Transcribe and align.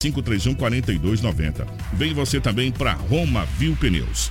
531 0.00 0.54
4290. 0.54 1.66
Vem 1.94 2.14
você 2.14 2.40
também 2.40 2.70
para 2.70 2.92
Roma 2.92 3.44
Viu 3.44 3.74
Pneus. 3.74 4.30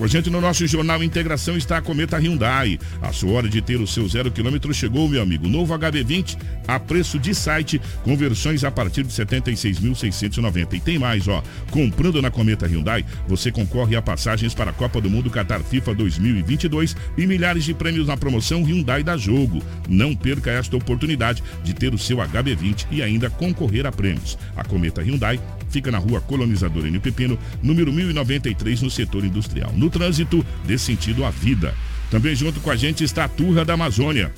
Com 0.00 0.06
a 0.06 0.08
gente 0.08 0.30
no 0.30 0.40
nosso 0.40 0.66
jornal 0.66 1.04
Integração 1.04 1.58
está 1.58 1.76
a 1.76 1.82
Cometa 1.82 2.16
Hyundai. 2.16 2.78
A 3.02 3.12
sua 3.12 3.32
hora 3.32 3.50
de 3.50 3.60
ter 3.60 3.78
o 3.78 3.86
seu 3.86 4.08
zero 4.08 4.30
quilômetro 4.30 4.72
chegou, 4.72 5.06
meu 5.06 5.20
amigo. 5.20 5.46
Novo 5.46 5.78
HB20 5.78 6.38
a 6.66 6.80
preço 6.80 7.18
de 7.18 7.34
site, 7.34 7.78
com 8.02 8.16
versões 8.16 8.64
a 8.64 8.70
partir 8.70 9.02
de 9.02 9.12
76.690. 9.12 10.72
E 10.72 10.80
tem 10.80 10.98
mais, 10.98 11.28
ó. 11.28 11.42
Comprando 11.70 12.22
na 12.22 12.30
Cometa 12.30 12.66
Hyundai, 12.66 13.04
você 13.28 13.52
concorre 13.52 13.94
a 13.94 14.00
passagens 14.00 14.54
para 14.54 14.70
a 14.70 14.72
Copa 14.72 15.02
do 15.02 15.10
Mundo 15.10 15.30
Qatar 15.30 15.60
FIFA 15.60 15.94
2022 15.94 16.96
e 17.18 17.26
milhares 17.26 17.64
de 17.64 17.74
prêmios 17.74 18.06
na 18.06 18.16
promoção 18.16 18.62
Hyundai 18.62 19.02
da 19.02 19.18
Jogo. 19.18 19.62
Não 19.86 20.16
perca 20.16 20.50
esta 20.50 20.76
oportunidade 20.78 21.42
de 21.62 21.74
ter 21.74 21.92
o 21.92 21.98
seu 21.98 22.16
HB20 22.18 22.86
e 22.90 23.02
ainda 23.02 23.28
concorrer 23.28 23.84
a 23.84 23.92
prêmios. 23.92 24.38
A 24.56 24.64
Cometa 24.64 25.02
Hyundai 25.02 25.38
fica 25.70 25.90
na 25.90 25.98
rua 25.98 26.20
Colonizador 26.20 26.86
N. 26.86 26.98
Pepino, 26.98 27.38
número 27.62 27.92
1093, 27.92 28.82
no 28.82 28.90
setor 28.90 29.24
industrial. 29.24 29.72
No 29.74 29.88
trânsito, 29.88 30.44
dê 30.64 30.76
sentido 30.76 31.24
à 31.24 31.30
vida. 31.30 31.74
Também 32.10 32.34
junto 32.34 32.60
com 32.60 32.70
a 32.70 32.76
gente 32.76 33.04
está 33.04 33.24
a 33.24 33.28
Turra 33.28 33.64
da 33.64 33.74
Amazônia. 33.74 34.32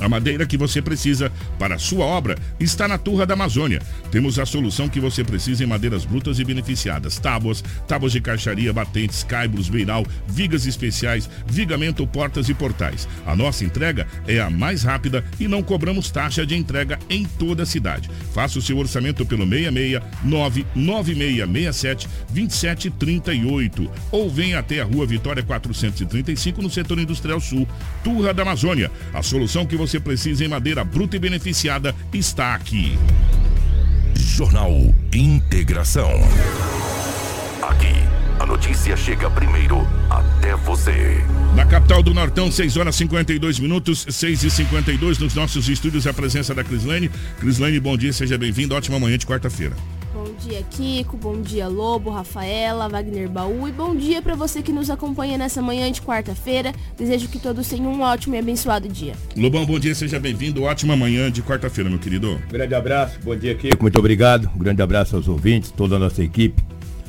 A 0.00 0.08
madeira 0.08 0.46
que 0.46 0.56
você 0.56 0.80
precisa 0.80 1.32
para 1.58 1.74
a 1.74 1.78
sua 1.78 2.04
obra 2.04 2.36
está 2.60 2.86
na 2.86 2.98
Turra 2.98 3.26
da 3.26 3.34
Amazônia. 3.34 3.80
Temos 4.10 4.38
a 4.38 4.46
solução 4.46 4.88
que 4.88 5.00
você 5.00 5.24
precisa 5.24 5.64
em 5.64 5.66
madeiras 5.66 6.04
brutas 6.04 6.38
e 6.38 6.44
beneficiadas: 6.44 7.18
tábuas, 7.18 7.62
tábuas 7.86 8.12
de 8.12 8.20
caixaria, 8.20 8.72
batentes, 8.72 9.22
caibros, 9.22 9.68
beiral, 9.68 10.06
vigas 10.26 10.66
especiais, 10.66 11.28
vigamento, 11.46 12.06
portas 12.06 12.48
e 12.48 12.54
portais. 12.54 13.08
A 13.26 13.34
nossa 13.34 13.64
entrega 13.64 14.06
é 14.26 14.40
a 14.40 14.50
mais 14.50 14.82
rápida 14.82 15.24
e 15.38 15.48
não 15.48 15.62
cobramos 15.62 16.10
taxa 16.10 16.46
de 16.46 16.54
entrega 16.54 16.98
em 17.08 17.24
toda 17.24 17.62
a 17.62 17.66
cidade. 17.66 18.10
Faça 18.32 18.58
o 18.58 18.62
seu 18.62 18.78
orçamento 18.78 19.24
pelo 19.24 19.46
66 19.48 20.02
99667 20.24 22.08
2738 22.30 23.90
ou 24.10 24.30
venha 24.30 24.58
até 24.58 24.80
a 24.80 24.84
Rua 24.84 25.06
Vitória 25.06 25.42
435 25.42 26.62
no 26.62 26.70
setor 26.70 26.98
industrial 26.98 27.40
sul. 27.40 27.66
Turra 28.04 28.34
da 28.34 28.42
Amazônia. 28.42 28.90
A 29.12 29.22
solução 29.22 29.66
que 29.66 29.76
você 29.76 29.87
você 29.88 29.98
precisa 29.98 30.44
em 30.44 30.48
madeira 30.48 30.84
bruta 30.84 31.16
e 31.16 31.18
beneficiada 31.18 31.94
está 32.12 32.54
aqui. 32.54 32.98
Jornal 34.14 34.70
Integração. 35.12 36.10
Aqui, 37.62 37.94
a 38.38 38.44
notícia 38.44 38.96
chega 38.96 39.30
primeiro 39.30 39.88
até 40.10 40.54
você. 40.56 41.24
Na 41.56 41.64
capital 41.64 42.02
do 42.02 42.12
Nortão, 42.12 42.52
6 42.52 42.76
horas 42.76 42.96
52 42.96 43.58
minutos, 43.58 44.06
6 44.10 44.44
e 44.44 44.50
52 44.50 45.18
nos 45.18 45.34
nossos 45.34 45.68
estúdios, 45.68 46.06
a 46.06 46.12
presença 46.12 46.54
da 46.54 46.62
Crislane. 46.62 47.10
Crislane, 47.40 47.80
bom 47.80 47.96
dia, 47.96 48.12
seja 48.12 48.36
bem-vindo. 48.36 48.74
Ótima 48.74 49.00
manhã 49.00 49.16
de 49.16 49.26
quarta-feira. 49.26 49.74
Bom 50.12 50.24
dia, 50.40 50.62
Kiko. 50.70 51.16
Bom 51.16 51.40
dia, 51.40 51.68
Lobo, 51.68 52.10
Rafaela, 52.10 52.88
Wagner 52.88 53.28
Baú. 53.28 53.68
E 53.68 53.72
bom 53.72 53.94
dia 53.94 54.22
para 54.22 54.34
você 54.34 54.62
que 54.62 54.72
nos 54.72 54.88
acompanha 54.88 55.36
nessa 55.36 55.60
manhã 55.60 55.90
de 55.92 56.00
quarta-feira. 56.00 56.72
Desejo 56.96 57.28
que 57.28 57.38
todos 57.38 57.68
tenham 57.68 57.92
um 57.92 58.00
ótimo 58.00 58.34
e 58.34 58.38
abençoado 58.38 58.88
dia. 58.88 59.14
Lobão, 59.36 59.66
bom 59.66 59.78
dia, 59.78 59.94
seja 59.94 60.18
bem-vindo. 60.18 60.62
Ótima 60.62 60.96
manhã 60.96 61.30
de 61.30 61.42
quarta-feira, 61.42 61.90
meu 61.90 61.98
querido. 61.98 62.40
Grande 62.50 62.74
abraço, 62.74 63.18
bom 63.22 63.36
dia, 63.36 63.54
Kiko. 63.54 63.82
Muito 63.82 63.98
obrigado. 63.98 64.50
Um 64.54 64.58
grande 64.58 64.80
abraço 64.80 65.14
aos 65.14 65.28
ouvintes, 65.28 65.70
toda 65.70 65.96
a 65.96 65.98
nossa 65.98 66.22
equipe, 66.22 66.62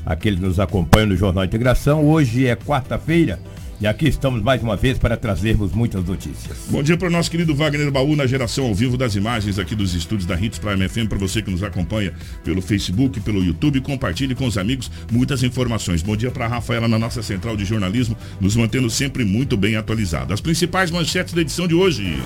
aqueles 0.06 0.40
que 0.40 0.46
nos 0.46 0.60
acompanham 0.60 1.08
no 1.08 1.16
Jornal 1.16 1.46
Integração. 1.46 2.06
Hoje 2.06 2.48
é 2.48 2.56
quarta-feira, 2.56 3.40
e 3.82 3.88
aqui 3.88 4.08
estamos 4.08 4.42
mais 4.42 4.62
uma 4.62 4.76
vez 4.76 4.98
para 4.98 5.16
trazermos 5.16 5.72
muitas 5.72 6.04
notícias. 6.04 6.58
Bom 6.70 6.84
dia 6.84 6.98
para 6.98 7.08
o 7.08 7.12
nosso 7.12 7.32
querido 7.32 7.56
Wagner 7.56 7.90
Baú 7.92 8.16
na 8.16 8.28
geração 8.28 8.66
ao 8.66 8.76
vivo 8.76 8.98
das 8.98 9.16
imagens 9.16 9.58
aqui 9.58 9.74
dos 9.74 9.94
estúdios 9.94 10.26
da 10.26 10.40
Hits 10.40 10.60
Prime 10.60 10.88
FM. 10.88 11.08
Para 11.08 11.18
você 11.18 11.42
que 11.42 11.50
nos 11.50 11.64
acompanha 11.64 12.14
pelo 12.44 12.62
Facebook, 12.62 13.20
pelo 13.22 13.44
YouTube, 13.44 13.80
compartilhe 13.82 14.36
com 14.36 14.46
os 14.46 14.58
amigos 14.58 14.92
muitas 15.12 15.44
informações. 15.44 16.02
Bom 16.02 16.16
dia 16.16 16.30
para 16.30 16.46
a 16.46 16.50
Rafaela 16.50 16.88
na 16.88 17.00
nossa 17.00 17.24
central 17.24 17.56
de 17.56 17.64
jornalismo, 17.64 18.18
nos 18.40 18.56
mantendo 18.56 18.90
sempre 18.90 19.24
muito 19.24 19.56
bem 19.56 19.78
atualizado. 19.78 20.34
As 20.34 20.42
principais 20.42 20.92
manchetes 20.92 21.34
da 21.34 21.42
edição 21.42 21.68
de 21.68 21.74
hoje. 21.74 22.22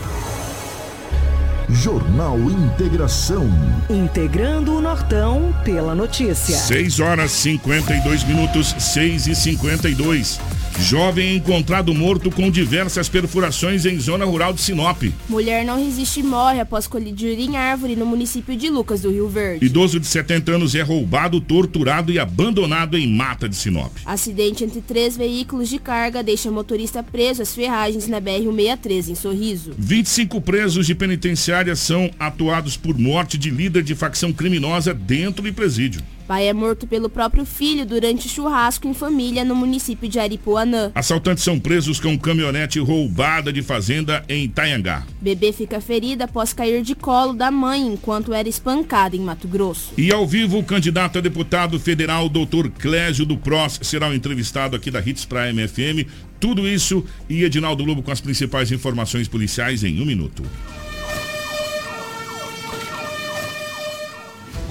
Jornal 1.69 2.37
Integração. 2.39 3.47
Integrando 3.89 4.75
o 4.75 4.81
Nortão 4.81 5.55
pela 5.63 5.95
notícia. 5.95 6.55
6 6.55 6.99
horas 6.99 7.31
52 7.31 8.23
minutos, 8.25 8.75
6 8.77 9.27
e 9.27 9.35
52. 9.35 10.39
Jovem 10.79 11.35
encontrado 11.35 11.93
morto 11.93 12.29
com 12.31 12.49
diversas 12.49 13.07
perfurações 13.07 13.85
em 13.85 13.99
zona 13.99 14.25
rural 14.25 14.53
de 14.53 14.61
Sinop. 14.61 15.03
Mulher 15.29 15.63
não 15.63 15.83
resiste 15.83 16.19
e 16.19 16.23
morre 16.23 16.59
após 16.59 16.87
colidir 16.87 17.39
em 17.39 17.55
árvore 17.55 17.95
no 17.95 18.05
município 18.05 18.55
de 18.55 18.69
Lucas 18.69 19.01
do 19.01 19.11
Rio 19.11 19.29
Verde. 19.29 19.65
Idoso 19.65 19.99
de 19.99 20.07
70 20.07 20.51
anos 20.51 20.75
é 20.75 20.81
roubado, 20.81 21.39
torturado 21.39 22.11
e 22.11 22.19
abandonado 22.19 22.97
em 22.97 23.07
mata 23.07 23.47
de 23.47 23.55
Sinop. 23.55 23.91
Acidente 24.05 24.63
entre 24.63 24.81
três 24.81 25.15
veículos 25.15 25.69
de 25.69 25.79
carga 25.79 26.23
deixa 26.23 26.51
motorista 26.51 27.01
preso 27.03 27.41
às 27.41 27.53
ferragens 27.53 28.07
na 28.07 28.19
BR-163 28.19 29.09
em 29.09 29.15
Sorriso. 29.15 29.73
25 29.77 30.41
presos 30.41 30.85
de 30.85 30.95
penitenciária 30.95 31.75
são 31.75 32.09
atuados 32.19 32.75
por 32.75 32.97
morte 32.97 33.37
de 33.37 33.49
líder 33.49 33.83
de 33.83 33.95
facção 33.95 34.33
criminosa 34.33 34.93
dentro 34.93 35.43
do 35.43 35.53
presídio. 35.53 36.01
Pai 36.33 36.47
é 36.47 36.53
morto 36.53 36.87
pelo 36.87 37.11
próprio 37.11 37.45
filho 37.45 37.85
durante 37.85 38.27
churrasco 38.27 38.87
em 38.87 38.93
família 38.95 39.45
no 39.45 39.55
município 39.55 40.09
de 40.09 40.17
Aripuanã. 40.17 40.91
Assaltantes 40.95 41.43
são 41.43 41.59
presos 41.59 41.99
com 41.99 42.17
caminhonete 42.17 42.79
roubada 42.79 43.53
de 43.53 43.61
fazenda 43.61 44.25
em 44.27 44.45
Itaiangá. 44.45 45.03
Bebê 45.21 45.51
fica 45.53 45.79
ferida 45.79 46.23
após 46.23 46.51
cair 46.51 46.81
de 46.81 46.95
colo 46.95 47.33
da 47.33 47.51
mãe 47.51 47.85
enquanto 47.85 48.33
era 48.33 48.49
espancada 48.49 49.15
em 49.15 49.19
Mato 49.19 49.47
Grosso. 49.47 49.93
E 49.95 50.11
ao 50.11 50.25
vivo, 50.25 50.57
o 50.57 50.63
candidato 50.63 51.19
a 51.19 51.21
deputado 51.21 51.79
federal, 51.79 52.27
doutor 52.27 52.67
Clésio 52.67 53.27
do 53.27 53.37
Prós, 53.37 53.79
será 53.83 54.09
o 54.09 54.13
entrevistado 54.15 54.75
aqui 54.75 54.89
da 54.89 55.01
Hits 55.01 55.25
Prime 55.25 55.67
FM. 55.67 56.09
Tudo 56.39 56.67
isso 56.67 57.05
e 57.29 57.43
Edinaldo 57.43 57.83
Lobo 57.83 58.01
com 58.01 58.11
as 58.11 58.19
principais 58.19 58.71
informações 58.71 59.27
policiais 59.27 59.83
em 59.83 60.01
um 60.01 60.05
minuto. 60.05 60.41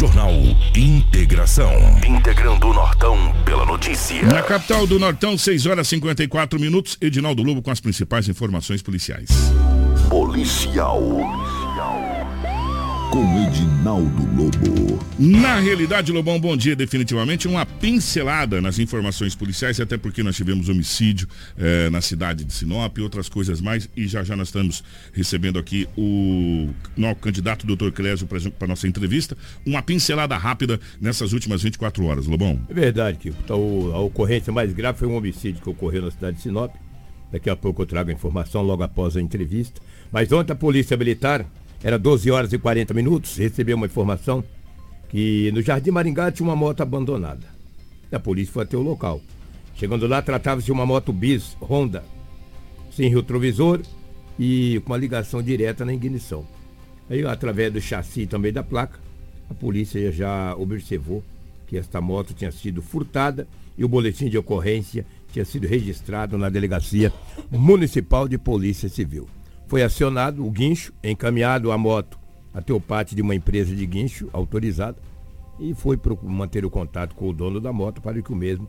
Jornal 0.00 0.32
Integração. 0.74 1.74
Integrando 2.08 2.68
o 2.68 2.72
Nortão 2.72 3.34
pela 3.44 3.66
notícia. 3.66 4.22
Na 4.22 4.42
capital 4.42 4.86
do 4.86 4.98
Nortão, 4.98 5.36
6 5.36 5.66
horas 5.66 5.88
e 5.88 5.90
54 5.90 6.58
minutos. 6.58 6.96
Edinaldo 7.02 7.42
Lobo 7.42 7.60
com 7.60 7.70
as 7.70 7.80
principais 7.80 8.26
informações 8.26 8.80
policiais. 8.80 9.28
Policial 10.08 11.02
com 13.10 13.24
Edinaldo 13.42 14.22
Lobo. 14.36 15.04
Na 15.18 15.58
realidade, 15.58 16.12
Lobão, 16.12 16.38
bom 16.38 16.56
dia. 16.56 16.76
Definitivamente 16.76 17.48
uma 17.48 17.66
pincelada 17.66 18.60
nas 18.60 18.78
informações 18.78 19.34
policiais, 19.34 19.80
até 19.80 19.98
porque 19.98 20.22
nós 20.22 20.36
tivemos 20.36 20.68
homicídio 20.68 21.26
eh, 21.58 21.90
na 21.90 22.00
cidade 22.00 22.44
de 22.44 22.52
Sinop 22.52 22.96
e 22.96 23.00
outras 23.02 23.28
coisas 23.28 23.60
mais. 23.60 23.88
E 23.96 24.06
já 24.06 24.22
já 24.22 24.36
nós 24.36 24.48
estamos 24.48 24.84
recebendo 25.12 25.58
aqui 25.58 25.88
o, 25.96 26.68
no, 26.96 27.14
candidato 27.16 27.66
doutor 27.66 27.90
Clésio 27.90 28.28
para 28.28 28.68
nossa 28.68 28.86
entrevista. 28.86 29.36
Uma 29.66 29.82
pincelada 29.82 30.36
rápida 30.36 30.78
nessas 31.00 31.32
últimas 31.32 31.62
24 31.62 32.04
horas, 32.04 32.26
Lobão. 32.26 32.60
É 32.68 32.74
verdade, 32.74 33.18
que 33.18 33.30
então, 33.30 33.90
a 33.92 33.98
ocorrência 33.98 34.52
mais 34.52 34.72
grave 34.72 34.98
foi 34.98 35.08
um 35.08 35.16
homicídio 35.16 35.60
que 35.60 35.68
ocorreu 35.68 36.02
na 36.02 36.10
cidade 36.12 36.36
de 36.36 36.42
Sinop. 36.44 36.72
Daqui 37.32 37.50
a 37.50 37.56
pouco 37.56 37.82
eu 37.82 37.86
trago 37.86 38.10
a 38.10 38.12
informação 38.12 38.62
logo 38.62 38.84
após 38.84 39.16
a 39.16 39.20
entrevista. 39.20 39.80
Mas 40.12 40.30
ontem 40.30 40.52
a 40.52 40.56
Polícia 40.56 40.96
Militar 40.96 41.46
era 41.82 41.98
12 41.98 42.30
horas 42.30 42.52
e 42.52 42.58
40 42.58 42.92
minutos, 42.92 43.36
recebeu 43.36 43.76
uma 43.76 43.86
informação 43.86 44.44
que 45.08 45.50
no 45.52 45.62
Jardim 45.62 45.90
Maringá 45.90 46.30
tinha 46.30 46.48
uma 46.48 46.56
moto 46.56 46.82
abandonada. 46.82 47.46
A 48.12 48.18
polícia 48.18 48.52
foi 48.52 48.64
até 48.64 48.76
o 48.76 48.82
local. 48.82 49.20
Chegando 49.74 50.06
lá, 50.06 50.20
tratava-se 50.20 50.66
de 50.66 50.72
uma 50.72 50.84
moto 50.84 51.12
bis 51.12 51.56
Honda, 51.60 52.04
sem 52.90 53.08
retrovisor 53.08 53.80
e 54.38 54.80
com 54.84 54.92
uma 54.92 54.98
ligação 54.98 55.42
direta 55.42 55.84
na 55.84 55.94
ignição. 55.94 56.46
Aí, 57.08 57.24
através 57.26 57.72
do 57.72 57.80
chassi 57.80 58.26
também 58.26 58.52
da 58.52 58.62
placa, 58.62 59.00
a 59.48 59.54
polícia 59.54 60.12
já 60.12 60.54
observou 60.54 61.24
que 61.66 61.76
esta 61.76 62.00
moto 62.00 62.34
tinha 62.34 62.52
sido 62.52 62.82
furtada 62.82 63.48
e 63.76 63.84
o 63.84 63.88
boletim 63.88 64.28
de 64.28 64.36
ocorrência 64.36 65.06
tinha 65.32 65.44
sido 65.44 65.66
registrado 65.66 66.36
na 66.36 66.48
Delegacia 66.48 67.12
Municipal 67.50 68.28
de 68.28 68.36
Polícia 68.36 68.88
Civil. 68.88 69.28
Foi 69.70 69.84
acionado 69.84 70.44
o 70.44 70.50
guincho, 70.50 70.92
encaminhado 71.00 71.70
a 71.70 71.78
moto 71.78 72.18
até 72.52 72.72
o 72.72 72.80
pátio 72.80 73.14
de 73.14 73.22
uma 73.22 73.36
empresa 73.36 73.72
de 73.72 73.86
guincho 73.86 74.28
autorizada 74.32 74.98
e 75.60 75.72
foi 75.74 75.96
manter 76.24 76.64
o 76.64 76.70
contato 76.70 77.14
com 77.14 77.28
o 77.28 77.32
dono 77.32 77.60
da 77.60 77.72
moto 77.72 78.02
para 78.02 78.20
que 78.20 78.32
o 78.32 78.34
mesmo 78.34 78.68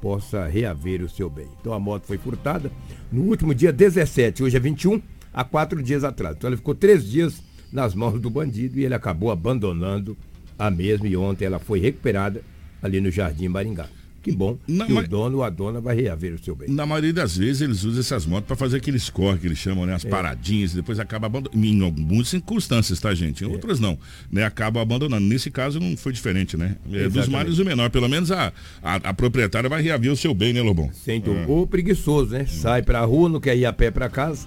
possa 0.00 0.48
reaver 0.48 1.04
o 1.04 1.08
seu 1.08 1.30
bem. 1.30 1.46
Então 1.60 1.72
a 1.72 1.78
moto 1.78 2.04
foi 2.04 2.18
furtada 2.18 2.68
no 3.12 3.22
último 3.22 3.54
dia 3.54 3.72
17, 3.72 4.42
hoje 4.42 4.56
é 4.56 4.58
21, 4.58 5.00
há 5.32 5.44
quatro 5.44 5.80
dias 5.80 6.02
atrás. 6.02 6.34
Então 6.36 6.48
ela 6.48 6.56
ficou 6.56 6.74
três 6.74 7.08
dias 7.08 7.40
nas 7.72 7.94
mãos 7.94 8.20
do 8.20 8.28
bandido 8.28 8.76
e 8.76 8.84
ele 8.84 8.94
acabou 8.94 9.30
abandonando 9.30 10.18
a 10.58 10.68
mesma 10.68 11.06
e 11.06 11.16
ontem 11.16 11.44
ela 11.44 11.60
foi 11.60 11.78
recuperada 11.78 12.42
ali 12.82 13.00
no 13.00 13.08
Jardim 13.08 13.46
Maringá. 13.46 13.88
Que 14.22 14.32
bom 14.32 14.58
Na 14.68 14.84
que 14.84 14.92
ma... 14.92 15.00
o 15.00 15.08
dono 15.08 15.38
ou 15.38 15.44
a 15.44 15.48
dona 15.48 15.80
vai 15.80 15.96
reaver 15.96 16.34
o 16.34 16.38
seu 16.38 16.54
bem. 16.54 16.68
Na 16.68 16.84
maioria 16.84 17.12
das 17.12 17.36
vezes 17.36 17.62
eles 17.62 17.84
usam 17.84 18.00
essas 18.00 18.26
motos 18.26 18.46
para 18.46 18.56
fazer 18.56 18.76
aqueles 18.76 19.08
corre 19.08 19.38
que 19.38 19.46
eles 19.46 19.58
chamam, 19.58 19.86
né? 19.86 19.94
As 19.94 20.04
é. 20.04 20.08
paradinhas, 20.08 20.72
e 20.72 20.76
depois 20.76 21.00
acaba 21.00 21.26
abandonando. 21.26 21.66
Em 21.66 21.82
algumas 21.82 22.28
circunstâncias, 22.28 23.00
tá, 23.00 23.14
gente? 23.14 23.44
Em 23.44 23.48
é. 23.48 23.50
outras 23.50 23.80
não. 23.80 23.98
Né? 24.30 24.44
Acaba 24.44 24.82
abandonando. 24.82 25.26
Nesse 25.26 25.50
caso 25.50 25.80
não 25.80 25.96
foi 25.96 26.12
diferente, 26.12 26.56
né? 26.56 26.76
É, 26.92 27.08
dos 27.08 27.28
males 27.28 27.58
o 27.58 27.64
menor. 27.64 27.88
Pelo 27.90 28.08
menos 28.08 28.30
a, 28.30 28.52
a, 28.82 28.96
a, 28.96 29.14
proprietária 29.14 29.70
vai 29.70 29.80
reaver 29.80 30.12
o 30.12 30.16
seu 30.16 30.34
bem, 30.34 30.52
né, 30.52 30.60
Lobão? 30.60 30.90
Sem 30.92 31.20
dúvida. 31.20 31.44
É. 31.44 31.46
Ou 31.46 31.66
preguiçoso, 31.66 32.32
né? 32.32 32.44
Sai 32.44 32.82
pra 32.82 33.00
rua, 33.04 33.28
não 33.28 33.40
quer 33.40 33.56
ir 33.56 33.64
a 33.64 33.72
pé 33.72 33.90
para 33.90 34.08
casa, 34.10 34.46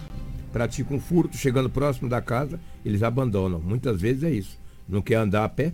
pratica 0.51 0.93
um 0.93 0.99
furto, 0.99 1.35
chegando 1.35 1.69
próximo 1.69 2.07
da 2.07 2.21
casa, 2.21 2.59
eles 2.85 3.01
abandonam. 3.01 3.59
Muitas 3.59 3.99
vezes 3.99 4.23
é 4.23 4.29
isso. 4.29 4.59
Não 4.87 5.01
quer 5.01 5.15
andar 5.15 5.45
a 5.45 5.49
pé. 5.49 5.73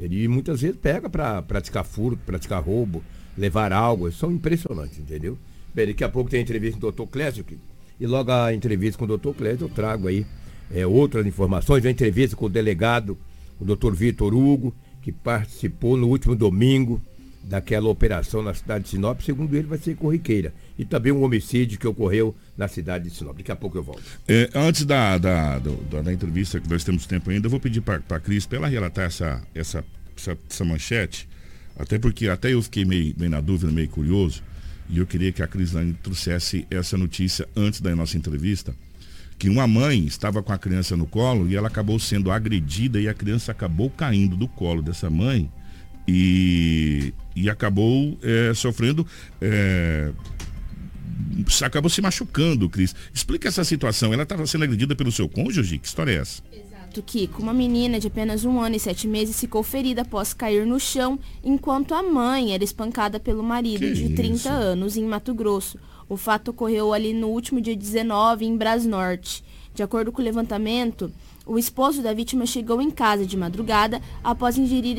Ele 0.00 0.26
muitas 0.26 0.62
vezes 0.62 0.76
pega 0.76 1.08
para 1.08 1.42
praticar 1.42 1.84
furto, 1.84 2.18
praticar 2.26 2.62
roubo 2.62 3.04
levar 3.36 3.72
algo, 3.72 4.10
são 4.12 4.30
impressionantes, 4.30 4.98
entendeu? 4.98 5.38
Bem, 5.74 5.86
daqui 5.86 6.04
a 6.04 6.08
pouco 6.08 6.30
tem 6.30 6.40
entrevista 6.40 6.80
com 6.80 6.86
o 6.86 6.92
Dr. 6.92 7.10
Clésio, 7.10 7.44
e 7.98 8.06
logo 8.06 8.32
a 8.32 8.52
entrevista 8.52 8.98
com 8.98 9.12
o 9.12 9.18
Dr. 9.18 9.32
Clésio 9.36 9.64
eu 9.66 9.68
trago 9.68 10.08
aí 10.08 10.26
é, 10.72 10.86
outras 10.86 11.26
informações, 11.26 11.84
a 11.84 11.90
entrevista 11.90 12.36
com 12.36 12.46
o 12.46 12.48
delegado, 12.48 13.16
o 13.60 13.64
Dr. 13.64 13.92
Vitor 13.92 14.34
Hugo, 14.34 14.74
que 15.02 15.12
participou 15.12 15.96
no 15.96 16.08
último 16.08 16.34
domingo 16.34 17.00
daquela 17.42 17.88
operação 17.88 18.42
na 18.42 18.52
cidade 18.52 18.84
de 18.84 18.90
Sinop, 18.90 19.20
segundo 19.22 19.54
ele 19.54 19.66
vai 19.66 19.78
ser 19.78 19.96
corriqueira. 19.96 20.52
E 20.78 20.84
também 20.84 21.12
um 21.12 21.22
homicídio 21.22 21.78
que 21.78 21.86
ocorreu 21.86 22.34
na 22.56 22.68
cidade 22.68 23.08
de 23.08 23.14
Sinop. 23.14 23.36
Daqui 23.36 23.50
a 23.50 23.56
pouco 23.56 23.78
eu 23.78 23.82
volto. 23.82 24.02
É, 24.28 24.50
antes 24.54 24.84
da, 24.84 25.18
da, 25.18 25.58
da, 25.58 26.02
da, 26.02 26.12
entrevista, 26.12 26.60
que 26.60 26.68
nós 26.68 26.84
temos 26.84 27.06
tempo 27.06 27.30
ainda, 27.30 27.46
eu 27.46 27.50
vou 27.50 27.60
pedir 27.60 27.80
para 27.80 28.02
a 28.08 28.20
Cris 28.20 28.46
para 28.46 28.58
ela 28.58 28.68
relatar 28.68 29.06
essa, 29.06 29.42
essa, 29.54 29.84
essa, 30.16 30.38
essa 30.48 30.64
manchete 30.64 31.28
até 31.78 31.98
porque 31.98 32.28
até 32.28 32.52
eu 32.52 32.62
fiquei 32.62 32.84
meio, 32.84 33.14
meio 33.16 33.30
na 33.30 33.40
dúvida, 33.40 33.72
meio 33.72 33.88
curioso, 33.88 34.42
e 34.88 34.98
eu 34.98 35.06
queria 35.06 35.32
que 35.32 35.42
a 35.42 35.46
Crislane 35.46 35.94
trouxesse 36.02 36.66
essa 36.70 36.96
notícia 36.98 37.48
antes 37.56 37.80
da 37.80 37.94
nossa 37.94 38.16
entrevista, 38.16 38.74
que 39.38 39.48
uma 39.48 39.66
mãe 39.66 40.04
estava 40.04 40.42
com 40.42 40.52
a 40.52 40.58
criança 40.58 40.96
no 40.96 41.06
colo 41.06 41.48
e 41.48 41.56
ela 41.56 41.68
acabou 41.68 41.98
sendo 41.98 42.30
agredida 42.30 43.00
e 43.00 43.08
a 43.08 43.14
criança 43.14 43.52
acabou 43.52 43.88
caindo 43.88 44.36
do 44.36 44.46
colo 44.46 44.82
dessa 44.82 45.08
mãe 45.08 45.50
e, 46.06 47.14
e 47.34 47.48
acabou 47.48 48.18
é, 48.22 48.52
sofrendo. 48.52 49.06
É, 49.40 50.10
acabou 51.64 51.88
se 51.88 52.02
machucando, 52.02 52.68
Cris. 52.68 52.94
Explica 53.14 53.48
essa 53.48 53.64
situação. 53.64 54.12
Ela 54.12 54.24
estava 54.24 54.46
sendo 54.46 54.64
agredida 54.64 54.94
pelo 54.96 55.12
seu 55.12 55.28
cônjuge? 55.28 55.78
Que 55.78 55.86
história 55.86 56.12
é 56.12 56.16
essa? 56.16 56.42
Fato 56.90 57.02
que 57.02 57.30
uma 57.38 57.54
menina 57.54 58.00
de 58.00 58.08
apenas 58.08 58.44
um 58.44 58.60
ano 58.60 58.74
e 58.74 58.80
sete 58.80 59.06
meses 59.06 59.38
ficou 59.38 59.62
ferida 59.62 60.02
após 60.02 60.34
cair 60.34 60.66
no 60.66 60.80
chão, 60.80 61.20
enquanto 61.44 61.94
a 61.94 62.02
mãe 62.02 62.52
era 62.52 62.64
espancada 62.64 63.20
pelo 63.20 63.44
marido 63.44 63.86
que 63.86 63.92
de 63.92 64.14
30 64.16 64.34
isso? 64.34 64.48
anos 64.48 64.96
em 64.96 65.04
Mato 65.04 65.32
Grosso. 65.32 65.78
O 66.08 66.16
fato 66.16 66.48
ocorreu 66.48 66.92
ali 66.92 67.14
no 67.14 67.28
último 67.28 67.60
dia 67.60 67.76
19 67.76 68.44
em 68.44 68.56
Brasnorte. 68.56 69.44
De 69.72 69.84
acordo 69.84 70.10
com 70.10 70.20
o 70.20 70.24
levantamento, 70.24 71.12
o 71.46 71.56
esposo 71.56 72.02
da 72.02 72.12
vítima 72.12 72.44
chegou 72.44 72.82
em 72.82 72.90
casa 72.90 73.24
de 73.24 73.36
madrugada 73.36 74.02
após 74.22 74.58
ingerir 74.58 74.96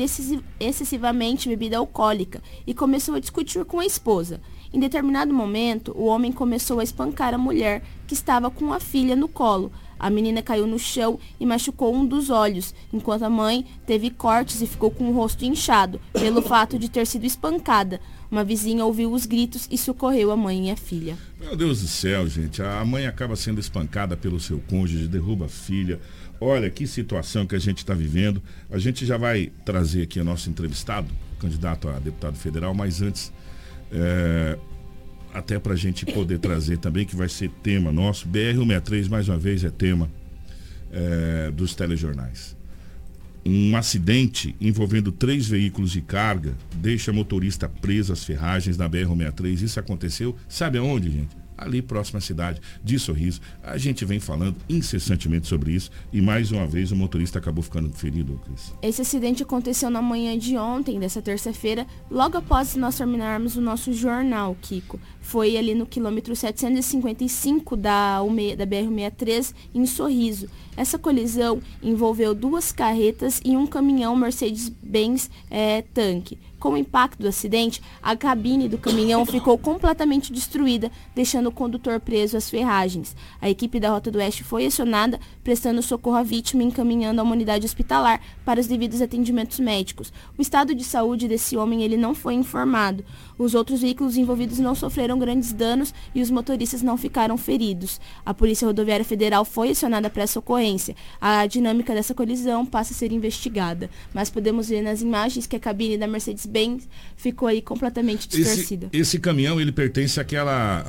excessivamente 0.58 1.46
bebida 1.46 1.76
alcoólica 1.76 2.42
e 2.66 2.72
começou 2.72 3.16
a 3.16 3.20
discutir 3.20 3.66
com 3.66 3.80
a 3.80 3.84
esposa. 3.86 4.40
Em 4.72 4.80
determinado 4.80 5.34
momento, 5.34 5.92
o 5.94 6.06
homem 6.06 6.32
começou 6.32 6.80
a 6.80 6.84
espancar 6.84 7.34
a 7.34 7.38
mulher 7.38 7.82
que 8.06 8.14
estava 8.14 8.50
com 8.50 8.72
a 8.72 8.80
filha 8.80 9.14
no 9.14 9.28
colo. 9.28 9.70
A 10.02 10.10
menina 10.10 10.42
caiu 10.42 10.66
no 10.66 10.80
chão 10.80 11.16
e 11.38 11.46
machucou 11.46 11.94
um 11.94 12.04
dos 12.04 12.28
olhos, 12.28 12.74
enquanto 12.92 13.22
a 13.22 13.30
mãe 13.30 13.64
teve 13.86 14.10
cortes 14.10 14.60
e 14.60 14.66
ficou 14.66 14.90
com 14.90 15.08
o 15.08 15.12
rosto 15.12 15.44
inchado, 15.44 16.00
pelo 16.12 16.42
fato 16.42 16.76
de 16.76 16.88
ter 16.88 17.06
sido 17.06 17.24
espancada. 17.24 18.00
Uma 18.28 18.42
vizinha 18.42 18.84
ouviu 18.84 19.12
os 19.12 19.26
gritos 19.26 19.68
e 19.70 19.78
socorreu 19.78 20.32
a 20.32 20.36
mãe 20.36 20.68
e 20.68 20.70
a 20.72 20.76
filha. 20.76 21.16
Meu 21.38 21.54
Deus 21.54 21.82
do 21.82 21.86
céu, 21.86 22.26
gente. 22.26 22.60
A 22.60 22.84
mãe 22.84 23.06
acaba 23.06 23.36
sendo 23.36 23.60
espancada 23.60 24.16
pelo 24.16 24.40
seu 24.40 24.58
cônjuge, 24.68 25.06
derruba 25.06 25.44
a 25.44 25.48
filha. 25.48 26.00
Olha 26.40 26.68
que 26.68 26.84
situação 26.84 27.46
que 27.46 27.54
a 27.54 27.60
gente 27.60 27.78
está 27.78 27.94
vivendo. 27.94 28.42
A 28.68 28.78
gente 28.78 29.06
já 29.06 29.16
vai 29.16 29.52
trazer 29.64 30.02
aqui 30.02 30.18
o 30.18 30.24
nosso 30.24 30.50
entrevistado, 30.50 31.06
candidato 31.38 31.88
a 31.88 32.00
deputado 32.00 32.36
federal, 32.36 32.74
mas 32.74 33.00
antes. 33.00 33.32
É, 33.92 34.58
até 35.32 35.58
para 35.58 35.72
a 35.72 35.76
gente 35.76 36.04
poder 36.04 36.38
trazer 36.38 36.78
também, 36.78 37.06
que 37.06 37.16
vai 37.16 37.28
ser 37.28 37.50
tema 37.62 37.90
nosso. 37.90 38.28
BR-163, 38.28 39.08
mais 39.08 39.28
uma 39.28 39.38
vez, 39.38 39.64
é 39.64 39.70
tema 39.70 40.10
é, 40.92 41.50
dos 41.50 41.74
telejornais. 41.74 42.56
Um 43.44 43.76
acidente 43.76 44.54
envolvendo 44.60 45.10
três 45.10 45.48
veículos 45.48 45.90
de 45.90 46.00
carga 46.00 46.54
deixa 46.76 47.12
motorista 47.12 47.68
preso 47.68 48.12
às 48.12 48.24
ferragens 48.24 48.76
na 48.76 48.88
BR-163. 48.88 49.62
Isso 49.62 49.80
aconteceu, 49.80 50.36
sabe 50.48 50.78
aonde, 50.78 51.10
gente? 51.10 51.42
ali 51.62 51.80
próxima 51.80 52.18
à 52.18 52.20
cidade 52.20 52.60
de 52.82 52.98
Sorriso. 52.98 53.40
A 53.62 53.78
gente 53.78 54.04
vem 54.04 54.20
falando 54.20 54.56
incessantemente 54.68 55.46
sobre 55.46 55.72
isso 55.72 55.90
e 56.12 56.20
mais 56.20 56.50
uma 56.50 56.66
vez 56.66 56.92
o 56.92 56.96
motorista 56.96 57.38
acabou 57.38 57.62
ficando 57.62 57.90
ferido, 57.90 58.40
Cris. 58.44 58.74
Esse 58.82 59.02
acidente 59.02 59.42
aconteceu 59.42 59.88
na 59.90 60.02
manhã 60.02 60.36
de 60.38 60.56
ontem, 60.56 60.98
dessa 60.98 61.22
terça-feira, 61.22 61.86
logo 62.10 62.36
após 62.36 62.74
nós 62.76 62.96
terminarmos 62.96 63.56
o 63.56 63.60
nosso 63.60 63.92
jornal, 63.92 64.56
Kiko. 64.60 65.00
Foi 65.22 65.56
ali 65.56 65.74
no 65.74 65.86
quilômetro 65.86 66.36
755 66.36 67.76
da, 67.76 68.18
da 68.18 68.66
BR-63, 68.66 69.54
em 69.74 69.86
Sorriso. 69.86 70.48
Essa 70.76 70.98
colisão 70.98 71.60
envolveu 71.82 72.34
duas 72.34 72.72
carretas 72.72 73.40
e 73.44 73.56
um 73.56 73.66
caminhão 73.66 74.16
Mercedes-Benz 74.16 75.30
é, 75.50 75.82
tanque. 75.94 76.38
Com 76.62 76.74
o 76.74 76.76
impacto 76.76 77.20
do 77.20 77.26
acidente, 77.26 77.82
a 78.00 78.16
cabine 78.16 78.68
do 78.68 78.78
caminhão 78.78 79.26
ficou 79.26 79.58
completamente 79.58 80.32
destruída, 80.32 80.92
deixando 81.12 81.48
o 81.48 81.52
condutor 81.52 81.98
preso 81.98 82.36
às 82.36 82.48
ferragens. 82.48 83.16
A 83.40 83.50
equipe 83.50 83.80
da 83.80 83.90
Rota 83.90 84.12
do 84.12 84.18
Oeste 84.18 84.44
foi 84.44 84.64
acionada, 84.64 85.18
prestando 85.42 85.82
socorro 85.82 86.18
à 86.18 86.22
vítima 86.22 86.62
e 86.62 86.66
encaminhando 86.66 87.20
a 87.20 87.24
uma 87.24 87.32
unidade 87.32 87.66
hospitalar 87.66 88.20
para 88.44 88.60
os 88.60 88.68
devidos 88.68 89.02
atendimentos 89.02 89.58
médicos. 89.58 90.12
O 90.38 90.40
estado 90.40 90.72
de 90.72 90.84
saúde 90.84 91.26
desse 91.26 91.56
homem 91.56 91.82
ele 91.82 91.96
não 91.96 92.14
foi 92.14 92.34
informado. 92.34 93.04
Os 93.36 93.56
outros 93.56 93.80
veículos 93.80 94.16
envolvidos 94.16 94.60
não 94.60 94.76
sofreram 94.76 95.11
grandes 95.18 95.52
danos 95.52 95.94
e 96.14 96.20
os 96.20 96.30
motoristas 96.30 96.82
não 96.82 96.96
ficaram 96.96 97.36
feridos. 97.36 98.00
A 98.24 98.32
Polícia 98.32 98.66
Rodoviária 98.66 99.04
Federal 99.04 99.44
foi 99.44 99.70
acionada 99.70 100.08
para 100.10 100.22
essa 100.22 100.38
ocorrência. 100.38 100.94
A 101.20 101.46
dinâmica 101.46 101.94
dessa 101.94 102.14
colisão 102.14 102.64
passa 102.64 102.92
a 102.92 102.96
ser 102.96 103.12
investigada, 103.12 103.90
mas 104.12 104.30
podemos 104.30 104.68
ver 104.68 104.82
nas 104.82 105.02
imagens 105.02 105.46
que 105.46 105.56
a 105.56 105.60
cabine 105.60 105.98
da 105.98 106.06
Mercedes 106.06 106.46
bem 106.46 106.78
ficou 107.16 107.48
aí 107.48 107.62
completamente 107.62 108.28
distorcida. 108.28 108.88
Esse, 108.92 109.00
esse 109.00 109.18
caminhão, 109.18 109.60
ele 109.60 109.72
pertence 109.72 110.20
àquela, 110.20 110.84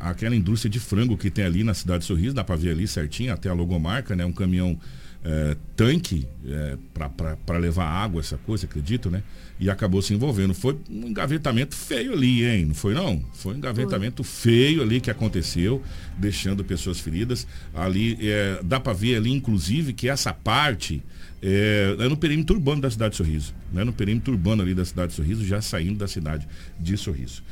à, 0.00 0.10
àquela 0.10 0.34
indústria 0.34 0.70
de 0.70 0.80
frango 0.80 1.16
que 1.16 1.30
tem 1.30 1.44
ali 1.44 1.64
na 1.64 1.74
cidade 1.74 2.00
de 2.00 2.06
Sorriso, 2.06 2.34
dá 2.34 2.44
para 2.44 2.56
ver 2.56 2.70
ali 2.70 2.86
certinho, 2.86 3.32
até 3.32 3.48
a 3.48 3.54
logomarca, 3.54 4.14
né? 4.16 4.24
Um 4.24 4.32
caminhão 4.32 4.78
é, 5.24 5.56
tanque 5.74 6.26
é, 6.46 6.76
para 6.92 7.58
levar 7.58 7.86
água, 7.86 8.20
essa 8.20 8.36
coisa, 8.36 8.66
acredito, 8.66 9.10
né? 9.10 9.22
E 9.58 9.70
acabou 9.70 10.02
se 10.02 10.12
envolvendo. 10.12 10.52
Foi 10.52 10.78
um 10.90 11.08
engavetamento 11.08 11.74
feio 11.74 12.12
ali, 12.12 12.44
hein? 12.44 12.66
Não 12.66 12.74
foi 12.74 12.92
não? 12.92 13.24
Foi 13.32 13.54
um 13.54 13.56
engavetamento 13.56 14.22
foi. 14.22 14.52
feio 14.52 14.82
ali 14.82 15.00
que 15.00 15.10
aconteceu, 15.10 15.82
deixando 16.18 16.62
pessoas 16.62 17.00
feridas. 17.00 17.46
Ali, 17.72 18.18
é, 18.20 18.60
dá 18.62 18.78
para 18.78 18.92
ver 18.92 19.16
ali, 19.16 19.32
inclusive, 19.32 19.94
que 19.94 20.08
essa 20.08 20.32
parte 20.32 21.02
é, 21.42 21.96
é, 21.98 22.08
no 22.08 22.16
perímetro 22.16 22.56
urbano 22.56 22.82
da 22.82 22.90
cidade 22.90 23.12
de 23.12 23.16
Sorriso. 23.18 23.54
Né? 23.72 23.84
No 23.84 23.92
perímetro 23.92 24.32
urbano 24.32 24.62
ali 24.62 24.74
da 24.74 24.84
cidade 24.84 25.08
de 25.10 25.16
Sorriso, 25.16 25.44
já 25.44 25.60
saindo 25.60 25.98
da 25.98 26.08
cidade 26.08 26.46
de 26.78 26.96
Sorriso. 26.96 27.42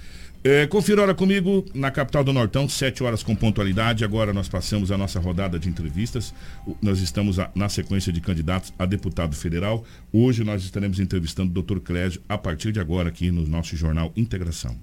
É, 0.45 0.67
confira 0.67 1.03
hora 1.03 1.15
comigo 1.15 1.65
na 1.73 1.89
capital 1.91 2.25
do 2.25 2.33
Nortão, 2.33 2.69
7 2.69 3.05
horas 3.05 3.23
com 3.23 3.35
pontualidade. 3.35 4.05
Agora 4.05 4.33
nós 4.33 4.49
passamos 4.49 4.91
a 4.91 4.99
nossa 4.99 5.21
rodada 5.21 5.57
de 5.59 5.69
entrevistas. 5.69 6.35
Nós 6.81 6.99
estamos 6.99 7.39
a, 7.39 7.49
na 7.55 7.69
sequência 7.69 8.13
de 8.13 8.21
candidatos 8.21 8.73
a 8.77 8.85
deputado 8.85 9.37
federal. 9.37 9.85
Hoje 10.13 10.43
nós 10.43 10.65
estaremos 10.65 10.99
entrevistando 10.99 11.59
o 11.59 11.63
Dr. 11.63 11.79
Clésio 11.79 12.21
a 12.29 12.37
partir 12.37 12.73
de 12.73 12.81
agora 12.81 13.09
aqui 13.09 13.31
no 13.31 13.47
nosso 13.47 13.77
jornal 13.77 14.13
Integração. 14.17 14.77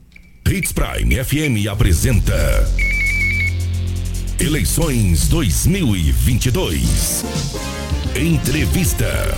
Hits 0.47 0.71
Prime 0.71 1.23
FM 1.23 1.67
apresenta 1.69 2.33
Eleições 4.39 5.27
2022. 5.27 7.25
Entrevista. 8.15 9.37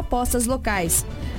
propostas 0.01 0.47
locais. 0.47 1.05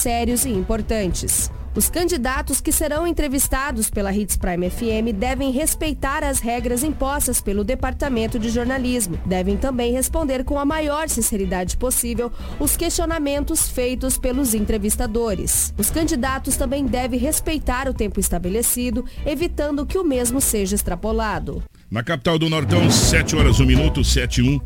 sérios 0.00 0.44
e 0.44 0.48
importantes. 0.48 1.50
Os 1.72 1.88
candidatos 1.88 2.60
que 2.60 2.72
serão 2.72 3.06
entrevistados 3.06 3.88
pela 3.88 4.12
Hits 4.12 4.36
Prime 4.36 4.68
FM 4.68 5.14
devem 5.14 5.52
respeitar 5.52 6.24
as 6.24 6.40
regras 6.40 6.82
impostas 6.82 7.40
pelo 7.40 7.62
Departamento 7.62 8.40
de 8.40 8.48
Jornalismo. 8.48 9.20
Devem 9.24 9.56
também 9.56 9.92
responder 9.92 10.42
com 10.42 10.58
a 10.58 10.64
maior 10.64 11.08
sinceridade 11.08 11.76
possível 11.76 12.32
os 12.58 12.76
questionamentos 12.76 13.68
feitos 13.68 14.18
pelos 14.18 14.52
entrevistadores. 14.52 15.72
Os 15.78 15.90
candidatos 15.90 16.56
também 16.56 16.86
devem 16.86 17.20
respeitar 17.20 17.88
o 17.88 17.94
tempo 17.94 18.18
estabelecido, 18.18 19.04
evitando 19.24 19.86
que 19.86 19.96
o 19.96 20.02
mesmo 20.02 20.40
seja 20.40 20.74
extrapolado. 20.74 21.62
Na 21.88 22.02
capital 22.02 22.36
do 22.36 22.50
Nortão, 22.50 22.90
7 22.90 23.36
horas 23.36 23.60
1 23.60 23.66
minuto, 23.66 24.02
7 24.02 24.40
e 24.40 24.56
1. 24.56 24.60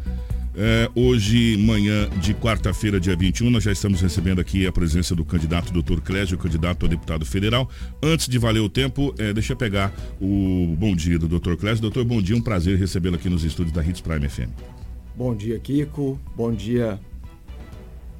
É, 0.56 0.88
hoje, 0.94 1.56
manhã 1.56 2.08
de 2.20 2.32
quarta-feira, 2.32 3.00
dia 3.00 3.16
21, 3.16 3.50
nós 3.50 3.64
já 3.64 3.72
estamos 3.72 4.00
recebendo 4.00 4.40
aqui 4.40 4.66
a 4.68 4.70
presença 4.70 5.12
do 5.12 5.24
candidato 5.24 5.72
Dr. 5.72 6.00
Clésio, 6.00 6.38
candidato 6.38 6.86
a 6.86 6.88
deputado 6.88 7.26
federal. 7.26 7.68
Antes 8.00 8.28
de 8.28 8.38
valer 8.38 8.60
o 8.60 8.68
tempo, 8.68 9.12
é, 9.18 9.32
deixa 9.32 9.54
eu 9.54 9.56
pegar 9.56 9.92
o 10.20 10.76
bom 10.78 10.94
dia 10.94 11.18
do 11.18 11.26
Dr. 11.26 11.56
Clésio. 11.56 11.82
Doutor, 11.82 12.04
bom 12.04 12.22
dia, 12.22 12.36
um 12.36 12.40
prazer 12.40 12.78
recebê-lo 12.78 13.16
aqui 13.16 13.28
nos 13.28 13.42
estúdios 13.42 13.74
da 13.74 13.84
Hits 13.84 14.00
Prime 14.00 14.28
FM. 14.28 14.50
Bom 15.16 15.34
dia, 15.34 15.58
Kiko. 15.58 16.20
Bom 16.36 16.52
dia, 16.52 17.00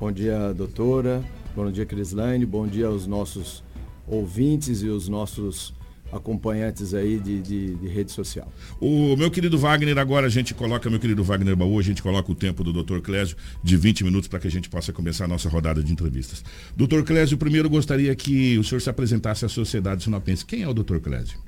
bom 0.01 0.11
dia, 0.11 0.53
doutora. 0.53 1.23
Bom 1.55 1.71
dia, 1.71 1.87
Crislaine. 1.87 2.45
Bom 2.45 2.67
dia 2.67 2.89
aos 2.89 3.07
nossos 3.07 3.63
ouvintes 4.09 4.83
e 4.83 4.89
os 4.89 5.09
nossos 5.09 5.73
acompanhantes 6.15 6.95
aí 6.95 7.19
de, 7.19 7.43
de, 7.43 7.75
de, 7.75 7.89
rede 7.89 8.13
social. 8.13 8.51
O 8.81 9.17
meu 9.17 9.31
querido 9.31 9.59
Wagner, 9.59 9.99
agora 9.99 10.27
a 10.27 10.31
gente 10.31 10.55
coloca, 10.55 10.89
meu 10.89 11.01
querido 11.01 11.25
Wagner 11.25 11.57
Baú, 11.57 11.79
a 11.79 11.83
gente 11.83 12.03
coloca 12.03 12.31
o 12.31 12.35
tempo 12.35 12.63
do 12.63 12.73
Dr. 12.73 13.01
Clésio 13.01 13.37
de 13.63 13.77
20 13.77 14.05
minutos 14.05 14.29
para 14.29 14.39
que 14.39 14.47
a 14.47 14.51
gente 14.51 14.71
possa 14.71 14.93
começar 14.93 15.25
a 15.25 15.29
nossa 15.29 15.49
rodada 15.49 15.83
de 15.83 15.93
entrevistas. 15.93 16.45
Dr. 16.77 17.03
Clésio, 17.03 17.37
primeiro 17.37 17.69
gostaria 17.69 18.15
que 18.15 18.57
o 18.59 18.65
senhor 18.65 18.81
se 18.81 18.89
apresentasse 18.89 19.45
à 19.45 19.49
sociedade 19.49 20.05
sinopense. 20.05 20.47
Quem 20.47 20.63
é 20.63 20.69
o 20.69 20.73
Dr. 20.73 20.99
Clésio? 20.99 21.39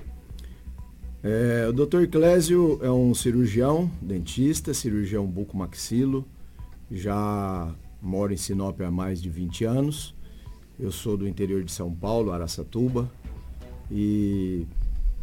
É, 1.23 1.67
o 1.69 1.73
Dr. 1.73 2.07
Clésio 2.11 2.81
é 2.83 2.91
um 2.91 3.15
cirurgião, 3.15 3.91
dentista, 4.03 4.75
cirurgião 4.75 5.27
bucomaxilo, 5.27 6.27
já 6.91 7.73
moro 8.03 8.33
em 8.33 8.37
Sinop 8.37 8.81
há 8.81 8.91
mais 8.91 9.23
de 9.23 9.31
20 9.31 9.65
anos. 9.65 10.15
Eu 10.79 10.93
sou 10.93 11.17
do 11.17 11.27
interior 11.27 11.65
de 11.65 11.73
São 11.73 11.93
Paulo, 11.93 12.33
Araçatuba, 12.33 13.11
e 13.91 14.67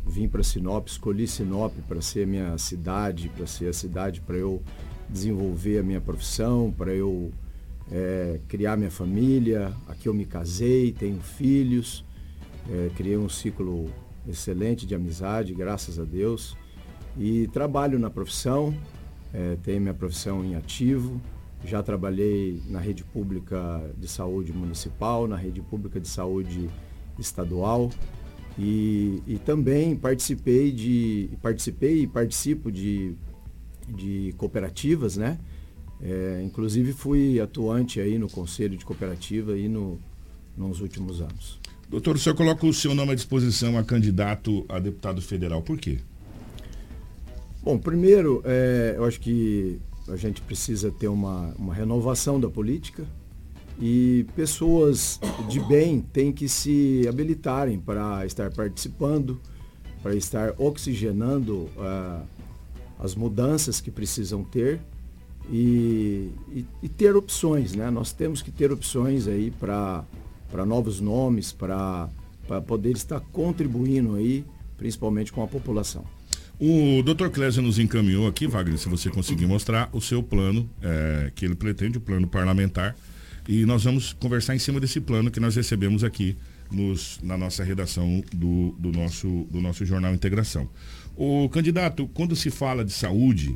vim 0.05 0.27
para 0.27 0.43
Sinop, 0.43 0.87
escolhi 0.87 1.27
Sinop 1.27 1.73
para 1.87 2.01
ser 2.01 2.27
minha 2.27 2.57
cidade, 2.57 3.29
para 3.29 3.45
ser 3.47 3.67
a 3.67 3.73
cidade 3.73 4.21
para 4.21 4.35
eu 4.35 4.61
desenvolver 5.09 5.79
a 5.79 5.83
minha 5.83 6.01
profissão, 6.01 6.73
para 6.75 6.93
eu 6.93 7.31
é, 7.91 8.39
criar 8.47 8.77
minha 8.77 8.91
família. 8.91 9.73
Aqui 9.87 10.07
eu 10.07 10.13
me 10.13 10.25
casei, 10.25 10.91
tenho 10.91 11.19
filhos, 11.21 12.03
é, 12.69 12.89
criei 12.95 13.17
um 13.17 13.29
ciclo 13.29 13.89
excelente 14.27 14.85
de 14.85 14.95
amizade, 14.95 15.53
graças 15.53 15.99
a 15.99 16.03
Deus. 16.03 16.57
E 17.17 17.47
trabalho 17.47 17.99
na 17.99 18.09
profissão, 18.09 18.75
é, 19.33 19.57
tenho 19.61 19.81
minha 19.81 19.93
profissão 19.93 20.43
em 20.43 20.55
ativo. 20.55 21.21
Já 21.65 21.81
trabalhei 21.81 22.61
na 22.67 22.79
rede 22.79 23.03
pública 23.03 23.81
de 23.97 24.07
saúde 24.07 24.51
municipal, 24.51 25.27
na 25.27 25.37
rede 25.37 25.61
pública 25.61 25.99
de 25.99 26.07
saúde 26.07 26.69
estadual, 27.17 27.89
e, 28.57 29.21
e 29.25 29.37
também 29.39 29.95
participei 29.95 30.71
de 30.71 31.29
participei 31.41 32.03
e 32.03 32.07
participo 32.07 32.71
de, 32.71 33.15
de 33.87 34.33
cooperativas, 34.37 35.17
né? 35.17 35.39
É, 36.01 36.41
inclusive 36.45 36.91
fui 36.91 37.39
atuante 37.39 37.99
aí 37.99 38.17
no 38.19 38.29
conselho 38.29 38.77
de 38.77 38.83
cooperativa 38.83 39.53
aí 39.53 39.67
no, 39.67 39.99
nos 40.55 40.81
últimos 40.81 41.21
anos. 41.21 41.59
Doutor, 41.89 42.15
o 42.15 42.19
senhor 42.19 42.35
coloca 42.35 42.65
o 42.65 42.73
seu 42.73 42.93
nome 42.93 43.11
à 43.11 43.15
disposição 43.15 43.77
a 43.77 43.83
candidato 43.83 44.65
a 44.67 44.79
deputado 44.79 45.21
federal, 45.21 45.61
por 45.61 45.77
quê? 45.77 45.99
Bom, 47.61 47.77
primeiro, 47.77 48.41
é, 48.43 48.95
eu 48.97 49.05
acho 49.05 49.19
que 49.21 49.79
a 50.09 50.17
gente 50.17 50.41
precisa 50.41 50.91
ter 50.91 51.07
uma, 51.07 51.53
uma 51.57 51.73
renovação 51.73 52.39
da 52.39 52.49
política, 52.49 53.05
e 53.79 54.25
pessoas 54.35 55.19
de 55.49 55.59
bem 55.59 56.01
têm 56.01 56.31
que 56.31 56.47
se 56.47 57.05
habilitarem 57.07 57.79
para 57.79 58.25
estar 58.25 58.51
participando, 58.51 59.39
para 60.01 60.15
estar 60.15 60.53
oxigenando 60.57 61.69
uh, 61.77 62.23
as 62.99 63.15
mudanças 63.15 63.81
que 63.81 63.89
precisam 63.89 64.43
ter 64.43 64.79
e, 65.49 66.29
e, 66.51 66.65
e, 66.83 66.89
ter 66.89 67.15
opções. 67.15 67.73
Né? 67.73 67.89
Nós 67.89 68.13
temos 68.13 68.41
que 68.41 68.51
ter 68.51 68.71
opções 68.71 69.27
aí 69.27 69.51
para 69.51 70.05
novos 70.65 70.99
nomes, 70.99 71.51
para 71.51 72.09
poder 72.67 72.91
estar 72.91 73.19
contribuindo 73.19 74.15
aí, 74.15 74.45
principalmente 74.77 75.31
com 75.31 75.43
a 75.43 75.47
população. 75.47 76.05
O 76.59 77.01
Dr. 77.03 77.29
Clésio 77.29 77.61
nos 77.61 77.79
encaminhou 77.79 78.27
aqui, 78.27 78.47
Wagner, 78.47 78.77
se 78.77 78.87
você 78.87 79.09
conseguir 79.09 79.47
mostrar 79.47 79.89
o 79.91 79.99
seu 79.99 80.21
plano, 80.21 80.69
é, 80.81 81.31
que 81.35 81.43
ele 81.43 81.55
pretende, 81.55 81.97
o 81.97 82.01
plano 82.01 82.27
parlamentar, 82.27 82.95
e 83.47 83.65
nós 83.65 83.83
vamos 83.83 84.13
conversar 84.13 84.55
em 84.55 84.59
cima 84.59 84.79
desse 84.79 85.01
plano 85.01 85.29
que 85.29 85.39
nós 85.39 85.55
recebemos 85.55 86.03
aqui 86.03 86.37
nos, 86.71 87.19
na 87.21 87.37
nossa 87.37 87.63
redação 87.63 88.23
do, 88.33 88.75
do, 88.79 88.91
nosso, 88.91 89.47
do 89.51 89.59
nosso 89.59 89.85
jornal 89.85 90.13
Integração. 90.13 90.69
O 91.15 91.49
candidato, 91.49 92.07
quando 92.13 92.35
se 92.35 92.49
fala 92.49 92.83
de 92.83 92.91
saúde, 92.91 93.53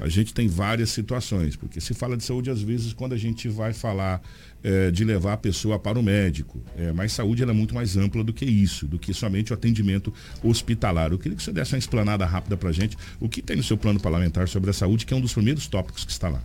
a 0.00 0.08
gente 0.08 0.34
tem 0.34 0.48
várias 0.48 0.90
situações, 0.90 1.56
porque 1.56 1.80
se 1.80 1.94
fala 1.94 2.16
de 2.16 2.24
saúde 2.24 2.50
às 2.50 2.60
vezes 2.60 2.92
quando 2.92 3.14
a 3.14 3.16
gente 3.16 3.48
vai 3.48 3.72
falar 3.72 4.20
é, 4.62 4.90
de 4.90 5.04
levar 5.04 5.34
a 5.34 5.36
pessoa 5.36 5.78
para 5.78 5.98
o 5.98 6.02
médico. 6.02 6.60
É, 6.76 6.92
mas 6.92 7.12
saúde 7.12 7.42
é 7.42 7.46
muito 7.46 7.74
mais 7.74 7.96
ampla 7.96 8.24
do 8.24 8.32
que 8.32 8.44
isso, 8.44 8.86
do 8.86 8.98
que 8.98 9.14
somente 9.14 9.52
o 9.52 9.54
atendimento 9.54 10.12
hospitalar. 10.42 11.12
Eu 11.12 11.18
queria 11.18 11.36
que 11.36 11.42
você 11.42 11.52
desse 11.52 11.74
uma 11.74 11.78
explanada 11.78 12.26
rápida 12.26 12.56
para 12.56 12.70
a 12.70 12.72
gente. 12.72 12.96
O 13.20 13.28
que 13.28 13.40
tem 13.40 13.56
no 13.56 13.62
seu 13.62 13.76
plano 13.76 14.00
parlamentar 14.00 14.48
sobre 14.48 14.70
a 14.70 14.72
saúde, 14.72 15.06
que 15.06 15.14
é 15.14 15.16
um 15.16 15.20
dos 15.20 15.32
primeiros 15.32 15.66
tópicos 15.66 16.04
que 16.04 16.12
está 16.12 16.28
lá. 16.28 16.42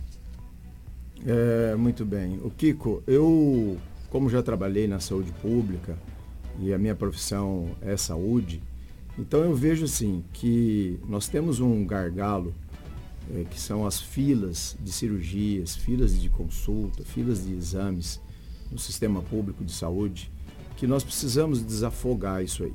É, 1.26 1.76
muito 1.76 2.04
bem. 2.04 2.38
O 2.42 2.50
Kiko, 2.50 3.02
eu, 3.06 3.78
como 4.10 4.28
já 4.28 4.42
trabalhei 4.42 4.88
na 4.88 4.98
saúde 4.98 5.30
pública 5.40 5.96
e 6.58 6.72
a 6.72 6.78
minha 6.78 6.94
profissão 6.94 7.70
é 7.80 7.96
saúde, 7.96 8.60
então 9.18 9.40
eu 9.40 9.54
vejo 9.54 9.84
assim 9.84 10.24
que 10.32 10.98
nós 11.08 11.28
temos 11.28 11.60
um 11.60 11.86
gargalo 11.86 12.52
é, 13.30 13.44
que 13.44 13.60
são 13.60 13.86
as 13.86 14.00
filas 14.00 14.76
de 14.80 14.90
cirurgias, 14.90 15.76
filas 15.76 16.20
de 16.20 16.28
consulta, 16.28 17.04
filas 17.04 17.44
de 17.44 17.52
exames 17.54 18.20
no 18.70 18.78
sistema 18.78 19.22
público 19.22 19.64
de 19.64 19.72
saúde, 19.72 20.30
que 20.76 20.86
nós 20.86 21.04
precisamos 21.04 21.62
desafogar 21.62 22.42
isso 22.42 22.64
aí. 22.64 22.74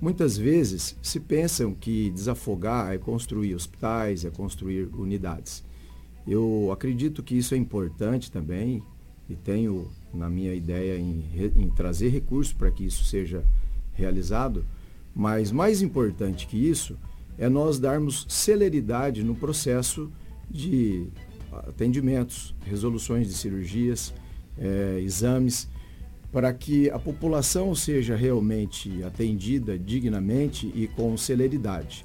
Muitas 0.00 0.36
vezes 0.36 0.96
se 1.00 1.20
pensam 1.20 1.72
que 1.72 2.10
desafogar 2.10 2.92
é 2.92 2.98
construir 2.98 3.54
hospitais, 3.54 4.24
é 4.24 4.30
construir 4.30 4.90
unidades. 4.92 5.64
Eu 6.26 6.70
acredito 6.72 7.22
que 7.22 7.36
isso 7.36 7.54
é 7.54 7.58
importante 7.58 8.30
também 8.30 8.82
e 9.28 9.34
tenho 9.34 9.88
na 10.12 10.28
minha 10.28 10.54
ideia 10.54 10.98
em, 10.98 11.24
em 11.56 11.70
trazer 11.70 12.08
recursos 12.08 12.52
para 12.52 12.70
que 12.70 12.84
isso 12.84 13.04
seja 13.04 13.44
realizado, 13.94 14.64
mas 15.14 15.50
mais 15.50 15.82
importante 15.82 16.46
que 16.46 16.56
isso 16.56 16.96
é 17.38 17.48
nós 17.48 17.78
darmos 17.78 18.26
celeridade 18.28 19.22
no 19.22 19.34
processo 19.34 20.10
de 20.50 21.06
atendimentos, 21.50 22.54
resoluções 22.64 23.26
de 23.26 23.34
cirurgias, 23.34 24.12
é, 24.58 25.00
exames, 25.00 25.68
para 26.30 26.52
que 26.52 26.88
a 26.90 26.98
população 26.98 27.74
seja 27.74 28.16
realmente 28.16 29.02
atendida 29.02 29.78
dignamente 29.78 30.70
e 30.74 30.86
com 30.88 31.16
celeridade. 31.16 32.04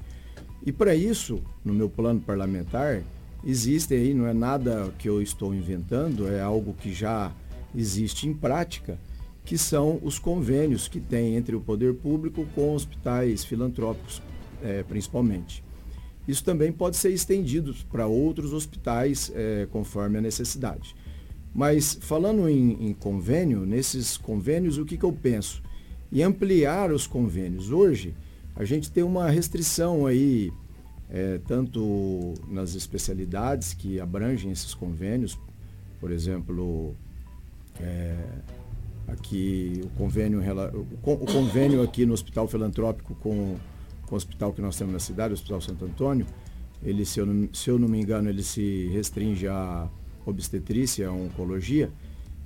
E 0.64 0.72
para 0.72 0.94
isso, 0.94 1.40
no 1.64 1.72
meu 1.72 1.88
plano 1.88 2.20
parlamentar, 2.20 3.02
existem 3.44 3.98
aí, 3.98 4.14
não 4.14 4.26
é 4.26 4.32
nada 4.32 4.92
que 4.98 5.08
eu 5.08 5.22
estou 5.22 5.54
inventando, 5.54 6.28
é 6.28 6.40
algo 6.40 6.74
que 6.74 6.92
já 6.92 7.32
existe 7.74 8.26
em 8.26 8.34
prática, 8.34 8.98
que 9.44 9.56
são 9.56 9.98
os 10.02 10.18
convênios 10.18 10.88
que 10.88 11.00
tem 11.00 11.36
entre 11.36 11.56
o 11.56 11.60
poder 11.60 11.94
público 11.94 12.46
com 12.54 12.74
hospitais 12.74 13.44
filantrópicos, 13.44 14.22
é, 14.62 14.82
principalmente. 14.82 15.64
Isso 16.28 16.44
também 16.44 16.70
pode 16.70 16.98
ser 16.98 17.10
estendido 17.10 17.74
para 17.90 18.06
outros 18.06 18.52
hospitais, 18.52 19.32
é, 19.34 19.66
conforme 19.70 20.18
a 20.18 20.20
necessidade. 20.20 20.94
Mas 21.54 21.98
falando 22.02 22.46
em, 22.48 22.88
em, 22.88 22.92
convênio, 22.92 23.64
nesses 23.64 24.18
convênios, 24.18 24.76
o 24.76 24.84
que, 24.84 24.98
que 24.98 25.04
eu 25.04 25.12
penso? 25.12 25.62
Em 26.12 26.22
ampliar 26.22 26.92
os 26.92 27.06
convênios. 27.06 27.70
Hoje, 27.70 28.14
a 28.54 28.64
gente 28.64 28.90
tem 28.90 29.02
uma 29.02 29.30
restrição 29.30 30.04
aí, 30.04 30.52
é, 31.10 31.38
tanto 31.46 32.34
nas 32.48 32.74
especialidades 32.74 33.74
que 33.74 34.00
abrangem 34.00 34.50
esses 34.50 34.74
convênios, 34.74 35.38
por 36.00 36.10
exemplo, 36.10 36.94
é, 37.80 38.16
aqui 39.06 39.80
o 39.84 39.88
convênio, 39.90 40.40
o 41.02 41.16
convênio 41.26 41.82
aqui 41.82 42.04
no 42.04 42.12
Hospital 42.12 42.46
Filantrópico 42.46 43.14
com 43.16 43.56
com 44.08 44.14
o 44.14 44.16
hospital 44.16 44.52
que 44.52 44.60
nós 44.60 44.76
temos 44.76 44.92
na 44.92 44.98
cidade, 44.98 45.32
o 45.32 45.34
Hospital 45.34 45.60
Santo 45.60 45.84
Antônio, 45.84 46.26
ele, 46.82 47.04
se 47.04 47.20
eu 47.20 47.26
não, 47.26 47.48
se 47.52 47.68
eu 47.70 47.78
não 47.78 47.88
me 47.88 48.00
engano, 48.00 48.28
ele 48.28 48.42
se 48.42 48.88
restringe 48.88 49.46
à 49.46 49.88
obstetrícia, 50.24 51.08
à 51.08 51.12
oncologia, 51.12 51.90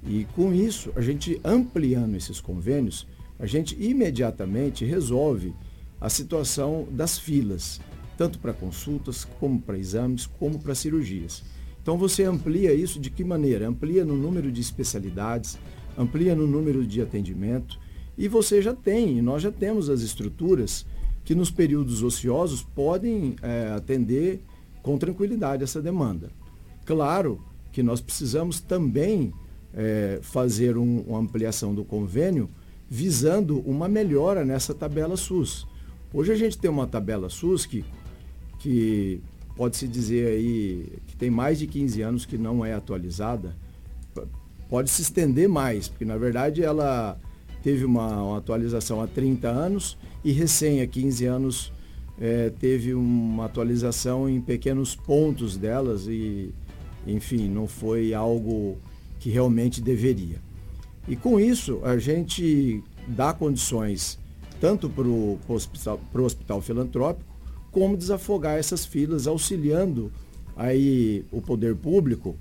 e 0.05 0.27
com 0.35 0.53
isso, 0.53 0.93
a 0.97 1.01
gente 1.01 1.41
ampliando 1.45 2.17
esses 2.17 2.41
convênios, 2.41 3.07
a 3.39 3.47
gente 3.47 3.77
imediatamente 3.81 4.85
resolve 4.85 5.55
a 6.01 6.09
situação 6.09 6.87
das 6.91 7.19
filas, 7.19 7.81
tanto 8.17 8.39
para 8.39 8.53
consultas, 8.53 9.25
como 9.39 9.61
para 9.61 9.79
exames, 9.79 10.27
como 10.27 10.59
para 10.59 10.75
cirurgias. 10.75 11.43
Então 11.83 11.99
você 11.99 12.25
amplia 12.25 12.73
isso 12.73 13.01
de 13.01 13.11
que 13.11 13.25
maneira? 13.25 13.69
Amplia 13.69 14.05
no 14.05 14.17
número 14.17 14.53
de 14.53 14.61
especialidades, 14.61 15.59
amplia 15.99 16.35
no 16.35 16.47
número 16.47 16.87
de 16.87 17.01
atendimento, 17.01 17.79
e 18.17 18.29
você 18.29 18.61
já 18.61 18.75
tem, 18.75 19.21
nós 19.23 19.43
já 19.43 19.51
temos 19.51 19.89
as 19.89 20.03
estruturas 20.03 20.87
que 21.25 21.35
nos 21.35 21.51
períodos 21.51 22.03
ociosos 22.03 22.63
podem 22.63 23.37
é, 23.43 23.73
atender 23.75 24.41
com 24.83 24.99
tranquilidade 24.99 25.63
essa 25.63 25.81
demanda. 25.81 26.31
Claro 26.85 27.41
que 27.71 27.83
nós 27.83 28.01
precisamos 28.01 28.61
também 28.61 29.33
é, 29.73 30.19
fazer 30.23 30.77
um, 30.77 31.01
uma 31.01 31.19
ampliação 31.19 31.75
do 31.75 31.85
convênio 31.85 32.51
visando 32.89 33.61
uma 33.61 33.89
melhora 33.89 34.45
nessa 34.45 34.75
tabela 34.75 35.17
SUS. 35.17 35.67
Hoje 36.13 36.33
a 36.33 36.37
gente 36.37 36.59
tem 36.59 36.71
uma 36.71 36.87
tabela 36.87 37.31
SUS 37.31 37.65
que, 37.65 37.85
que 38.63 39.21
pode-se 39.57 39.89
dizer 39.89 40.29
aí 40.29 40.87
que 41.09 41.17
tem 41.17 41.31
mais 41.31 41.59
de 41.59 41.67
15 41.67 42.01
anos 42.03 42.25
que 42.25 42.39
não 42.39 42.65
é 42.65 42.73
atualizada. 42.73 43.57
Pode 44.69 44.89
se 44.89 45.03
estender 45.03 45.49
mais, 45.49 45.89
porque 45.89 46.05
na 46.05 46.17
verdade 46.17 46.63
ela 46.63 47.19
teve 47.63 47.85
uma, 47.85 48.23
uma 48.23 48.39
atualização 48.39 49.03
há 49.03 49.07
30 49.07 49.49
anos 49.49 49.99
e 50.25 50.33
recém 50.33 50.81
há 50.81 50.87
15 50.87 51.27
anos 51.27 51.73
é, 52.21 52.51
teve 52.51 52.95
uma 52.95 53.47
atualização 53.47 54.29
em 54.29 54.41
pequenos 54.41 54.95
pontos 54.95 55.57
delas 55.57 56.07
e, 56.07 56.55
enfim, 57.07 57.49
não 57.49 57.67
foi 57.67 58.15
algo 58.15 58.77
que 59.19 59.29
realmente 59.29 59.81
deveria. 59.81 60.41
E 61.09 61.17
com 61.17 61.41
isso, 61.41 61.81
a 61.83 61.99
gente 61.99 62.83
dá 63.09 63.33
condições 63.33 64.19
tanto 64.61 64.89
para 64.89 65.09
o 65.09 65.39
hospital, 65.49 66.01
hospital 66.15 66.61
filantrópico, 66.61 67.29
como 67.73 67.97
desafogar 67.97 68.59
essas 68.59 68.85
filas, 68.85 69.27
auxiliando 69.27 70.13
aí 70.55 71.25
o 71.33 71.41
poder 71.41 71.75
público 71.75 72.37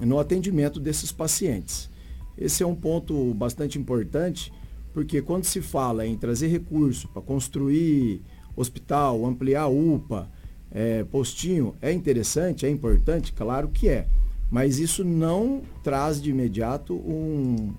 no 0.00 0.18
atendimento 0.18 0.80
desses 0.80 1.12
pacientes. 1.12 1.90
Esse 2.38 2.62
é 2.62 2.66
um 2.66 2.74
ponto 2.74 3.34
bastante 3.34 3.78
importante, 3.78 4.52
porque 4.94 5.20
quando 5.20 5.44
se 5.44 5.60
fala 5.60 6.06
em 6.06 6.16
trazer 6.16 6.46
recurso 6.46 7.08
para 7.08 7.20
construir 7.20 8.22
hospital, 8.56 9.26
ampliar 9.26 9.66
UPA, 9.68 10.30
é, 10.70 11.04
postinho, 11.04 11.74
é 11.82 11.92
interessante, 11.92 12.64
é 12.64 12.70
importante, 12.70 13.32
claro 13.32 13.68
que 13.68 13.88
é. 13.88 14.06
Mas 14.50 14.78
isso 14.78 15.04
não 15.04 15.62
traz 15.82 16.20
de 16.20 16.30
imediato 16.30 16.94
um, 16.94 17.72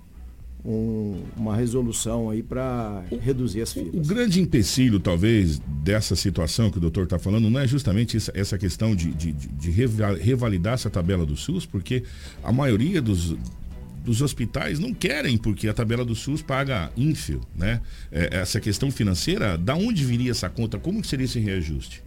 um, 0.64 1.22
uma 1.36 1.54
resolução 1.54 2.30
aí 2.30 2.42
para 2.42 3.04
reduzir 3.20 3.60
as 3.60 3.72
filas. 3.72 3.92
O, 3.92 4.00
grande 4.00 4.40
empecilho, 4.40 4.98
talvez, 4.98 5.58
dessa 5.82 6.16
situação 6.16 6.70
que 6.70 6.78
o 6.78 6.80
doutor 6.80 7.04
está 7.04 7.18
falando, 7.18 7.50
não 7.50 7.60
é 7.60 7.66
justamente 7.66 8.16
essa, 8.16 8.32
essa 8.34 8.56
questão 8.56 8.96
de, 8.96 9.12
de, 9.12 9.32
de, 9.32 9.70
revalidar 9.70 10.74
essa 10.74 10.88
tabela 10.88 11.26
do 11.26 11.36
SUS, 11.36 11.66
porque 11.66 12.04
a 12.42 12.50
maioria 12.50 13.02
dos, 13.02 13.36
dos 14.02 14.22
hospitais 14.22 14.78
não 14.78 14.94
querem, 14.94 15.36
porque 15.36 15.68
a 15.68 15.74
tabela 15.74 16.04
do 16.04 16.14
SUS 16.14 16.40
paga 16.40 16.90
ínfio, 16.96 17.42
né? 17.54 17.82
É, 18.10 18.38
essa 18.38 18.58
questão 18.58 18.90
financeira, 18.90 19.58
da 19.58 19.74
onde 19.74 20.02
viria 20.02 20.30
essa 20.30 20.48
conta? 20.48 20.78
Como 20.78 21.04
seria 21.04 21.26
esse 21.26 21.38
reajuste? 21.38 22.02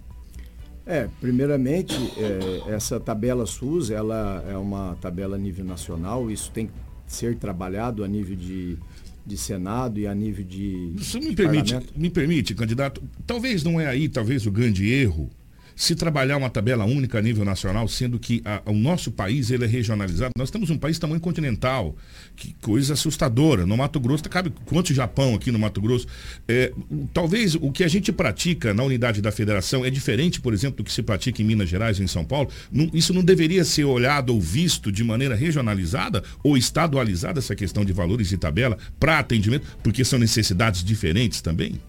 É, 0.84 1.10
primeiramente, 1.20 1.94
é, 2.18 2.74
essa 2.74 2.98
tabela 2.98 3.46
SUS, 3.46 3.92
ela 3.92 4.44
é 4.50 4.58
uma 4.58 4.98
tabela 5.02 5.36
a 5.36 5.40
nível 5.40 5.66
nacional, 5.66 6.32
isso 6.32 6.50
tem 6.50 6.68
que 6.68 6.87
ser 7.08 7.36
trabalhado 7.36 8.04
a 8.04 8.08
nível 8.08 8.36
de, 8.36 8.78
de 9.26 9.38
Senado 9.38 10.00
e 10.00 10.08
a 10.08 10.14
nível 10.14 10.46
de. 10.46 10.94
Isso 10.98 11.20
me 11.20 11.36
permite, 11.36 11.76
me 11.96 12.10
permite, 12.10 12.54
candidato, 12.54 13.02
talvez 13.26 13.64
não 13.64 13.80
é 13.80 13.88
aí, 13.88 14.08
talvez 14.08 14.46
o 14.46 14.52
grande 14.52 14.88
erro 14.90 15.30
se 15.78 15.94
trabalhar 15.94 16.38
uma 16.38 16.50
tabela 16.50 16.86
única 16.86 17.20
a 17.20 17.22
nível 17.22 17.46
nacional, 17.46 17.88
sendo 17.88 18.18
que 18.18 18.42
a, 18.44 18.64
o 18.66 18.74
nosso 18.74 19.12
país 19.12 19.52
ele 19.52 19.64
é 19.64 19.68
regionalizado, 19.68 20.32
nós 20.36 20.50
temos 20.50 20.72
um 20.72 20.78
país 20.78 20.98
tamanho 20.98 21.22
continental, 21.22 21.96
que 22.36 22.56
coisa 22.62 22.94
assustadora. 22.94 23.64
No 23.64 23.78
Mato 23.78 24.00
Grosso, 24.00 24.24
cabe 24.24 24.52
quanto 24.66 24.92
Japão 24.92 25.36
aqui 25.36 25.52
no 25.52 25.60
Mato 25.60 25.80
Grosso. 25.80 26.08
É, 26.48 26.74
talvez 27.14 27.54
o 27.54 27.72
que 27.72 27.84
a 27.84 27.88
gente 27.88 28.12
pratica 28.12 28.74
na 28.74 28.82
unidade 28.82 29.22
da 29.22 29.32
federação 29.32 29.86
é 29.86 29.92
diferente, 29.92 30.42
por 30.42 30.52
exemplo, 30.52 30.78
do 30.78 30.84
que 30.84 30.92
se 30.92 31.04
pratica 31.04 31.44
em 31.44 31.46
Minas 31.46 31.70
Gerais 31.70 32.00
ou 32.00 32.04
em 32.04 32.08
São 32.08 32.26
Paulo. 32.26 32.50
Não, 32.72 32.90
isso 32.92 33.14
não 33.14 33.24
deveria 33.24 33.64
ser 33.64 33.84
olhado 33.84 34.34
ou 34.34 34.42
visto 34.42 34.92
de 34.92 35.04
maneira 35.04 35.36
regionalizada 35.36 36.24
ou 36.44 36.58
estadualizada 36.58 37.38
essa 37.38 37.56
questão 37.56 37.86
de 37.86 37.94
valores 37.94 38.30
de 38.30 38.38
tabela 38.38 38.80
para 39.00 39.20
atendimento, 39.20 39.68
porque 39.84 40.04
são 40.04 40.18
necessidades 40.18 40.84
diferentes 40.84 41.40
também? 41.40 41.80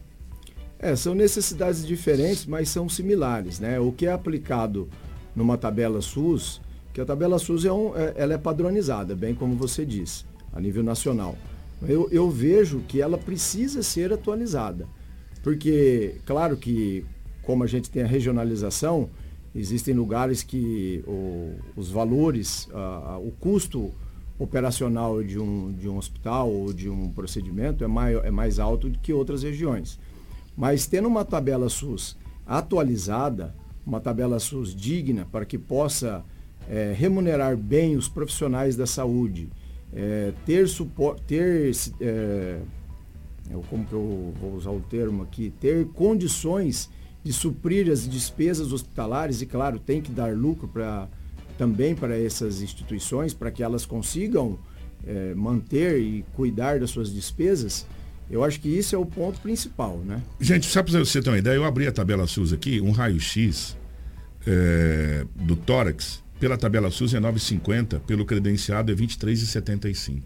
É, 0.78 0.94
são 0.94 1.14
necessidades 1.14 1.84
diferentes, 1.84 2.46
mas 2.46 2.68
são 2.68 2.88
similares, 2.88 3.58
né? 3.58 3.80
O 3.80 3.90
que 3.90 4.06
é 4.06 4.12
aplicado 4.12 4.88
numa 5.34 5.58
tabela 5.58 6.00
SUS, 6.00 6.60
que 6.92 7.00
a 7.00 7.04
tabela 7.04 7.38
SUS 7.38 7.64
é, 7.64 7.72
um, 7.72 7.96
é, 7.96 8.14
ela 8.16 8.34
é 8.34 8.38
padronizada, 8.38 9.14
bem 9.16 9.34
como 9.34 9.56
você 9.56 9.84
disse, 9.84 10.24
a 10.52 10.60
nível 10.60 10.82
nacional. 10.82 11.36
Eu, 11.86 12.08
eu 12.10 12.30
vejo 12.30 12.80
que 12.86 13.00
ela 13.00 13.18
precisa 13.18 13.82
ser 13.82 14.12
atualizada, 14.12 14.86
porque, 15.42 16.16
claro 16.24 16.56
que, 16.56 17.04
como 17.42 17.64
a 17.64 17.66
gente 17.66 17.90
tem 17.90 18.02
a 18.02 18.06
regionalização, 18.06 19.10
existem 19.54 19.94
lugares 19.94 20.42
que 20.42 21.02
o, 21.06 21.54
os 21.76 21.90
valores, 21.90 22.68
a, 22.72 23.18
o 23.18 23.32
custo 23.32 23.92
operacional 24.38 25.22
de 25.22 25.38
um, 25.38 25.72
de 25.72 25.88
um 25.88 25.96
hospital 25.96 26.48
ou 26.50 26.72
de 26.72 26.88
um 26.88 27.10
procedimento 27.10 27.82
é, 27.82 27.88
maior, 27.88 28.24
é 28.24 28.30
mais 28.30 28.60
alto 28.60 28.88
do 28.88 28.98
que 28.98 29.12
outras 29.12 29.42
regiões. 29.42 29.98
Mas 30.58 30.88
tendo 30.88 31.06
uma 31.06 31.24
tabela 31.24 31.68
SUS 31.68 32.16
atualizada, 32.44 33.54
uma 33.86 34.00
tabela 34.00 34.40
SUS 34.40 34.74
digna 34.74 35.24
para 35.30 35.44
que 35.46 35.56
possa 35.56 36.24
é, 36.68 36.92
remunerar 36.96 37.56
bem 37.56 37.96
os 37.96 38.08
profissionais 38.08 38.74
da 38.74 38.84
saúde, 38.84 39.48
é, 39.92 40.32
ter 40.44 40.66
suporte, 40.66 41.22
ter, 41.28 41.70
é, 42.00 42.58
como 43.70 43.84
que 43.84 43.92
eu 43.92 44.34
vou 44.40 44.54
usar 44.54 44.72
o 44.72 44.80
termo 44.80 45.22
aqui, 45.22 45.54
ter 45.60 45.86
condições 45.90 46.90
de 47.22 47.32
suprir 47.32 47.88
as 47.88 48.08
despesas 48.08 48.72
hospitalares 48.72 49.40
e 49.40 49.46
claro 49.46 49.78
tem 49.78 50.02
que 50.02 50.10
dar 50.10 50.36
lucro 50.36 50.66
para 50.66 51.06
também 51.56 51.94
para 51.94 52.18
essas 52.18 52.62
instituições 52.62 53.32
para 53.32 53.52
que 53.52 53.62
elas 53.62 53.86
consigam 53.86 54.58
é, 55.06 55.34
manter 55.34 56.00
e 56.00 56.24
cuidar 56.34 56.80
das 56.80 56.90
suas 56.90 57.12
despesas 57.12 57.86
eu 58.30 58.44
acho 58.44 58.60
que 58.60 58.68
isso 58.68 58.94
é 58.94 58.98
o 58.98 59.06
ponto 59.06 59.40
principal, 59.40 59.98
né? 59.98 60.22
Gente, 60.40 60.66
só 60.66 60.82
para 60.82 60.98
você 60.98 61.22
ter 61.22 61.30
uma 61.30 61.38
ideia, 61.38 61.56
eu 61.56 61.64
abri 61.64 61.86
a 61.86 61.92
tabela 61.92 62.26
SUS 62.26 62.52
aqui, 62.52 62.80
um 62.80 62.90
raio-x 62.90 63.76
é, 64.46 65.24
do 65.34 65.56
tórax, 65.56 66.22
pela 66.38 66.56
tabela 66.56 66.90
SUS 66.90 67.14
é 67.14 67.20
9,50, 67.20 68.00
pelo 68.00 68.24
credenciado 68.24 68.92
é 68.92 68.94
23,75. 68.94 70.22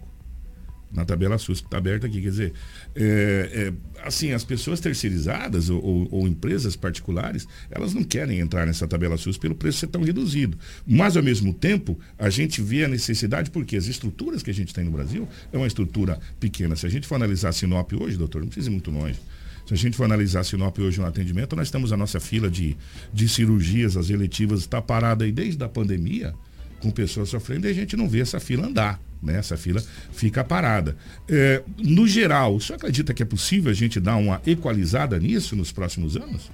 Na 0.93 1.05
tabela 1.05 1.39
SUS 1.39 1.61
que 1.61 1.67
está 1.67 1.79
aberta 1.79 2.07
aqui. 2.07 2.21
Quer 2.21 2.31
dizer, 2.31 2.53
é, 2.95 3.51
é, 3.53 4.07
assim, 4.07 4.33
as 4.33 4.45
pessoas 4.45 4.81
terceirizadas 4.81 5.71
ou, 5.71 5.83
ou, 5.83 6.09
ou, 6.11 6.29
empresas 6.29 6.77
particulares, 6.77 7.47
elas 7.71 7.95
não 7.95 8.05
querem 8.05 8.41
entrar 8.41 8.67
nessa 8.67 8.87
tabela 8.87 9.17
SUS 9.17 9.39
pelo 9.39 9.55
preço 9.55 9.79
ser 9.79 9.87
tão 9.87 10.03
reduzido. 10.03 10.59
Mas, 10.87 11.17
ao 11.17 11.23
mesmo 11.23 11.53
tempo, 11.53 11.99
a 12.19 12.29
gente 12.29 12.61
vê 12.61 12.85
a 12.85 12.89
necessidade, 12.89 13.51
porque 13.51 13.77
as 13.77 13.87
estruturas 13.87 14.43
que 14.43 14.51
a 14.51 14.55
gente 14.55 14.75
tem 14.75 14.85
no 14.85 14.91
Brasil 14.91 15.29
é 15.53 15.57
uma 15.57 15.67
estrutura 15.67 16.19
pequena. 16.39 16.77
Se 16.77 16.87
a 16.87 16.91
gente 16.91 17.07
for 17.07 17.15
analisar 17.15 17.53
Sinop 17.53 17.93
hoje, 17.93 18.17
doutor, 18.17 18.43
não 18.43 18.49
precisa 18.49 18.69
ir 18.69 18.73
muito 18.73 18.91
longe. 18.91 19.19
Se 19.67 19.75
a 19.75 19.77
gente 19.77 19.97
for 19.97 20.05
analisar 20.05 20.45
Sinop 20.45 20.77
hoje 20.79 21.01
no 21.01 21.07
atendimento, 21.07 21.55
nós 21.55 21.71
temos 21.71 21.93
a 21.93 21.97
nossa 21.97 22.19
fila 22.19 22.51
de, 22.51 22.77
de 23.13 23.29
cirurgias, 23.29 23.97
as 23.97 24.11
eletivas, 24.11 24.61
está 24.61 24.83
parada 24.83 25.25
aí 25.25 25.33
desde 25.33 25.63
a 25.63 25.69
pandemia, 25.69 26.35
com 26.81 26.91
pessoas 26.91 27.29
sofrendo, 27.29 27.67
e 27.67 27.71
a 27.71 27.73
gente 27.73 27.97
não 27.97 28.09
vê 28.09 28.21
essa 28.21 28.41
fila 28.41 28.67
andar. 28.67 29.01
Né? 29.23 29.39
Essa 29.39 29.57
fila 29.57 29.81
fica 30.11 30.43
parada. 30.43 30.97
É, 31.29 31.63
no 31.79 32.07
geral, 32.07 32.57
o 32.57 32.61
senhor 32.61 32.77
acredita 32.77 33.15
que 33.15 33.23
é 33.23 33.27
possível 33.27 33.71
a 33.71 33.75
gente 33.75 34.01
dar 34.01 34.17
uma 34.17 34.41
equalizada 34.45 35.19
nisso 35.19 35.55
nos 35.55 35.71
próximos 35.71 36.17
anos? 36.17 36.51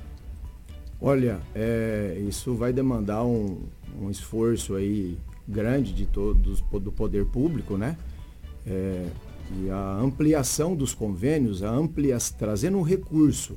Olha, 1.00 1.38
é, 1.54 2.20
isso 2.28 2.54
vai 2.54 2.72
demandar 2.72 3.24
um, 3.24 3.62
um 4.00 4.10
esforço 4.10 4.74
aí 4.74 5.16
grande 5.48 5.94
de 5.94 6.04
todos 6.04 6.60
do 6.60 6.92
poder 6.92 7.24
público, 7.24 7.76
né? 7.78 7.96
É, 8.66 9.06
e 9.56 9.70
a 9.70 9.98
ampliação 9.98 10.76
dos 10.76 10.92
convênios, 10.92 11.62
a 11.62 11.70
amplia, 11.70 12.18
trazendo 12.36 12.76
um 12.76 12.82
recurso, 12.82 13.56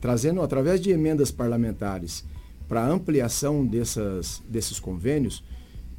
trazendo 0.00 0.40
através 0.40 0.80
de 0.80 0.90
emendas 0.90 1.32
parlamentares 1.32 2.24
para 2.68 2.86
ampliação 2.86 3.66
dessas, 3.66 4.42
desses 4.48 4.78
convênios, 4.78 5.42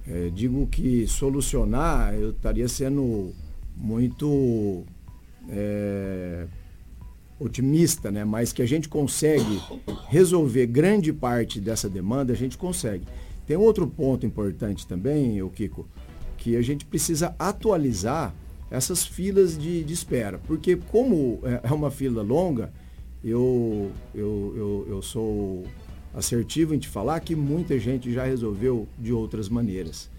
é, 0.08 0.30
digo 0.30 0.68
que 0.68 1.08
solucionar 1.08 2.14
eu 2.14 2.30
estaria 2.32 2.68
sendo 2.68 3.34
muito 3.76 4.84
é, 5.50 6.46
otimista, 7.40 8.12
né? 8.12 8.24
mas 8.24 8.54
que 8.54 8.62
a 8.62 8.68
gente 8.68 8.88
consegue 8.88 9.60
resolver 10.08 10.68
grande 10.68 11.12
parte 11.12 11.60
dessa 11.60 11.90
demanda, 11.90 12.34
a 12.34 12.36
gente 12.36 12.58
consegue. 12.58 13.06
Tem 13.46 13.58
outro 13.58 13.88
ponto 13.88 14.26
importante 14.26 14.88
também, 14.88 15.42
o 15.42 15.50
Kiko, 15.50 15.88
que 16.38 16.56
a 16.56 16.62
gente 16.62 16.86
precisa 16.86 17.36
atualizar 17.38 18.34
essas 18.72 19.06
filas 19.06 19.58
de, 19.58 19.84
de 19.84 19.94
espera, 19.94 20.40
porque 20.48 20.76
como 20.76 21.40
é, 21.44 21.62
é 21.64 21.74
uma 21.74 21.92
fila 21.92 22.22
longa, 22.22 22.72
eu, 23.24 23.92
eu, 24.14 24.54
eu, 24.56 24.88
eu 24.90 25.02
sou 25.02 25.64
assertivo 26.16 26.74
em 26.74 26.80
te 26.80 26.88
falar 26.88 27.20
que 27.20 27.36
muita 27.36 27.78
gente 27.78 28.12
já 28.12 28.24
resolveu 28.24 28.88
de 28.98 29.12
outras 29.12 29.50
maneiras. 29.50 30.10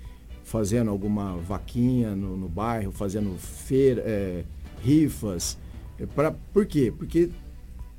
Fazendo 0.44 0.90
alguma 0.90 1.36
vaquinha 1.36 2.14
no, 2.14 2.36
no 2.36 2.48
bairro, 2.48 2.92
fazendo 2.92 3.36
feira, 3.38 4.02
é, 4.04 4.44
rifas. 4.82 5.58
É 5.98 6.06
pra, 6.06 6.30
por 6.52 6.66
quê? 6.66 6.92
Porque 6.96 7.30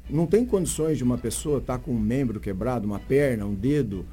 não 0.09 0.27
tem 0.27 0.45
condições 0.45 0.97
de 0.97 1.03
uma 1.03 1.17
pessoa 1.17 1.57
estar 1.57 1.79
tá 1.79 1.83
com 1.83 1.91
um 1.91 1.99
membro 1.99 2.39
quebrado, 2.39 2.85
uma 2.85 2.99
perna, 2.99 3.45
um 3.45 3.53
dedo, 3.53 4.05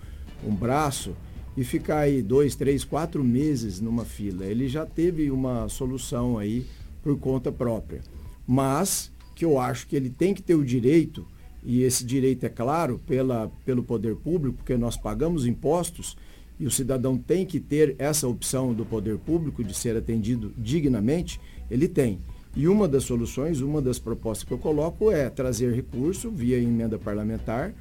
um 0.45 0.55
braço, 0.55 1.15
e 1.57 1.63
ficar 1.63 1.99
aí 1.99 2.23
dois, 2.23 2.57
três, 2.57 2.83
quatro 2.83 3.23
meses 3.23 3.81
numa 3.81 4.05
fila. 4.05 4.45
Ele 4.45 4.67
já 4.67 4.85
teve 4.85 5.31
uma 5.31 5.69
solução 5.69 6.37
aí 6.37 6.67
por 7.03 7.17
conta 7.19 7.53
própria. 7.53 8.01
Mas 8.47 9.13
que 9.35 9.45
eu 9.45 9.61
acho 9.61 9.87
que 9.87 9.95
ele 9.95 10.11
tem 10.11 10.35
que 10.35 10.43
ter 10.43 10.55
o 10.55 10.65
direito 10.65 11.27
e 11.65 11.83
esse 11.83 12.05
direito 12.05 12.45
é 12.45 12.49
claro 12.49 13.01
pela, 13.07 13.51
pelo 13.65 13.83
poder 13.83 14.17
público, 14.17 14.59
porque 14.59 14.77
nós 14.77 14.97
pagamos 14.97 15.47
impostos 15.47 16.17
e 16.59 16.67
o 16.67 16.71
cidadão 16.71 17.17
tem 17.17 17.45
que 17.45 17.59
ter 17.59 17.97
essa 17.99 18.29
opção 18.29 18.73
do 18.73 18.85
poder 18.85 19.19
público 19.19 19.65
de 19.65 19.75
ser 19.75 19.97
atendido 19.97 20.53
dignamente, 20.57 21.41
ele 21.71 21.89
tem. 21.89 22.21
E 22.55 22.69
uma 22.69 22.87
das 22.87 23.03
soluções, 23.05 23.61
uma 23.61 23.83
das 23.83 23.99
propostas 23.99 24.47
que 24.47 24.53
eu 24.53 24.59
coloco 24.59 25.11
é 25.11 25.29
trazer 25.29 25.73
recurso 25.73 26.31
via 26.31 26.59
emenda 26.59 26.99
parlamentar 26.99 27.75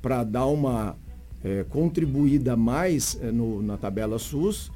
para 0.00 0.22
dar 0.22 0.46
uma 0.46 0.96
é, 1.42 1.64
contribuída 1.68 2.56
mais 2.56 3.18
é, 3.20 3.32
no, 3.32 3.60
na 3.62 3.76
tabela 3.76 4.18
SUS 4.18 4.70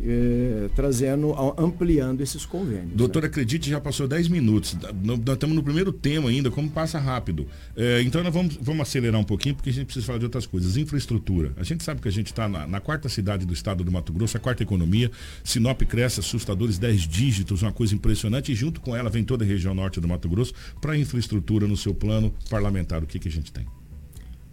é, 0.00 0.68
trazendo, 0.76 1.34
ampliando 1.58 2.20
esses 2.20 2.46
convênios. 2.46 2.92
Doutor, 2.94 3.22
né? 3.22 3.28
acredite, 3.28 3.68
já 3.68 3.80
passou 3.80 4.06
10 4.06 4.28
minutos. 4.28 4.76
Nós 5.02 5.18
estamos 5.34 5.56
no 5.56 5.62
primeiro 5.62 5.92
tema 5.92 6.28
ainda, 6.28 6.50
como 6.50 6.70
passa 6.70 6.98
rápido. 6.98 7.46
É, 7.76 8.00
então 8.02 8.22
nós 8.22 8.32
vamos, 8.32 8.58
vamos 8.60 8.82
acelerar 8.82 9.20
um 9.20 9.24
pouquinho, 9.24 9.54
porque 9.54 9.70
a 9.70 9.72
gente 9.72 9.86
precisa 9.86 10.06
falar 10.06 10.18
de 10.18 10.24
outras 10.24 10.46
coisas. 10.46 10.76
Infraestrutura. 10.76 11.52
A 11.56 11.64
gente 11.64 11.82
sabe 11.82 12.00
que 12.00 12.08
a 12.08 12.12
gente 12.12 12.26
está 12.26 12.48
na, 12.48 12.66
na, 12.66 12.80
quarta 12.80 13.08
cidade 13.08 13.44
do 13.44 13.52
estado 13.52 13.82
do 13.82 13.90
Mato 13.90 14.12
Grosso, 14.12 14.36
a 14.36 14.40
quarta 14.40 14.62
economia. 14.62 15.10
Sinop 15.42 15.82
cresce 15.82 16.20
assustadores 16.20 16.78
10 16.78 17.02
dígitos, 17.02 17.62
uma 17.62 17.72
coisa 17.72 17.94
impressionante. 17.94 18.52
E 18.52 18.54
junto 18.54 18.80
com 18.80 18.94
ela 18.94 19.10
vem 19.10 19.24
toda 19.24 19.44
a 19.44 19.46
região 19.46 19.74
norte 19.74 20.00
do 20.00 20.06
Mato 20.06 20.28
Grosso 20.28 20.54
para 20.80 20.96
infraestrutura 20.96 21.66
no 21.66 21.76
seu 21.76 21.94
plano 21.94 22.32
parlamentar. 22.48 23.02
O 23.02 23.06
que, 23.06 23.18
que 23.18 23.28
a 23.28 23.32
gente 23.32 23.52
tem? 23.52 23.66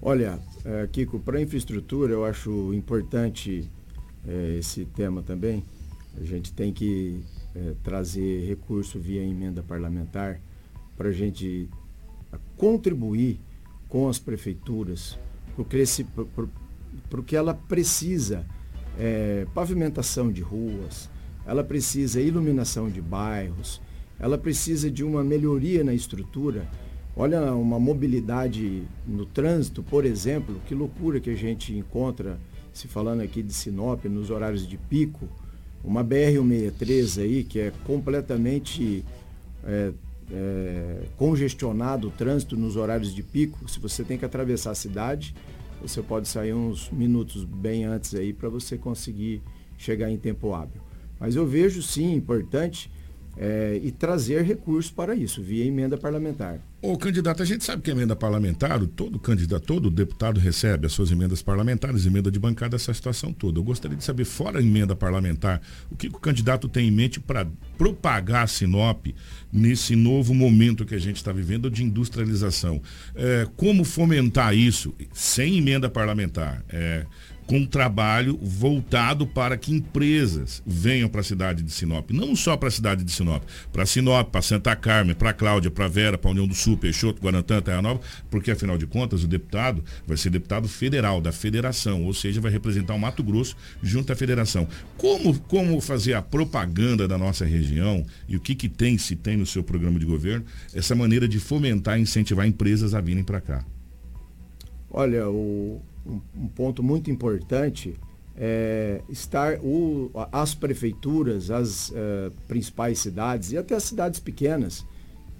Olha, 0.02 0.40
é, 0.64 0.88
Kiko, 0.92 1.20
para 1.20 1.42
infraestrutura 1.42 2.14
eu 2.14 2.26
acho 2.26 2.74
importante 2.74 3.70
é, 4.28 4.58
esse 4.60 4.86
tema 4.86 5.22
também. 5.22 5.64
A 6.20 6.24
gente 6.24 6.54
tem 6.54 6.72
que 6.72 7.22
é, 7.56 7.74
trazer 7.84 8.48
recurso 8.48 9.00
via 9.00 9.24
emenda 9.24 9.62
parlamentar 9.62 10.40
para 10.98 11.10
a 11.10 11.12
gente 11.12 11.70
contribuir 12.58 13.40
com 13.90 14.08
as 14.08 14.20
prefeituras 14.20 15.18
para 17.10 17.20
o 17.20 17.24
que 17.24 17.36
ela 17.36 17.54
precisa. 17.54 18.46
É, 18.98 19.46
pavimentação 19.54 20.32
de 20.32 20.42
ruas, 20.42 21.10
ela 21.46 21.64
precisa 21.64 22.22
iluminação 22.22 22.90
de 22.90 23.02
bairros, 23.02 23.82
ela 24.18 24.38
precisa 24.38 24.90
de 24.90 25.04
uma 25.04 25.22
melhoria 25.24 25.84
na 25.84 25.94
estrutura. 25.94 26.66
Olha, 27.16 27.54
uma 27.54 27.80
mobilidade 27.80 28.84
no 29.06 29.26
trânsito, 29.26 29.84
por 29.84 30.06
exemplo, 30.06 30.62
que 30.66 30.74
loucura 30.74 31.20
que 31.20 31.30
a 31.30 31.36
gente 31.36 31.74
encontra 31.74 32.40
se 32.76 32.90
falando 32.90 33.22
aqui 33.22 33.42
de 33.42 33.54
Sinop, 33.54 34.04
nos 34.06 34.30
horários 34.30 34.68
de 34.68 34.78
pico, 34.78 35.30
uma 35.82 36.04
BR-163 36.04 37.22
aí, 37.22 37.44
que 37.46 37.58
é 37.58 37.72
completamente 37.86 39.06
é, 39.64 39.94
é, 40.30 41.04
congestionado 41.16 42.10
o 42.10 42.12
trânsito 42.12 42.58
nos 42.58 42.76
horários 42.76 43.16
de 43.16 43.24
pico. 43.24 43.70
Se 43.70 43.80
você 43.80 44.04
tem 44.04 44.18
que 44.18 44.26
atravessar 44.26 44.72
a 44.72 44.76
cidade, 44.76 45.34
você 45.82 46.02
pode 46.02 46.28
sair 46.28 46.54
uns 46.54 46.90
minutos 46.90 47.46
bem 47.46 47.86
antes 47.86 48.14
aí 48.14 48.34
para 48.34 48.50
você 48.50 48.78
conseguir 48.78 49.42
chegar 49.78 50.12
em 50.12 50.18
tempo 50.18 50.54
hábil. 50.54 50.82
Mas 51.18 51.38
eu 51.38 51.48
vejo 51.48 51.82
sim 51.82 52.14
importante 52.14 52.92
é, 53.38 53.80
e 53.84 53.92
trazer 53.92 54.44
recursos 54.44 54.92
para 54.92 55.16
isso, 55.16 55.42
via 55.42 55.66
emenda 55.66 55.98
parlamentar. 55.98 56.60
O 56.82 56.98
candidato, 56.98 57.42
a 57.42 57.46
gente 57.46 57.64
sabe 57.64 57.82
que 57.82 57.90
emenda 57.90 58.16
parlamentar, 58.16 58.80
todo 58.86 59.18
candidato, 59.18 59.66
todo 59.66 59.90
deputado 59.90 60.40
recebe 60.40 60.86
as 60.86 60.94
suas 60.94 61.12
emendas 61.12 61.42
parlamentares, 61.42 62.06
emenda 62.06 62.30
de 62.30 62.38
bancada, 62.38 62.76
essa 62.76 62.94
situação 62.94 63.34
toda. 63.34 63.58
Eu 63.58 63.64
gostaria 63.64 63.98
de 63.98 64.04
saber, 64.04 64.24
fora 64.24 64.60
a 64.60 64.62
emenda 64.62 64.96
parlamentar, 64.96 65.62
o 65.90 65.96
que 65.96 66.08
o 66.08 66.12
candidato 66.12 66.70
tem 66.70 66.88
em 66.88 66.92
mente 66.92 67.20
para 67.20 67.48
propagar 67.76 68.44
a 68.44 68.48
Sinop 68.48 69.08
nesse 69.52 69.96
novo 69.96 70.34
momento 70.34 70.86
que 70.86 70.94
a 70.94 71.00
gente 71.00 71.16
está 71.16 71.32
vivendo 71.32 71.72
de 71.72 71.84
industrialização. 71.84 72.80
É, 73.16 73.48
como 73.56 73.84
fomentar 73.84 74.56
isso 74.56 74.94
sem 75.12 75.58
emenda 75.58 75.90
parlamentar? 75.90 76.64
É, 76.70 77.06
com 77.48 77.58
um 77.58 77.66
trabalho 77.66 78.38
voltado 78.42 79.28
para 79.28 79.58
que 79.58 79.74
empresas 79.74 80.64
venham 80.66 81.08
para 81.08 81.22
a 81.22 81.24
cidade 81.24 81.62
de 81.64 81.72
Sinop. 81.72 82.12
Não 82.12 82.36
só 82.36 82.58
para 82.58 82.70
a 82.70 82.72
cidade 82.72 83.04
de 83.04 83.12
Sinop, 83.12 83.44
para 83.72 83.86
Sinop, 83.86 84.30
para 84.30 84.42
Santa 84.42 84.76
Carmen, 84.76 85.16
para 85.16 85.34
Cláudia, 85.34 85.70
para 85.70 85.88
Vera, 85.88 86.18
para 86.18 86.32
União 86.32 86.48
do 86.48 86.56
Sul, 86.56 86.78
Peixoto, 86.78 87.22
Guarantã, 87.22 87.62
Terra 87.62 87.82
Nova, 87.82 88.02
porque 88.30 88.52
afinal 88.52 88.78
de 88.78 88.88
contas 88.88 89.24
o 89.24 89.28
deputado 89.28 89.84
vai 90.08 90.18
ser 90.18 90.30
deputado 90.30 90.68
federal 90.68 91.22
da 91.22 91.32
federação, 91.32 92.04
ou 92.04 92.14
seja, 92.14 92.42
vai 92.42 92.52
representar 92.52 92.94
o 92.94 93.00
Mato 93.00 93.24
Grosso 93.24 93.56
junto 93.82 94.12
à 94.12 94.16
federação. 94.16 94.68
Como, 94.98 95.38
como 95.42 95.80
fazer 95.82 96.14
a 96.14 96.22
propaganda 96.22 97.08
da 97.08 97.18
nossa 97.18 97.46
região 97.46 98.06
e 98.28 98.36
o 98.36 98.40
que, 98.40 98.56
que 98.56 98.70
tem, 98.70 98.98
se 98.98 99.16
tem 99.16 99.38
no 99.38 99.46
seu 99.46 99.64
programa 99.64 100.00
de 100.00 100.06
governo, 100.06 100.46
essa 100.74 100.96
maneira 100.96 101.28
de 101.28 101.40
fomentar 101.40 102.00
e 102.00 102.02
incentivar 102.02 102.48
empresas 102.48 102.94
a 102.94 103.02
virem 103.02 103.24
para 103.24 103.42
cá? 103.42 103.66
Olha, 104.90 105.28
o, 105.30 105.82
um, 106.06 106.20
um 106.36 106.48
ponto 106.48 106.84
muito 106.84 107.10
importante 107.10 107.96
é 108.38 109.02
estar 109.10 109.60
o, 109.60 110.12
as 110.32 110.54
prefeituras, 110.54 111.50
as 111.50 111.90
uh, 111.90 112.32
principais 112.48 113.00
cidades 113.00 113.52
e 113.52 113.58
até 113.58 113.76
as 113.76 113.84
cidades 113.84 114.20
pequenas, 114.20 114.86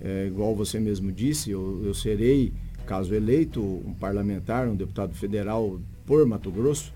é, 0.02 0.28
igual 0.28 0.56
você 0.56 0.80
mesmo 0.80 1.12
disse, 1.12 1.52
eu, 1.52 1.82
eu, 1.84 1.94
serei, 1.94 2.54
caso 2.86 3.14
eleito, 3.14 3.62
um 3.62 3.94
parlamentar, 3.94 4.68
um 4.68 4.76
deputado 4.76 5.14
federal 5.14 5.80
por 6.06 6.26
Mato 6.26 6.52
Grosso, 6.52 6.94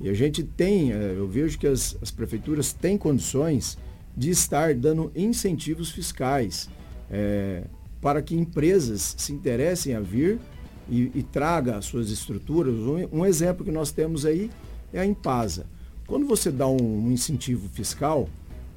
e 0.00 0.08
a 0.08 0.14
gente 0.14 0.42
tem, 0.42 0.92
é, 0.92 1.14
eu 1.16 1.26
vejo 1.26 1.58
que 1.58 1.66
as, 1.66 1.96
as, 2.02 2.10
prefeituras 2.10 2.72
têm 2.72 2.98
condições 2.98 3.78
de 4.16 4.30
estar 4.30 4.74
dando 4.74 5.10
incentivos 5.14 5.90
fiscais 5.90 6.68
é, 7.10 7.64
para 8.00 8.22
que 8.22 8.34
empresas 8.34 9.14
se 9.18 9.32
interessem 9.32 9.94
a 9.94 10.00
vir 10.00 10.38
e, 10.88 11.10
e 11.14 11.22
traga 11.22 11.76
as 11.76 11.84
suas 11.84 12.10
estruturas. 12.10 12.74
Um, 12.74 13.20
um, 13.20 13.26
exemplo 13.26 13.64
que 13.64 13.70
nós 13.70 13.90
temos 13.90 14.24
aí 14.24 14.50
é 14.92 15.00
a 15.00 15.06
Impasa. 15.06 15.66
Quando 16.06 16.26
você 16.26 16.50
dá 16.50 16.66
um, 16.66 17.06
um 17.06 17.10
incentivo 17.10 17.68
fiscal, 17.68 18.28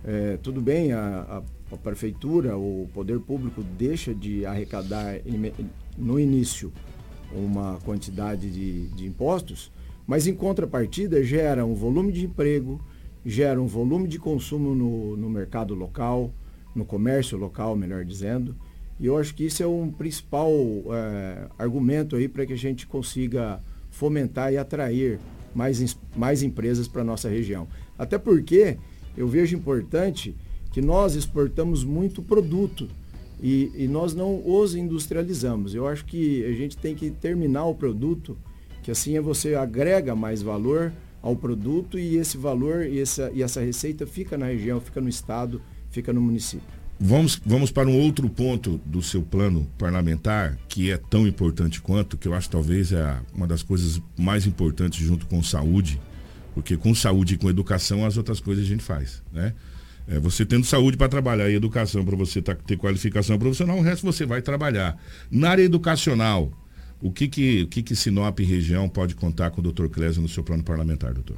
é, 0.04 0.38
tudo 0.38 0.62
bem, 0.62 0.94
a, 0.94 1.44
a, 1.70 1.76
a 1.76 1.78
prefeitura, 1.78 2.58
o 2.58 2.90
poder 2.94 3.20
público 3.20 3.62
deixa 3.62 4.14
de 4.14 4.46
arrecadar 4.46 5.16
no 5.98 6.20
início 6.20 6.72
uma 7.32 7.78
quantidade 7.86 8.50
de, 8.50 8.88
de 8.88 9.06
impostos, 9.06 9.72
mas 10.08 10.26
em 10.26 10.34
contrapartida 10.34 11.24
gera 11.24 11.66
um 11.66 11.76
volume 11.76 12.12
de 12.12 12.26
emprego, 12.26 12.82
gera 13.24 13.62
um 13.62 13.68
volume 13.68 14.08
de 14.08 14.18
consumo 14.18 14.74
no, 14.74 15.16
no 15.16 15.30
mercado 15.30 15.76
local, 15.76 16.34
no 16.74 16.84
comércio 16.86 17.38
local, 17.38 17.76
melhor 17.76 18.04
dizendo. 18.04 18.56
E 19.00 19.06
eu 19.06 19.18
acho 19.18 19.34
que 19.34 19.46
isso 19.46 19.64
é 19.64 19.68
um 19.68 19.90
principal 19.92 20.52
é, 20.92 21.48
argumento 21.58 22.16
aí 22.16 22.28
para 22.28 22.46
que 22.46 22.54
a 22.54 22.58
gente 22.58 22.86
consiga 22.86 23.62
fomentar 23.90 24.52
e 24.52 24.58
atrair 24.58 25.20
mais, 25.56 25.98
mais 26.16 26.44
empresas 26.44 26.88
para 26.88 27.02
a 27.02 27.06
nossa 27.06 27.30
região. 27.30 27.68
Até 27.98 28.18
porque 28.18 28.78
eu 29.16 29.28
vejo 29.28 29.56
importante 29.56 30.36
que 30.72 30.82
nós 30.82 31.16
exportamos 31.16 31.84
muito 31.84 32.22
produto 32.22 32.88
e, 33.42 33.72
e, 33.76 33.88
nós 33.88 34.14
não 34.14 34.42
os 34.46 34.76
industrializamos. 34.76 35.74
Eu 35.74 35.88
acho 35.88 36.06
que 36.06 36.44
a 36.46 36.52
gente 36.52 36.78
tem 36.78 36.94
que 36.94 37.10
terminar 37.10 37.66
o 37.66 37.76
produto, 37.76 38.38
que 38.84 38.92
assim 38.92 39.16
é 39.16 39.22
você 39.22 39.56
agrega 39.56 40.14
mais 40.14 40.42
valor 40.42 40.92
ao 41.22 41.36
produto 41.36 41.98
e 41.98 42.18
esse 42.18 42.38
valor 42.38 42.86
e 42.86 43.00
essa, 43.00 43.32
e 43.34 43.42
essa 43.42 43.62
receita 43.62 44.06
fica 44.06 44.38
na 44.38 44.48
região, 44.48 44.80
fica 44.80 45.00
no 45.00 45.10
estado, 45.10 45.62
fica 45.90 46.12
no 46.12 46.22
município. 46.22 46.79
Vamos, 47.02 47.42
vamos 47.46 47.72
para 47.72 47.88
um 47.88 47.98
outro 47.98 48.30
ponto 48.30 48.80
do 48.86 49.02
seu 49.02 49.22
plano 49.22 49.66
parlamentar, 49.78 50.58
que 50.68 50.92
é 50.92 50.98
tão 50.98 51.26
importante 51.26 51.80
quanto, 51.80 52.18
que 52.18 52.28
eu 52.28 52.34
acho 52.34 52.50
talvez 52.50 52.92
é 52.92 53.18
uma 53.34 53.48
das 53.48 53.64
coisas 53.64 54.02
mais 54.18 54.46
importantes 54.46 55.00
junto 55.00 55.26
com 55.26 55.42
saúde, 55.42 56.00
porque 56.54 56.76
com 56.76 56.94
saúde 56.94 57.36
e 57.36 57.38
com 57.38 57.50
educação 57.50 58.06
as 58.06 58.18
outras 58.18 58.42
coisas 58.42 58.66
a 58.66 58.68
gente 58.68 58.84
faz, 58.84 59.24
né? 59.32 59.54
É, 60.10 60.20
você 60.20 60.46
tendo 60.46 60.66
saúde 60.66 60.98
para 60.98 61.08
trabalhar 61.08 61.50
e 61.50 61.54
educação 61.54 62.04
para 62.04 62.18
você 62.18 62.42
tá, 62.42 62.56
ter 62.56 62.76
qualificação 62.76 63.38
profissional, 63.38 63.78
o 63.78 63.82
resto 63.82 64.06
você 64.06 64.26
vai 64.26 64.42
trabalhar. 64.42 64.98
Na 65.32 65.52
área 65.52 65.64
educacional, 65.64 66.52
o 67.00 67.12
que 67.12 67.28
que, 67.28 67.64
o 67.64 67.68
que, 67.68 67.84
que 67.84 67.96
Sinop 67.96 68.40
região 68.40 68.90
pode 68.90 69.16
contar 69.16 69.52
com 69.52 69.62
o 69.62 69.64
doutor 69.64 69.88
Clésio 69.88 70.22
no 70.22 70.28
seu 70.28 70.44
plano 70.44 70.64
parlamentar, 70.64 71.14
doutor? 71.14 71.38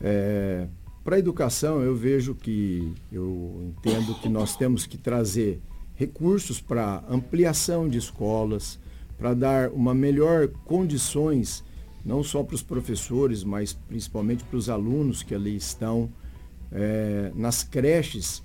É, 0.00 0.68
para 1.06 1.14
a 1.14 1.18
educação, 1.20 1.82
eu 1.82 1.94
vejo 1.94 2.34
que, 2.34 2.92
eu 3.12 3.62
entendo 3.68 4.12
que 4.16 4.28
nós 4.28 4.56
temos 4.56 4.86
que 4.86 4.98
trazer 4.98 5.60
recursos 5.94 6.60
para 6.60 7.04
ampliação 7.08 7.88
de 7.88 7.96
escolas, 7.96 8.76
para 9.16 9.32
dar 9.32 9.70
uma 9.70 9.94
melhor 9.94 10.48
condições, 10.64 11.62
não 12.04 12.24
só 12.24 12.42
para 12.42 12.56
os 12.56 12.62
professores, 12.62 13.44
mas 13.44 13.72
principalmente 13.72 14.42
para 14.42 14.56
os 14.56 14.68
alunos 14.68 15.22
que 15.22 15.32
ali 15.32 15.54
estão 15.54 16.10
é, 16.72 17.30
nas 17.36 17.62
creches, 17.62 18.42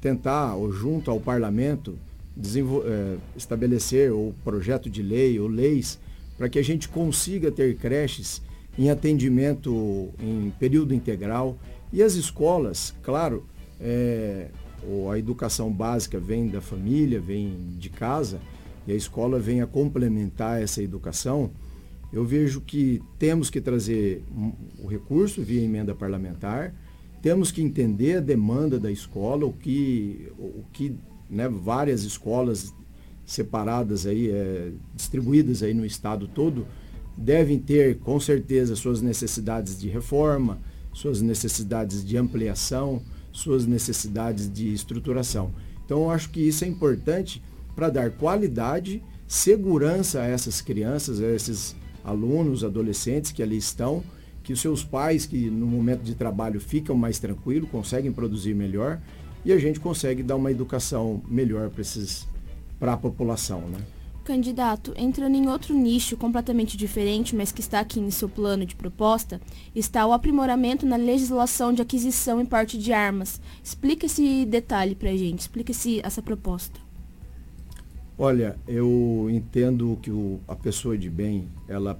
tentar, 0.00 0.54
ou 0.54 0.70
junto 0.70 1.10
ao 1.10 1.18
parlamento, 1.18 1.98
é, 2.38 3.16
estabelecer 3.36 4.12
o 4.12 4.32
projeto 4.44 4.88
de 4.88 5.02
lei 5.02 5.40
ou 5.40 5.48
leis 5.48 5.98
para 6.36 6.48
que 6.48 6.56
a 6.56 6.62
gente 6.62 6.88
consiga 6.88 7.50
ter 7.50 7.76
creches 7.78 8.40
em 8.78 8.88
atendimento 8.90 10.10
em 10.20 10.52
período 10.58 10.94
integral 10.94 11.58
e 11.92 12.02
as 12.02 12.14
escolas, 12.14 12.94
claro, 13.02 13.44
é, 13.80 14.48
a 15.10 15.18
educação 15.18 15.72
básica 15.72 16.20
vem 16.20 16.48
da 16.48 16.60
família, 16.60 17.20
vem 17.20 17.74
de 17.76 17.90
casa 17.90 18.40
e 18.86 18.92
a 18.92 18.94
escola 18.94 19.38
vem 19.38 19.60
a 19.60 19.66
complementar 19.66 20.62
essa 20.62 20.82
educação. 20.82 21.50
Eu 22.12 22.24
vejo 22.24 22.60
que 22.60 23.02
temos 23.18 23.50
que 23.50 23.60
trazer 23.60 24.22
o 24.78 24.86
recurso 24.86 25.42
via 25.42 25.62
emenda 25.62 25.94
parlamentar, 25.94 26.72
temos 27.20 27.50
que 27.50 27.60
entender 27.60 28.18
a 28.18 28.20
demanda 28.20 28.78
da 28.78 28.90
escola, 28.90 29.44
o 29.44 29.52
que, 29.52 30.30
o 30.38 30.62
que 30.72 30.94
né, 31.28 31.48
várias 31.48 32.04
escolas 32.04 32.72
separadas 33.26 34.06
aí, 34.06 34.30
é, 34.30 34.70
distribuídas 34.94 35.62
aí 35.62 35.74
no 35.74 35.84
estado 35.84 36.28
todo, 36.28 36.66
devem 37.18 37.58
ter 37.58 37.98
com 37.98 38.18
certeza 38.20 38.76
suas 38.76 39.02
necessidades 39.02 39.78
de 39.78 39.88
reforma, 39.88 40.58
suas 40.92 41.20
necessidades 41.20 42.04
de 42.04 42.16
ampliação, 42.16 43.02
suas 43.32 43.66
necessidades 43.66 44.50
de 44.50 44.72
estruturação. 44.72 45.52
Então 45.84 46.02
eu 46.02 46.10
acho 46.10 46.30
que 46.30 46.40
isso 46.40 46.64
é 46.64 46.68
importante 46.68 47.42
para 47.74 47.90
dar 47.90 48.10
qualidade, 48.12 49.02
segurança 49.26 50.22
a 50.22 50.26
essas 50.26 50.60
crianças, 50.60 51.20
a 51.20 51.26
esses 51.26 51.76
alunos, 52.04 52.64
adolescentes 52.64 53.32
que 53.32 53.42
ali 53.42 53.56
estão 53.56 54.02
que 54.48 54.52
os 54.54 54.62
seus 54.62 54.82
pais, 54.82 55.26
que 55.26 55.50
no 55.50 55.66
momento 55.66 56.00
de 56.00 56.14
trabalho 56.14 56.58
ficam 56.58 56.96
mais 56.96 57.18
tranquilos, 57.18 57.68
conseguem 57.68 58.10
produzir 58.10 58.54
melhor 58.54 58.98
e 59.44 59.52
a 59.52 59.58
gente 59.58 59.78
consegue 59.78 60.22
dar 60.22 60.36
uma 60.36 60.50
educação 60.50 61.22
melhor 61.28 61.70
para 62.80 62.94
a 62.94 62.96
população. 62.96 63.60
Né? 63.60 63.78
Candidato, 64.28 64.92
entrando 64.94 65.36
em 65.36 65.48
outro 65.48 65.74
nicho 65.74 66.14
completamente 66.14 66.76
diferente, 66.76 67.34
mas 67.34 67.50
que 67.50 67.62
está 67.62 67.80
aqui 67.80 67.98
em 67.98 68.10
seu 68.10 68.28
plano 68.28 68.66
de 68.66 68.76
proposta, 68.76 69.40
está 69.74 70.06
o 70.06 70.12
aprimoramento 70.12 70.84
na 70.84 70.96
legislação 70.96 71.72
de 71.72 71.80
aquisição 71.80 72.38
e 72.38 72.44
porte 72.44 72.76
de 72.76 72.92
armas. 72.92 73.40
Explica 73.64 74.04
esse 74.04 74.44
detalhe 74.44 74.94
para 74.94 75.08
a 75.08 75.16
gente, 75.16 75.40
explica 75.40 75.70
esse, 75.70 76.02
essa 76.04 76.20
proposta. 76.20 76.78
Olha, 78.18 78.58
eu 78.68 79.28
entendo 79.30 79.98
que 80.02 80.10
o, 80.10 80.38
a 80.46 80.54
pessoa 80.54 80.98
de 80.98 81.08
bem, 81.08 81.48
ela 81.66 81.98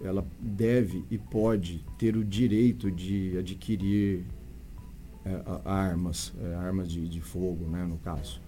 ela 0.00 0.26
deve 0.40 1.04
e 1.10 1.18
pode 1.18 1.84
ter 1.98 2.16
o 2.16 2.24
direito 2.24 2.90
de 2.90 3.36
adquirir 3.36 4.24
é, 5.22 5.42
armas, 5.66 6.32
é, 6.40 6.54
armas 6.54 6.90
de, 6.90 7.06
de, 7.06 7.20
fogo, 7.20 7.68
né, 7.68 7.84
no 7.84 7.98
caso. 7.98 8.40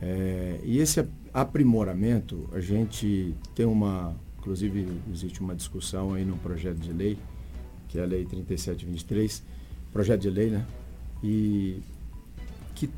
É, 0.00 0.60
e 0.62 0.78
esse 0.78 1.04
aprimoramento, 1.32 2.48
a 2.52 2.60
gente 2.60 3.34
tem 3.54 3.66
uma, 3.66 4.14
inclusive 4.38 4.88
existe 5.12 5.40
uma 5.40 5.54
discussão 5.54 6.14
aí 6.14 6.24
no 6.24 6.36
projeto 6.38 6.78
de 6.78 6.92
lei, 6.92 7.18
que 7.88 7.98
é 7.98 8.02
a 8.02 8.06
Lei 8.06 8.24
3723, 8.24 9.42
projeto 9.92 10.20
de 10.20 10.30
lei, 10.30 10.50
né? 10.50 10.66
E 11.22 11.80
que 12.74 12.88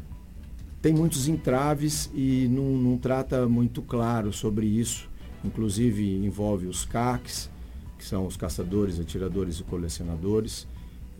tem 0.83 0.93
muitos 0.93 1.29
entraves 1.29 2.11
e 2.15 2.49
não, 2.49 2.77
não 2.77 2.99
trata 2.99 3.49
muito 3.49 3.81
claro 3.83 4.33
sobre 4.33 4.67
isso. 4.67 5.09
Inclusive 5.45 6.17
envolve 6.25 6.67
os 6.67 6.85
CACs, 6.85 7.51
que 7.97 8.05
são 8.05 8.27
os 8.27 8.37
caçadores, 8.37 8.99
atiradores 8.99 9.61
e 9.61 9.63
colecionadores, 9.65 10.67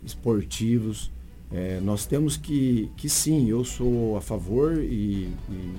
esportivos. 0.03 1.11
É, 1.51 1.81
nós 1.81 2.05
temos 2.05 2.37
que, 2.37 2.89
que 2.95 3.09
sim, 3.09 3.49
eu 3.49 3.65
sou 3.65 4.15
a 4.15 4.21
favor 4.21 4.77
e, 4.77 5.29
e 5.49 5.75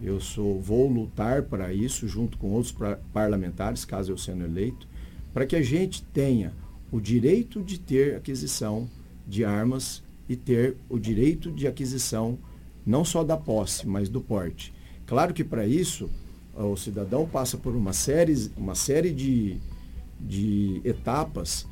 eu 0.00 0.20
sou, 0.20 0.60
vou 0.60 0.88
lutar 0.88 1.42
para 1.42 1.72
isso 1.72 2.06
junto 2.06 2.38
com 2.38 2.50
outros 2.50 2.72
pra, 2.72 2.96
parlamentares, 3.12 3.84
caso 3.84 4.12
eu 4.12 4.18
sendo 4.18 4.44
eleito, 4.44 4.86
para 5.32 5.44
que 5.44 5.56
a 5.56 5.62
gente 5.62 6.02
tenha 6.02 6.52
o 6.90 7.00
direito 7.00 7.62
de 7.62 7.80
ter 7.80 8.16
aquisição 8.16 8.88
de 9.26 9.44
armas 9.44 10.02
e 10.28 10.36
ter 10.36 10.76
o 10.88 10.98
direito 10.98 11.50
de 11.50 11.66
aquisição 11.66 12.38
não 12.84 13.04
só 13.04 13.24
da 13.24 13.36
posse, 13.36 13.86
mas 13.86 14.08
do 14.08 14.20
porte. 14.20 14.72
Claro 15.06 15.34
que 15.34 15.42
para 15.42 15.66
isso 15.66 16.10
o 16.54 16.76
cidadão 16.76 17.26
passa 17.26 17.56
por 17.56 17.74
uma 17.74 17.92
série, 17.92 18.50
uma 18.56 18.74
série 18.74 19.12
de, 19.12 19.56
de 20.20 20.80
etapas, 20.84 21.66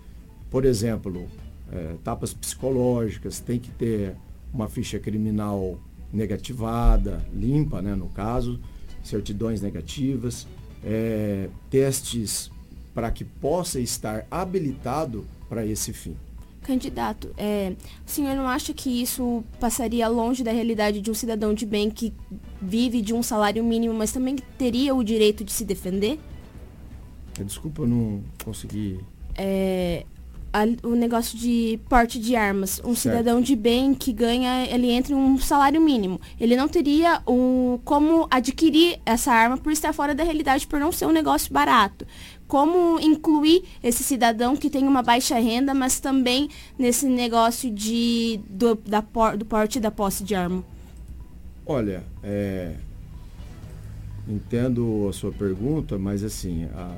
por 0.50 0.64
exemplo, 0.64 1.28
é, 1.72 1.94
etapas 1.94 2.34
psicológicas, 2.34 3.40
tem 3.40 3.58
que 3.58 3.70
ter 3.70 4.14
uma 4.52 4.68
ficha 4.68 4.98
criminal 4.98 5.78
negativada, 6.12 7.24
limpa, 7.32 7.80
né, 7.80 7.94
no 7.94 8.08
caso, 8.08 8.60
certidões 9.02 9.60
negativas, 9.60 10.46
é, 10.84 11.48
testes 11.70 12.50
para 12.94 13.10
que 13.10 13.24
possa 13.24 13.78
estar 13.78 14.26
habilitado 14.30 15.24
para 15.48 15.64
esse 15.64 15.92
fim. 15.92 16.16
Candidato, 16.62 17.30
é, 17.38 17.72
o 18.06 18.10
senhor 18.10 18.34
não 18.36 18.46
acha 18.46 18.74
que 18.74 19.02
isso 19.02 19.42
passaria 19.58 20.06
longe 20.08 20.44
da 20.44 20.52
realidade 20.52 21.00
de 21.00 21.10
um 21.10 21.14
cidadão 21.14 21.54
de 21.54 21.64
bem 21.64 21.90
que 21.90 22.12
vive 22.60 23.00
de 23.00 23.14
um 23.14 23.22
salário 23.22 23.64
mínimo, 23.64 23.94
mas 23.94 24.12
também 24.12 24.36
teria 24.58 24.94
o 24.94 25.02
direito 25.02 25.42
de 25.42 25.52
se 25.52 25.64
defender? 25.64 26.18
Desculpa, 27.44 27.82
eu 27.82 27.86
não 27.86 28.22
consegui. 28.44 29.00
É, 29.34 30.04
a, 30.52 30.64
o 30.86 30.94
negócio 30.94 31.38
de 31.38 31.78
porte 31.88 32.18
de 32.18 32.36
armas. 32.36 32.80
Um 32.84 32.94
certo. 32.94 33.16
cidadão 33.16 33.40
de 33.40 33.54
bem 33.56 33.94
que 33.94 34.12
ganha, 34.12 34.66
ele 34.66 34.90
entra 34.90 35.12
em 35.12 35.16
um 35.16 35.38
salário 35.38 35.80
mínimo. 35.80 36.20
Ele 36.38 36.56
não 36.56 36.68
teria 36.68 37.22
o, 37.26 37.80
como 37.84 38.26
adquirir 38.30 39.00
essa 39.04 39.32
arma 39.32 39.56
por 39.56 39.72
estar 39.72 39.92
fora 39.92 40.14
da 40.14 40.24
realidade, 40.24 40.66
por 40.66 40.80
não 40.80 40.92
ser 40.92 41.06
um 41.06 41.12
negócio 41.12 41.52
barato. 41.52 42.06
Como 42.46 42.98
incluir 43.00 43.62
esse 43.82 44.02
cidadão 44.02 44.56
que 44.56 44.68
tem 44.68 44.86
uma 44.86 45.02
baixa 45.02 45.38
renda, 45.38 45.72
mas 45.72 46.00
também 46.00 46.48
nesse 46.78 47.06
negócio 47.06 47.70
de, 47.70 48.40
do, 48.48 48.74
da, 48.74 49.00
do 49.36 49.44
porte 49.44 49.78
e 49.78 49.80
da 49.80 49.90
posse 49.90 50.24
de 50.24 50.34
arma? 50.34 50.64
Olha, 51.64 52.02
é, 52.24 52.74
entendo 54.26 55.06
a 55.08 55.12
sua 55.12 55.30
pergunta, 55.30 55.96
mas 55.96 56.24
assim, 56.24 56.64
a, 56.74 56.90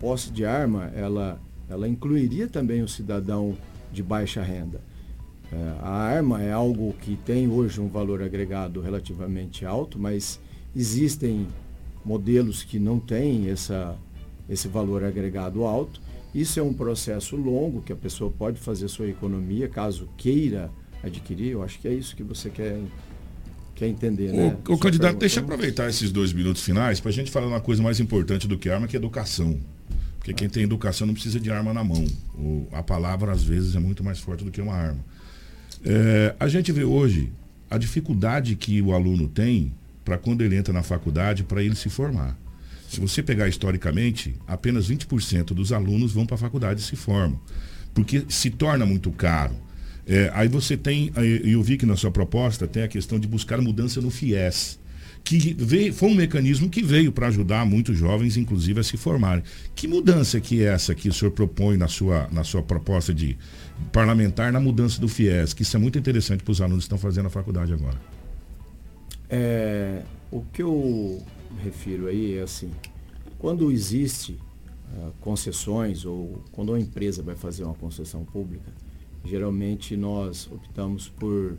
posse 0.00 0.30
de 0.30 0.44
arma, 0.44 0.90
ela, 0.94 1.40
ela 1.68 1.88
incluiria 1.88 2.48
também 2.48 2.82
o 2.82 2.88
cidadão 2.88 3.56
de 3.92 4.02
baixa 4.02 4.42
renda. 4.42 4.80
É, 5.52 5.56
a 5.80 5.90
arma 5.90 6.42
é 6.42 6.52
algo 6.52 6.94
que 7.00 7.16
tem 7.16 7.48
hoje 7.48 7.80
um 7.80 7.88
valor 7.88 8.22
agregado 8.22 8.80
relativamente 8.80 9.64
alto, 9.64 9.98
mas 9.98 10.38
existem 10.76 11.46
modelos 12.04 12.62
que 12.62 12.78
não 12.78 12.98
têm 13.00 13.48
essa, 13.48 13.96
esse 14.48 14.68
valor 14.68 15.04
agregado 15.04 15.64
alto. 15.64 16.00
Isso 16.34 16.60
é 16.60 16.62
um 16.62 16.74
processo 16.74 17.36
longo 17.36 17.80
que 17.80 17.92
a 17.92 17.96
pessoa 17.96 18.30
pode 18.30 18.60
fazer 18.60 18.88
sua 18.88 19.08
economia 19.08 19.68
caso 19.68 20.08
queira 20.16 20.70
adquirir. 21.02 21.52
Eu 21.52 21.62
acho 21.62 21.78
que 21.78 21.88
é 21.88 21.94
isso 21.94 22.14
que 22.14 22.22
você 22.22 22.50
quer, 22.50 22.78
quer 23.74 23.88
entender. 23.88 24.32
Né? 24.32 24.56
O, 24.68 24.74
o 24.74 24.78
candidato, 24.78 25.16
deixa 25.16 25.40
eu 25.40 25.44
aproveitar 25.44 25.88
esses 25.88 26.12
dois 26.12 26.32
minutos 26.32 26.62
finais 26.62 27.00
para 27.00 27.08
a 27.08 27.12
gente 27.12 27.30
falar 27.30 27.46
uma 27.46 27.60
coisa 27.60 27.82
mais 27.82 27.98
importante 28.00 28.46
do 28.46 28.58
que 28.58 28.68
arma, 28.68 28.86
que 28.86 28.96
é 28.96 28.98
educação. 28.98 29.58
Porque 30.28 30.34
quem 30.34 30.48
tem 30.48 30.62
educação 30.62 31.06
não 31.06 31.14
precisa 31.14 31.40
de 31.40 31.50
arma 31.50 31.72
na 31.72 31.82
mão. 31.82 32.04
O, 32.34 32.68
a 32.72 32.82
palavra, 32.82 33.32
às 33.32 33.42
vezes, 33.42 33.74
é 33.74 33.78
muito 33.78 34.04
mais 34.04 34.18
forte 34.18 34.44
do 34.44 34.50
que 34.50 34.60
uma 34.60 34.74
arma. 34.74 35.02
É, 35.82 36.34
a 36.38 36.46
gente 36.48 36.70
vê 36.70 36.84
hoje 36.84 37.32
a 37.70 37.78
dificuldade 37.78 38.54
que 38.54 38.82
o 38.82 38.92
aluno 38.92 39.26
tem 39.26 39.72
para 40.04 40.18
quando 40.18 40.42
ele 40.42 40.54
entra 40.54 40.70
na 40.70 40.82
faculdade, 40.82 41.44
para 41.44 41.62
ele 41.62 41.74
se 41.74 41.88
formar. 41.88 42.36
Se 42.90 43.00
você 43.00 43.22
pegar 43.22 43.48
historicamente, 43.48 44.36
apenas 44.46 44.90
20% 44.90 45.54
dos 45.54 45.72
alunos 45.72 46.12
vão 46.12 46.26
para 46.26 46.34
a 46.34 46.38
faculdade 46.38 46.80
e 46.80 46.84
se 46.84 46.94
formam. 46.94 47.40
Porque 47.94 48.26
se 48.28 48.50
torna 48.50 48.84
muito 48.84 49.10
caro. 49.10 49.54
É, 50.06 50.30
aí 50.34 50.48
você 50.48 50.76
tem, 50.76 51.10
eu 51.42 51.62
vi 51.62 51.78
que 51.78 51.86
na 51.86 51.96
sua 51.96 52.10
proposta 52.10 52.66
tem 52.66 52.82
a 52.82 52.88
questão 52.88 53.18
de 53.18 53.26
buscar 53.26 53.62
mudança 53.62 53.98
no 54.02 54.10
FIES 54.10 54.78
que 55.28 55.52
veio, 55.52 55.92
foi 55.92 56.08
um 56.08 56.14
mecanismo 56.14 56.70
que 56.70 56.82
veio 56.82 57.12
para 57.12 57.26
ajudar 57.26 57.66
muitos 57.66 57.98
jovens, 57.98 58.38
inclusive, 58.38 58.80
a 58.80 58.82
se 58.82 58.96
formarem. 58.96 59.44
Que 59.74 59.86
mudança 59.86 60.40
que 60.40 60.62
é 60.62 60.68
essa 60.68 60.94
que 60.94 61.08
o 61.08 61.12
senhor 61.12 61.32
propõe 61.32 61.76
na 61.76 61.86
sua, 61.86 62.26
na 62.32 62.44
sua 62.44 62.62
proposta 62.62 63.12
de 63.12 63.36
parlamentar 63.92 64.50
na 64.50 64.58
mudança 64.58 64.98
do 64.98 65.06
FIES? 65.06 65.52
Que 65.52 65.62
isso 65.62 65.76
é 65.76 65.80
muito 65.80 65.98
interessante 65.98 66.42
para 66.42 66.52
os 66.52 66.62
alunos 66.62 66.84
que 66.84 66.86
estão 66.86 66.96
fazendo 66.96 67.26
a 67.26 67.30
faculdade 67.30 67.74
agora. 67.74 68.00
É, 69.28 70.02
o 70.30 70.40
que 70.40 70.62
eu 70.62 71.22
refiro 71.62 72.06
aí 72.06 72.38
é 72.38 72.42
assim, 72.42 72.70
quando 73.38 73.70
existe 73.70 74.32
uh, 74.32 75.12
concessões 75.20 76.06
ou 76.06 76.42
quando 76.52 76.70
uma 76.70 76.80
empresa 76.80 77.22
vai 77.22 77.36
fazer 77.36 77.64
uma 77.64 77.74
concessão 77.74 78.24
pública, 78.24 78.72
geralmente 79.24 79.94
nós 79.94 80.48
optamos 80.50 81.08
por 81.08 81.58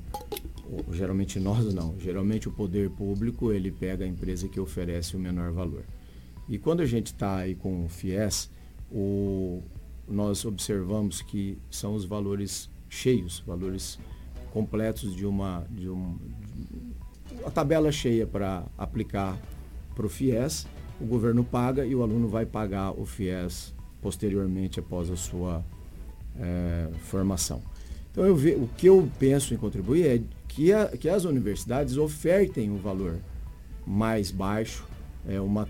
geralmente 0.91 1.39
nós 1.39 1.73
não, 1.73 1.99
geralmente 1.99 2.47
o 2.47 2.51
poder 2.51 2.89
público 2.89 3.51
ele 3.51 3.71
pega 3.71 4.05
a 4.05 4.07
empresa 4.07 4.47
que 4.47 4.59
oferece 4.59 5.15
o 5.15 5.19
menor 5.19 5.51
valor. 5.51 5.83
E 6.47 6.57
quando 6.57 6.81
a 6.81 6.85
gente 6.85 7.07
está 7.07 7.37
aí 7.37 7.55
com 7.55 7.85
o 7.85 7.89
FIES, 7.89 8.49
o, 8.91 9.61
nós 10.07 10.45
observamos 10.45 11.21
que 11.21 11.57
são 11.69 11.93
os 11.93 12.05
valores 12.05 12.69
cheios, 12.89 13.43
valores 13.45 13.99
completos 14.51 15.15
de 15.15 15.25
uma, 15.25 15.65
de 15.69 15.89
um, 15.89 16.17
de 17.27 17.41
uma 17.41 17.51
tabela 17.51 17.91
cheia 17.91 18.25
para 18.25 18.65
aplicar 18.77 19.37
para 19.95 20.05
o 20.05 20.09
FIES, 20.09 20.67
o 20.99 21.05
governo 21.05 21.43
paga 21.43 21.85
e 21.85 21.93
o 21.93 22.01
aluno 22.01 22.27
vai 22.27 22.45
pagar 22.45 22.91
o 22.91 23.05
FIES 23.05 23.73
posteriormente 24.01 24.79
após 24.79 25.09
a 25.09 25.15
sua 25.15 25.63
é, 26.37 26.89
formação. 27.03 27.61
Então 28.11 28.25
eu 28.25 28.35
ve, 28.35 28.55
o 28.55 28.67
que 28.75 28.87
eu 28.87 29.09
penso 29.19 29.53
em 29.53 29.57
contribuir 29.57 30.05
é 30.05 30.21
que, 30.49 30.73
a, 30.73 30.87
que 30.89 31.07
as 31.07 31.23
universidades 31.23 31.95
ofertem 31.95 32.69
um 32.69 32.77
valor 32.77 33.19
mais 33.87 34.31
baixo, 34.31 34.85
é, 35.25 35.39
uma 35.39 35.67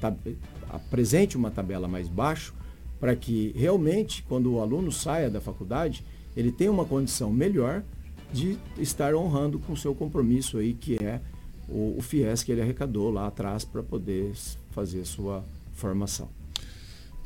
apresente 0.70 1.38
uma 1.38 1.52
tabela 1.52 1.88
mais 1.88 2.08
baixo, 2.08 2.54
para 3.00 3.16
que 3.16 3.54
realmente, 3.56 4.24
quando 4.24 4.52
o 4.54 4.60
aluno 4.60 4.92
saia 4.92 5.30
da 5.30 5.40
faculdade, 5.40 6.04
ele 6.36 6.52
tenha 6.52 6.72
uma 6.72 6.86
condição 6.86 7.32
melhor 7.32 7.84
de 8.32 8.58
estar 8.78 9.14
honrando 9.14 9.60
com 9.60 9.74
o 9.74 9.78
seu 9.78 9.94
compromisso 9.94 10.58
aí, 10.58 10.74
que 10.74 10.96
é 11.04 11.22
o, 11.68 11.96
o 11.98 12.02
FIES 12.02 12.44
que 12.44 12.52
ele 12.52 12.62
arrecadou 12.62 13.12
lá 13.12 13.28
atrás 13.28 13.64
para 13.64 13.84
poder 13.84 14.34
fazer 14.72 15.06
sua 15.06 15.44
formação. 15.74 16.39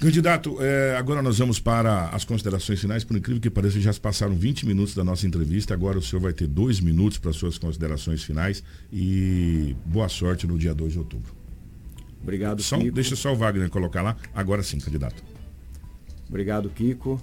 Candidato, 0.04 0.58
é, 0.62 0.98
agora 0.98 1.22
nós 1.22 1.38
vamos 1.38 1.62
para 1.62 2.10
as 2.10 2.26
considerações 2.26 2.82
finais. 2.82 3.06
Por 3.06 3.16
incrível 3.16 3.42
que 3.42 3.50
pareça, 3.50 3.80
já 3.80 3.94
se 3.94 4.02
passaram 4.02 4.36
20 4.36 4.66
minutos 4.66 4.94
da 4.94 5.02
nossa 5.02 5.26
entrevista. 5.26 5.74
Agora 5.74 5.98
o 5.98 6.02
senhor 6.02 6.22
vai 6.22 6.34
ter 6.34 6.46
dois 6.46 6.82
minutos 6.82 7.18
para 7.18 7.32
suas 7.32 7.58
considerações 7.58 8.22
finais. 8.22 8.62
E 8.92 9.74
boa 9.86 10.10
sorte 10.10 10.46
no 10.46 10.58
dia 10.58 10.74
2 10.74 10.92
de 10.92 11.00
outubro. 11.00 11.34
Obrigado, 12.22 12.62
só, 12.62 12.78
Kiko. 12.78 12.92
Deixa 12.92 13.16
só 13.16 13.32
o 13.32 13.38
Wagner 13.38 13.70
colocar 13.70 14.02
lá. 14.02 14.18
Agora 14.36 14.62
sim, 14.62 14.78
candidato. 14.78 15.24
Obrigado, 16.28 16.70
Kiko. 16.70 17.22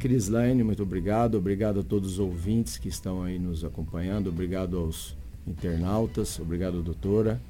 Crislaine, 0.00 0.64
muito 0.64 0.82
obrigado. 0.82 1.36
Obrigado 1.38 1.78
a 1.78 1.84
todos 1.84 2.14
os 2.14 2.18
ouvintes 2.18 2.76
que 2.76 2.88
estão 2.88 3.22
aí 3.22 3.38
nos 3.38 3.64
acompanhando. 3.64 4.30
Obrigado 4.30 4.76
aos 4.76 5.16
internautas. 5.46 6.40
Obrigado, 6.40 6.82
doutora. 6.82 7.40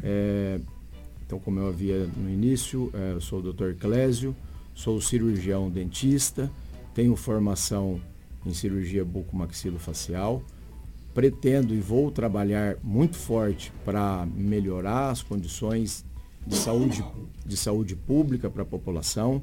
É, 0.00 0.60
então, 1.26 1.40
como 1.40 1.58
eu 1.58 1.66
havia 1.66 2.06
no 2.16 2.30
início, 2.30 2.88
é, 2.94 3.12
eu 3.12 3.20
sou 3.20 3.40
o 3.40 3.52
Dr. 3.52 3.74
Clésio, 3.74 4.34
sou 4.72 5.00
cirurgião 5.00 5.68
dentista, 5.68 6.48
tenho 6.94 7.16
formação 7.16 8.00
em 8.46 8.54
cirurgia 8.54 9.04
bucomaxilofacial, 9.04 10.40
pretendo 11.12 11.74
e 11.74 11.80
vou 11.80 12.12
trabalhar 12.12 12.76
muito 12.80 13.16
forte 13.16 13.72
para 13.84 14.24
melhorar 14.36 15.10
as 15.10 15.20
condições 15.20 16.04
de 16.46 16.54
saúde, 16.54 17.04
de 17.44 17.56
saúde 17.56 17.96
pública 17.96 18.48
para 18.48 18.62
a 18.62 18.66
população, 18.66 19.42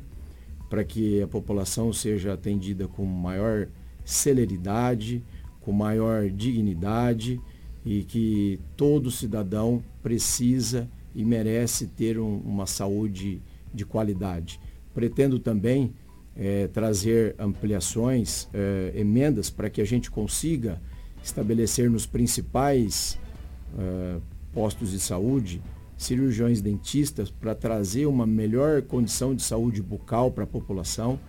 para 0.70 0.86
que 0.86 1.22
a 1.22 1.28
população 1.28 1.92
seja 1.92 2.34
atendida 2.34 2.88
com 2.88 3.06
maior 3.06 3.68
celeridade, 4.06 5.22
com 5.60 5.74
maior 5.74 6.30
dignidade 6.30 7.42
e 7.86 8.04
que 8.04 8.58
todo 8.78 9.12
cidadão 9.12 9.84
precisa 10.02 10.90
e 11.16 11.24
merece 11.24 11.88
ter 11.88 12.20
um, 12.20 12.38
uma 12.40 12.66
saúde 12.66 13.42
de 13.74 13.86
qualidade. 13.86 14.60
Pretendo 14.94 15.40
também 15.40 15.94
é, 16.36 16.68
trazer 16.68 17.36
ampliações, 17.38 18.48
é, 18.54 18.92
emendas 18.96 19.50
para 19.50 19.70
que 19.70 19.82
a 19.82 19.86
gente 19.86 20.10
consiga 20.10 20.82
estabelecer 21.24 21.90
nos 21.90 22.06
principais 22.06 23.18
é, 23.78 24.20
postos 24.54 24.92
de 24.92 25.00
saúde 25.00 25.62
cirurgiões 25.98 26.62
dentistas 26.62 27.32
para 27.32 27.56
trazer 27.56 28.06
uma 28.06 28.26
melhor 28.26 28.82
condição 28.82 29.34
de 29.34 29.42
saúde 29.42 29.82
bucal 29.82 30.32
para 30.32 30.44
a 30.44 30.48
população. 30.48 31.20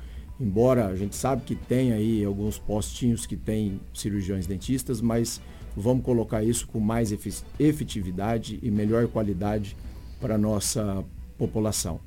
Embora 0.40 0.87
a 0.87 0.97
gente 0.97 1.14
sabe 1.14 1.42
que 1.42 1.55
tem 1.55 1.92
aí 1.92 2.25
alguns 2.25 2.59
postinhos 2.59 3.25
que 3.25 3.37
tem 3.37 3.81
cirurgiões 3.92 4.47
dentistas, 4.47 5.01
mas 5.01 5.40
vamos 5.77 6.05
colocar 6.05 6.43
isso 6.43 6.67
com 6.67 6.81
mais 6.81 7.13
efetividade 7.59 8.59
e 8.63 8.71
melhor 8.71 9.07
qualidade 9.09 9.77
para 10.21 10.37
a 10.37 10.39
nossa 10.39 11.05
população. 11.37 12.01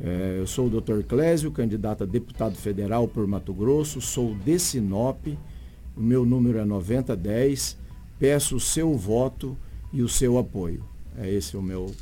É, 0.00 0.38
eu 0.38 0.46
sou 0.46 0.66
o 0.66 0.80
Dr. 0.80 1.02
Clésio, 1.06 1.52
candidato 1.52 2.02
a 2.02 2.06
deputado 2.06 2.56
federal 2.56 3.06
por 3.06 3.26
Mato 3.26 3.54
Grosso, 3.54 4.00
sou 4.00 4.34
de 4.34 4.58
Sinop, 4.58 5.26
o 5.96 6.00
meu 6.00 6.24
número 6.24 6.58
é 6.58 6.64
9010, 6.64 7.78
peço 8.18 8.56
o 8.56 8.60
seu 8.60 8.94
voto 8.94 9.56
e 9.92 10.02
o 10.02 10.08
seu 10.08 10.36
apoio. 10.36 10.84
É 11.16 11.30
esse 11.30 11.56
o 11.56 11.62
meu 11.62 11.94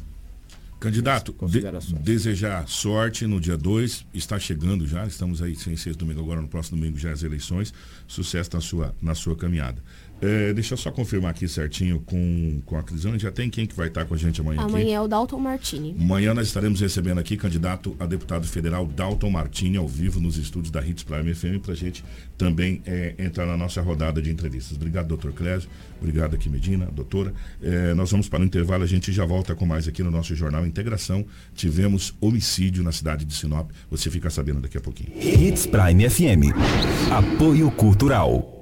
Candidato, 0.82 1.32
de, 1.46 1.60
desejar 2.00 2.66
sorte 2.66 3.24
no 3.24 3.40
dia 3.40 3.56
2, 3.56 4.04
está 4.12 4.36
chegando 4.36 4.84
já, 4.84 5.06
estamos 5.06 5.40
aí 5.40 5.54
sem 5.54 5.76
ser 5.76 5.94
domingo, 5.94 6.18
agora 6.18 6.42
no 6.42 6.48
próximo 6.48 6.76
domingo 6.76 6.98
já 6.98 7.12
as 7.12 7.22
eleições, 7.22 7.72
sucesso 8.04 8.50
na 8.52 8.60
sua, 8.60 8.92
na 9.00 9.14
sua 9.14 9.36
caminhada. 9.36 9.80
É, 10.22 10.52
deixa 10.52 10.74
eu 10.74 10.78
só 10.78 10.90
confirmar 10.92 11.32
aqui 11.32 11.48
certinho 11.48 12.00
com, 12.00 12.62
com 12.64 12.76
a 12.76 12.82
Crisane. 12.82 13.18
Já 13.18 13.32
tem 13.32 13.50
quem 13.50 13.66
que 13.66 13.74
vai 13.74 13.88
estar 13.88 14.04
com 14.04 14.14
a 14.14 14.16
gente 14.16 14.40
amanhã 14.40 14.60
Amanhã 14.60 14.84
aqui? 14.84 14.92
é 14.92 15.00
o 15.00 15.08
Dalton 15.08 15.40
Martini. 15.40 15.96
Amanhã 15.98 16.32
nós 16.32 16.46
estaremos 16.46 16.80
recebendo 16.80 17.18
aqui 17.18 17.36
candidato 17.36 17.96
a 17.98 18.06
deputado 18.06 18.46
federal 18.46 18.86
Dalton 18.86 19.30
Martini 19.30 19.76
ao 19.76 19.88
vivo 19.88 20.20
nos 20.20 20.38
estúdios 20.38 20.70
da 20.70 20.80
Hits 20.86 21.02
Prime 21.02 21.34
FM 21.34 21.60
para 21.60 21.72
a 21.72 21.76
gente 21.76 22.04
também 22.38 22.80
é, 22.86 23.14
entrar 23.18 23.46
na 23.46 23.56
nossa 23.56 23.82
rodada 23.82 24.22
de 24.22 24.30
entrevistas. 24.30 24.76
Obrigado, 24.76 25.08
doutor 25.08 25.32
Clésio. 25.32 25.68
Obrigado 26.00 26.34
aqui, 26.34 26.48
Medina, 26.48 26.86
doutora. 26.86 27.32
É, 27.60 27.92
nós 27.94 28.10
vamos 28.10 28.28
para 28.28 28.40
o 28.42 28.44
intervalo, 28.44 28.84
a 28.84 28.86
gente 28.86 29.12
já 29.12 29.24
volta 29.24 29.54
com 29.54 29.66
mais 29.66 29.88
aqui 29.88 30.02
no 30.02 30.10
nosso 30.10 30.34
jornal 30.34 30.64
Integração. 30.66 31.24
Tivemos 31.54 32.14
homicídio 32.20 32.82
na 32.82 32.92
cidade 32.92 33.24
de 33.24 33.34
Sinop. 33.34 33.70
Você 33.90 34.10
fica 34.10 34.30
sabendo 34.30 34.60
daqui 34.60 34.78
a 34.78 34.80
pouquinho. 34.80 35.10
Hits 35.20 35.66
Prime 35.66 36.08
FM. 36.08 36.52
Apoio 37.10 37.70
Cultural. 37.70 38.61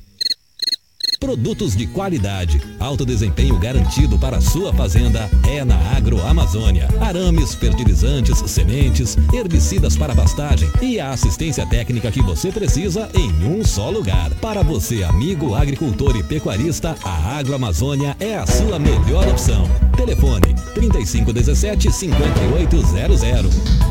Produtos 1.21 1.75
de 1.75 1.85
qualidade, 1.85 2.59
alto 2.79 3.05
desempenho 3.05 3.55
garantido 3.59 4.17
para 4.17 4.37
a 4.37 4.41
sua 4.41 4.73
fazenda 4.73 5.29
é 5.47 5.63
na 5.63 5.77
Agroamazônia. 5.95 6.87
Arames, 6.99 7.53
fertilizantes, 7.53 8.39
sementes, 8.49 9.15
herbicidas 9.31 9.95
para 9.95 10.15
pastagem 10.15 10.67
e 10.81 10.99
a 10.99 11.11
assistência 11.11 11.63
técnica 11.67 12.11
que 12.11 12.23
você 12.23 12.51
precisa 12.51 13.07
em 13.13 13.31
um 13.45 13.63
só 13.63 13.91
lugar. 13.91 14.31
Para 14.41 14.63
você, 14.63 15.03
amigo 15.03 15.53
agricultor 15.53 16.17
e 16.17 16.23
pecuarista, 16.23 16.97
a 17.03 17.37
Agroamazônia 17.37 18.17
é 18.19 18.35
a 18.35 18.47
sua 18.47 18.79
melhor 18.79 19.27
opção. 19.27 19.69
Telefone 19.95 20.55
3517 20.73 21.91
5800. 21.91 23.90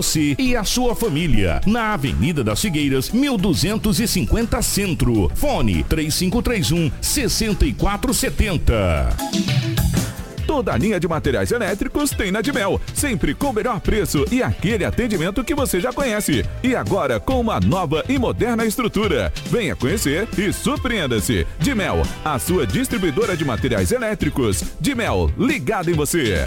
você 0.00 0.34
e 0.38 0.56
a 0.56 0.64
sua 0.64 0.96
família. 0.96 1.60
Na 1.66 1.92
Avenida 1.92 2.42
das 2.42 2.62
Figueiras, 2.62 3.10
1250 3.10 4.62
Centro. 4.62 5.30
Fone 5.34 5.84
3531 5.84 6.90
6470. 7.02 9.10
Toda 10.46 10.72
a 10.72 10.78
linha 10.78 10.98
de 10.98 11.06
materiais 11.06 11.52
elétricos 11.52 12.10
tem 12.10 12.32
na 12.32 12.40
Dimel, 12.40 12.80
sempre 12.94 13.34
com 13.34 13.50
o 13.50 13.52
melhor 13.52 13.78
preço 13.78 14.24
e 14.32 14.42
aquele 14.42 14.86
atendimento 14.86 15.44
que 15.44 15.54
você 15.54 15.78
já 15.78 15.92
conhece. 15.92 16.46
E 16.62 16.74
agora 16.74 17.20
com 17.20 17.38
uma 17.38 17.60
nova 17.60 18.02
e 18.08 18.18
moderna 18.18 18.64
estrutura. 18.64 19.30
Venha 19.50 19.76
conhecer 19.76 20.26
e 20.36 20.50
surpreenda-se. 20.50 21.46
Dimel, 21.58 22.02
a 22.24 22.38
sua 22.38 22.66
distribuidora 22.66 23.36
de 23.36 23.44
materiais 23.44 23.92
elétricos. 23.92 24.64
Dimel, 24.80 25.30
ligado 25.38 25.90
em 25.90 25.94
você. 25.94 26.46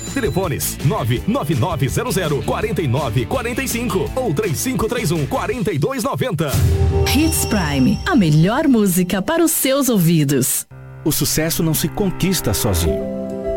Telefones 0.11 0.77
99900 0.85 2.45
4945 2.45 4.11
ou 4.15 4.33
3531 4.33 5.25
4290. 5.27 6.51
Hits 7.15 7.45
Prime, 7.45 7.99
a 8.05 8.15
melhor 8.15 8.67
música 8.67 9.21
para 9.21 9.43
os 9.43 9.51
seus 9.51 9.89
ouvidos. 9.89 10.65
O 11.03 11.11
sucesso 11.11 11.63
não 11.63 11.73
se 11.73 11.87
conquista 11.87 12.53
sozinho 12.53 13.20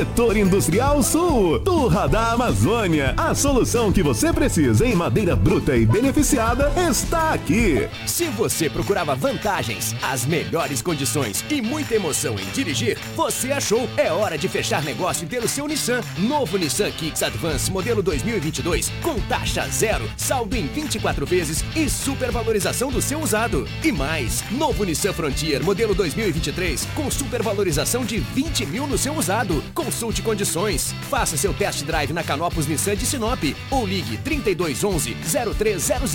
Setor 0.00 0.34
Industrial 0.34 1.02
Sul, 1.02 1.60
Turra 1.60 2.08
da 2.08 2.32
Amazônia. 2.32 3.12
A 3.18 3.34
solução 3.34 3.92
que 3.92 4.02
você 4.02 4.32
precisa 4.32 4.86
em 4.86 4.94
madeira 4.94 5.36
bruta 5.36 5.76
e 5.76 5.84
beneficiada 5.84 6.72
está 6.88 7.34
aqui. 7.34 7.86
Se 8.06 8.24
você 8.28 8.70
procurava 8.70 9.14
vantagens, 9.14 9.94
as 10.02 10.24
melhores 10.24 10.80
condições 10.80 11.44
e 11.50 11.60
muita 11.60 11.96
emoção 11.96 12.36
em 12.38 12.50
dirigir, 12.52 12.96
você 13.14 13.52
achou. 13.52 13.86
É 13.98 14.10
hora 14.10 14.38
de 14.38 14.48
fechar 14.48 14.82
negócio 14.82 15.26
e 15.26 15.28
ter 15.28 15.44
o 15.44 15.48
seu 15.48 15.68
Nissan. 15.68 16.00
Novo 16.16 16.56
Nissan 16.56 16.90
Kicks 16.92 17.22
Advance 17.22 17.70
modelo 17.70 18.02
2022 18.02 18.90
com 19.02 19.20
taxa 19.28 19.68
zero, 19.68 20.10
saldo 20.16 20.56
em 20.56 20.66
24 20.66 21.26
vezes 21.26 21.62
e 21.76 21.90
supervalorização 21.90 22.90
do 22.90 23.02
seu 23.02 23.20
usado. 23.20 23.68
E 23.84 23.92
mais, 23.92 24.42
novo 24.50 24.82
Nissan 24.84 25.12
Frontier 25.12 25.62
modelo 25.62 25.94
2023 25.94 26.86
com 26.94 27.10
supervalorização 27.10 28.02
de 28.02 28.16
20 28.16 28.64
mil 28.64 28.86
no 28.86 28.96
seu 28.96 29.14
usado. 29.14 29.62
Com 29.74 29.89
Consulte 29.90 30.22
condições. 30.22 30.94
Faça 31.10 31.36
seu 31.36 31.52
test 31.52 31.82
drive 31.82 32.12
na 32.12 32.22
Canopus 32.22 32.68
Nissan 32.68 32.94
de 32.94 33.04
Sinop 33.04 33.42
ou 33.72 33.84
ligue 33.84 34.18
3211 34.18 35.16
0300. 35.58 36.12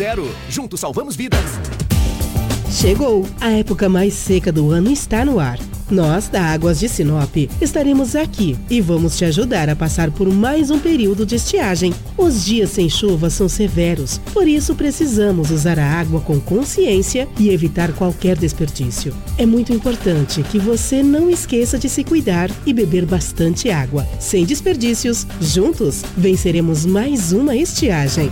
Juntos 0.50 0.80
salvamos 0.80 1.14
vidas. 1.14 1.85
Chegou! 2.70 3.26
A 3.40 3.52
época 3.52 3.88
mais 3.88 4.14
seca 4.14 4.52
do 4.52 4.72
ano 4.72 4.92
está 4.92 5.24
no 5.24 5.40
ar. 5.40 5.60
Nós, 5.90 6.28
da 6.28 6.42
Águas 6.42 6.80
de 6.80 6.90
Sinop, 6.90 7.36
estaremos 7.62 8.16
aqui 8.16 8.58
e 8.70 8.82
vamos 8.82 9.16
te 9.16 9.24
ajudar 9.24 9.70
a 9.70 9.76
passar 9.76 10.10
por 10.10 10.28
mais 10.28 10.72
um 10.72 10.80
período 10.80 11.26
de 11.26 11.36
estiagem. 11.36 11.94
Os 12.18 12.44
dias 12.44 12.72
sem 12.72 12.90
chuva 12.90 13.30
são 13.30 13.48
severos, 13.48 14.20
por 14.34 14.48
isso 14.48 14.74
precisamos 14.74 15.52
usar 15.52 15.78
a 15.78 15.86
água 15.86 16.20
com 16.22 16.40
consciência 16.40 17.28
e 17.40 17.50
evitar 17.50 17.94
qualquer 17.94 18.36
desperdício. 18.36 19.14
É 19.38 19.46
muito 19.46 19.72
importante 19.72 20.42
que 20.44 20.58
você 20.58 21.04
não 21.04 21.30
esqueça 21.30 21.78
de 21.78 21.88
se 21.88 22.04
cuidar 22.04 22.50
e 22.66 22.74
beber 22.74 23.06
bastante 23.06 23.70
água. 23.70 24.08
Sem 24.20 24.44
desperdícios, 24.44 25.28
juntos 25.40 26.04
venceremos 26.18 26.84
mais 26.84 27.32
uma 27.32 27.56
estiagem. 27.56 28.32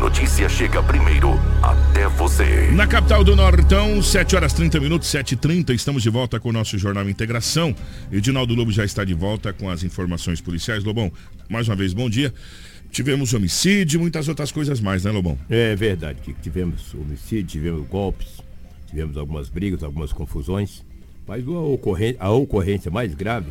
Notícia 0.00 0.48
chega 0.48 0.82
primeiro 0.82 1.32
até 1.62 2.08
você. 2.08 2.70
Na 2.70 2.86
capital 2.86 3.22
do 3.22 3.36
Nortão, 3.36 4.02
7 4.02 4.34
horas 4.34 4.54
30 4.54 4.80
minutos, 4.80 5.06
7h30, 5.08 5.74
estamos 5.74 6.02
de 6.02 6.08
volta 6.08 6.40
com 6.40 6.48
o 6.48 6.52
nosso 6.52 6.78
Jornal 6.78 7.06
Integração. 7.06 7.76
Edinaldo 8.10 8.54
Lobo 8.54 8.72
já 8.72 8.82
está 8.82 9.04
de 9.04 9.12
volta 9.12 9.52
com 9.52 9.68
as 9.68 9.84
informações 9.84 10.40
policiais. 10.40 10.84
Lobão, 10.84 11.12
mais 11.50 11.68
uma 11.68 11.76
vez, 11.76 11.92
bom 11.92 12.08
dia. 12.08 12.32
Tivemos 12.90 13.34
homicídio 13.34 13.98
e 13.98 14.00
muitas 14.00 14.26
outras 14.26 14.50
coisas 14.50 14.80
mais, 14.80 15.04
né, 15.04 15.10
Lobão? 15.10 15.38
É 15.50 15.76
verdade, 15.76 16.18
que 16.22 16.32
tivemos 16.32 16.94
homicídio, 16.94 17.44
tivemos 17.44 17.86
golpes, 17.86 18.40
tivemos 18.88 19.18
algumas 19.18 19.50
brigas, 19.50 19.82
algumas 19.82 20.14
confusões, 20.14 20.82
mas 21.28 21.46
a 21.46 21.50
ocorrência, 21.50 22.16
a 22.20 22.30
ocorrência 22.30 22.90
mais 22.90 23.14
grave 23.14 23.50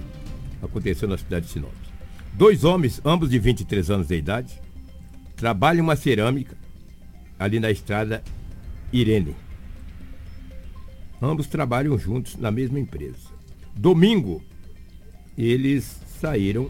aconteceu 0.64 1.08
na 1.08 1.18
cidade 1.18 1.46
de 1.46 1.52
Sinop. 1.52 1.72
Dois 2.34 2.64
homens, 2.64 3.00
ambos 3.06 3.30
de 3.30 3.38
23 3.38 3.92
anos 3.92 4.08
de 4.08 4.16
idade, 4.16 4.60
trabalham 5.40 5.86
uma 5.86 5.96
cerâmica 5.96 6.58
ali 7.40 7.62
na 7.62 7.72
estrada 7.72 8.22
Irene. 8.92 9.34
Ambos 11.22 11.48
trabalham 11.48 11.98
juntos 11.98 12.36
na 12.36 12.52
mesma 12.52 12.78
empresa. 12.78 13.30
Domingo, 13.74 14.44
eles 15.38 16.02
saíram 16.20 16.70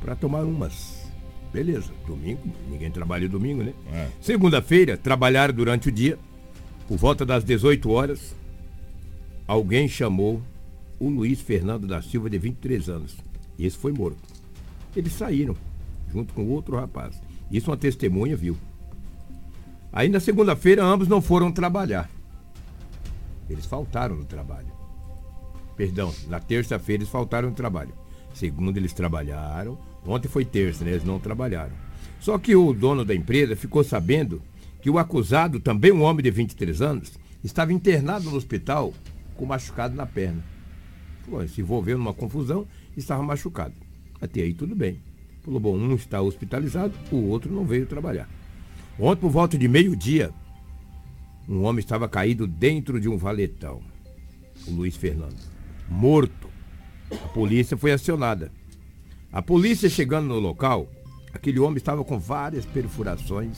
para 0.00 0.16
tomar 0.16 0.42
umas. 0.42 1.08
Beleza, 1.52 1.92
domingo, 2.06 2.42
ninguém 2.68 2.90
trabalha 2.90 3.28
domingo, 3.28 3.62
né? 3.62 3.72
É. 3.92 4.08
Segunda-feira, 4.20 4.96
trabalharam 4.96 5.54
durante 5.54 5.88
o 5.88 5.92
dia. 5.92 6.18
Por 6.88 6.98
volta 6.98 7.24
das 7.24 7.44
18 7.44 7.88
horas, 7.88 8.34
alguém 9.46 9.88
chamou 9.88 10.42
o 10.98 11.08
Luiz 11.08 11.40
Fernando 11.40 11.86
da 11.86 12.02
Silva, 12.02 12.28
de 12.28 12.38
23 12.38 12.88
anos. 12.88 13.16
E 13.56 13.64
esse 13.64 13.76
foi 13.76 13.92
morto. 13.92 14.18
Eles 14.96 15.12
saíram, 15.12 15.56
junto 16.12 16.34
com 16.34 16.44
outro 16.48 16.76
rapaz. 16.76 17.27
Isso 17.50 17.70
uma 17.70 17.76
testemunha 17.76 18.36
viu. 18.36 18.56
Aí 19.92 20.08
na 20.08 20.20
segunda-feira 20.20 20.84
ambos 20.84 21.08
não 21.08 21.20
foram 21.20 21.50
trabalhar. 21.50 22.10
Eles 23.48 23.66
faltaram 23.66 24.16
no 24.16 24.24
trabalho. 24.24 24.68
Perdão, 25.76 26.12
na 26.28 26.40
terça-feira 26.40 27.02
eles 27.02 27.10
faltaram 27.10 27.48
no 27.48 27.54
trabalho. 27.54 27.92
Segunda 28.34 28.78
eles 28.78 28.92
trabalharam. 28.92 29.78
Ontem 30.06 30.28
foi 30.28 30.44
terça, 30.44 30.84
né? 30.84 30.90
Eles 30.90 31.04
não 31.04 31.18
trabalharam. 31.18 31.72
Só 32.20 32.38
que 32.38 32.54
o 32.54 32.72
dono 32.72 33.04
da 33.04 33.14
empresa 33.14 33.56
ficou 33.56 33.82
sabendo 33.82 34.42
que 34.80 34.90
o 34.90 34.98
acusado, 34.98 35.60
também 35.60 35.92
um 35.92 36.02
homem 36.02 36.22
de 36.22 36.30
23 36.30 36.82
anos, 36.82 37.12
estava 37.42 37.72
internado 37.72 38.30
no 38.30 38.36
hospital 38.36 38.92
com 39.36 39.46
machucado 39.46 39.94
na 39.94 40.06
perna. 40.06 40.42
Falou, 41.24 41.46
se 41.46 41.60
envolveu 41.60 41.96
numa 41.96 42.14
confusão 42.14 42.66
e 42.96 43.00
estava 43.00 43.22
machucado. 43.22 43.74
Até 44.20 44.42
aí 44.42 44.54
tudo 44.54 44.74
bem. 44.74 45.00
Falou, 45.48 45.60
bom, 45.60 45.78
um 45.78 45.94
está 45.94 46.20
hospitalizado, 46.20 46.92
o 47.10 47.24
outro 47.28 47.50
não 47.50 47.64
veio 47.64 47.86
trabalhar. 47.86 48.28
Ontem, 48.98 49.22
por 49.22 49.30
volta 49.30 49.56
de 49.56 49.66
meio-dia, 49.66 50.30
um 51.48 51.62
homem 51.62 51.78
estava 51.78 52.06
caído 52.06 52.46
dentro 52.46 53.00
de 53.00 53.08
um 53.08 53.16
valetão. 53.16 53.80
O 54.66 54.72
Luiz 54.72 54.94
Fernando. 54.94 55.40
Morto. 55.88 56.50
A 57.10 57.28
polícia 57.28 57.78
foi 57.78 57.92
acionada. 57.92 58.52
A 59.32 59.40
polícia 59.40 59.88
chegando 59.88 60.26
no 60.26 60.38
local, 60.38 60.86
aquele 61.32 61.58
homem 61.58 61.78
estava 61.78 62.04
com 62.04 62.18
várias 62.18 62.66
perfurações 62.66 63.56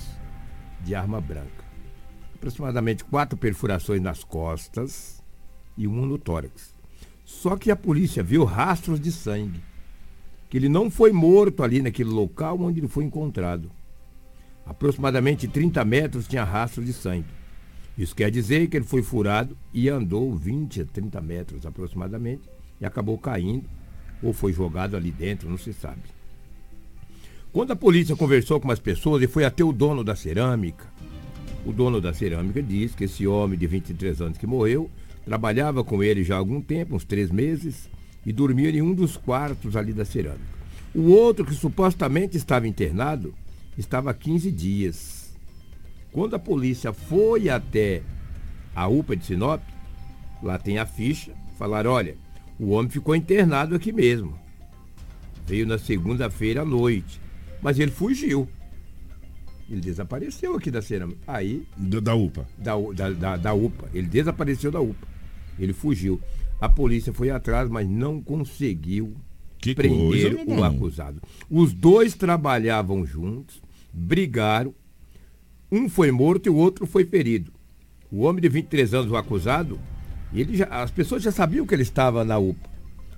de 0.84 0.95
arma 0.95 1.20
branca. 1.20 1.64
Aproximadamente 2.36 3.03
quatro 3.03 3.36
perfurações 3.36 4.01
nas 4.01 4.22
costas 4.22 5.20
e 5.76 5.88
uma 5.88 6.07
no 6.07 6.18
tórax. 6.18 6.72
Só 7.24 7.57
que 7.57 7.68
a 7.68 7.74
polícia 7.74 8.22
viu 8.22 8.45
rastros 8.45 9.01
de 9.01 9.11
sangue. 9.11 9.61
Que 10.51 10.59
ele 10.59 10.68
não 10.68 10.90
foi 10.90 11.12
morto 11.12 11.62
ali 11.62 11.80
naquele 11.80 12.11
local 12.11 12.61
onde 12.61 12.80
ele 12.80 12.88
foi 12.88 13.05
encontrado. 13.05 13.70
Aproximadamente 14.66 15.48
30 15.48 15.82
metros 15.84 16.28
tinha 16.28 16.44
rastro 16.44 16.84
de 16.84 16.92
sangue. 16.92 17.24
Isso 17.96 18.14
quer 18.14 18.30
dizer 18.30 18.68
que 18.68 18.76
ele 18.76 18.84
foi 18.84 19.03
furado 19.03 19.57
e 19.72 19.88
andou 19.88 20.34
20 20.34 20.82
a 20.82 20.84
30 20.84 21.20
metros 21.20 21.64
aproximadamente 21.64 22.42
e 22.80 22.84
acabou 22.84 23.16
caindo 23.16 23.64
ou 24.22 24.32
foi 24.32 24.53
jogado 24.53 24.96
ali 24.96 25.11
dentro, 25.11 25.48
não 25.48 25.59
se 25.59 25.72
sabe. 25.72 26.03
Quando 27.53 27.72
a 27.72 27.76
polícia 27.76 28.14
conversou 28.14 28.61
com 28.61 28.70
as 28.70 28.78
pessoas 28.78 29.22
e 29.22 29.26
foi 29.26 29.44
até 29.44 29.64
o 29.64 29.72
dono 29.72 30.05
da 30.05 30.14
cerâmica, 30.14 30.86
o 31.64 31.72
dono 31.72 32.01
da 32.01 32.12
cerâmica 32.12 32.62
disse 32.62 32.96
que 32.96 33.05
esse 33.05 33.26
homem 33.26 33.59
de 33.59 33.66
23 33.66 34.20
anos 34.20 34.38
que 34.38 34.46
morreu 34.46 34.90
trabalhava 35.24 35.82
com 35.82 36.03
ele 36.03 36.22
já 36.22 36.36
há 36.36 36.38
algum 36.38 36.61
tempo, 36.61 36.94
uns 36.94 37.05
três 37.05 37.30
meses, 37.30 37.90
e 38.24 38.32
dormia 38.32 38.70
em 38.70 38.82
um 38.82 38.94
dos 38.94 39.16
quartos 39.16 39.76
ali 39.76 39.92
da 39.92 40.04
cerâmica. 40.04 40.60
O 40.94 41.10
outro, 41.10 41.44
que 41.44 41.54
supostamente 41.54 42.36
estava 42.36 42.66
internado, 42.66 43.34
estava 43.78 44.10
há 44.10 44.14
15 44.14 44.50
dias. 44.50 45.32
Quando 46.12 46.34
a 46.34 46.38
polícia 46.38 46.92
foi 46.92 47.48
até 47.48 48.02
a 48.74 48.88
UPA 48.88 49.16
de 49.16 49.24
Sinop, 49.24 49.62
lá 50.42 50.58
tem 50.58 50.78
a 50.78 50.86
ficha, 50.86 51.32
falaram, 51.58 51.92
olha, 51.92 52.16
o 52.58 52.70
homem 52.70 52.90
ficou 52.90 53.14
internado 53.14 53.74
aqui 53.74 53.92
mesmo. 53.92 54.38
Veio 55.46 55.66
na 55.66 55.78
segunda-feira 55.78 56.62
à 56.62 56.64
noite, 56.64 57.20
mas 57.62 57.78
ele 57.78 57.90
fugiu. 57.90 58.48
Ele 59.70 59.80
desapareceu 59.80 60.56
aqui 60.56 60.70
da 60.70 60.82
cerâmica. 60.82 61.20
Aí. 61.28 61.64
Da, 61.76 62.00
da 62.00 62.14
UPA. 62.14 62.46
Da, 62.58 62.72
da, 62.92 63.10
da, 63.10 63.36
da 63.36 63.54
UPA. 63.54 63.88
Ele 63.94 64.08
desapareceu 64.08 64.70
da 64.72 64.80
UPA. 64.80 65.06
Ele 65.56 65.72
fugiu. 65.72 66.20
A 66.61 66.68
polícia 66.68 67.12
foi 67.12 67.30
atrás, 67.30 67.68
mas 67.68 67.88
não 67.88 68.20
conseguiu 68.20 69.14
Que 69.58 69.74
prender 69.74 70.32
coisa, 70.34 70.42
o 70.46 70.50
Lobão. 70.50 70.64
acusado. 70.64 71.22
Os 71.48 71.72
dois 71.72 72.14
trabalhavam 72.14 73.04
juntos, 73.06 73.62
brigaram. 73.92 74.74
Um 75.72 75.88
foi 75.88 76.11
morto 76.11 76.46
e 76.46 76.50
o 76.50 76.56
outro 76.56 76.86
foi 76.86 77.04
ferido. 77.04 77.52
O 78.11 78.22
homem 78.22 78.42
de 78.42 78.48
23 78.48 78.92
anos, 78.94 79.11
o 79.11 79.16
acusado, 79.16 79.78
ele 80.34 80.56
já, 80.56 80.66
as 80.66 80.90
pessoas 80.90 81.22
já 81.22 81.30
sabiam 81.30 81.64
que 81.66 81.74
ele 81.74 81.82
estava 81.82 82.24
na 82.24 82.38
UPA. 82.38 82.68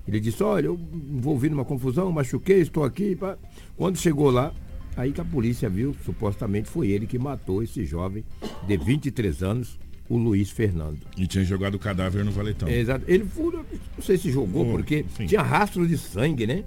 Ele 0.06 0.20
disse, 0.20 0.42
olha, 0.42 0.66
eu 0.66 0.78
envolvi 1.10 1.48
numa 1.48 1.64
confusão, 1.64 2.10
machuquei, 2.12 2.60
estou 2.60 2.84
aqui. 2.84 3.16
pá. 3.16 3.38
Quando 3.76 3.96
chegou 3.96 4.30
lá, 4.30 4.52
aí 4.96 5.12
que 5.12 5.20
a 5.20 5.24
polícia 5.24 5.70
viu, 5.70 5.94
supostamente 6.04 6.68
foi 6.68 6.88
ele 6.90 7.06
que 7.06 7.18
matou 7.18 7.62
esse 7.62 7.84
jovem 7.84 8.24
de 8.66 8.76
23 8.76 9.42
anos, 9.42 9.78
o 10.14 10.18
Luiz 10.18 10.50
Fernando. 10.50 10.98
E 11.16 11.26
tinha 11.26 11.44
jogado 11.44 11.74
o 11.76 11.78
cadáver 11.78 12.24
no 12.24 12.30
valetão. 12.30 12.68
Exato. 12.68 13.04
Ele 13.08 13.24
fura, 13.24 13.58
não 13.96 14.02
sei 14.04 14.18
se 14.18 14.30
jogou, 14.30 14.68
Oh, 14.68 14.72
porque 14.72 15.04
sim. 15.16 15.26
tinha 15.26 15.40
rastro 15.42 15.86
de 15.88 15.96
sangue, 15.96 16.46
né? 16.46 16.64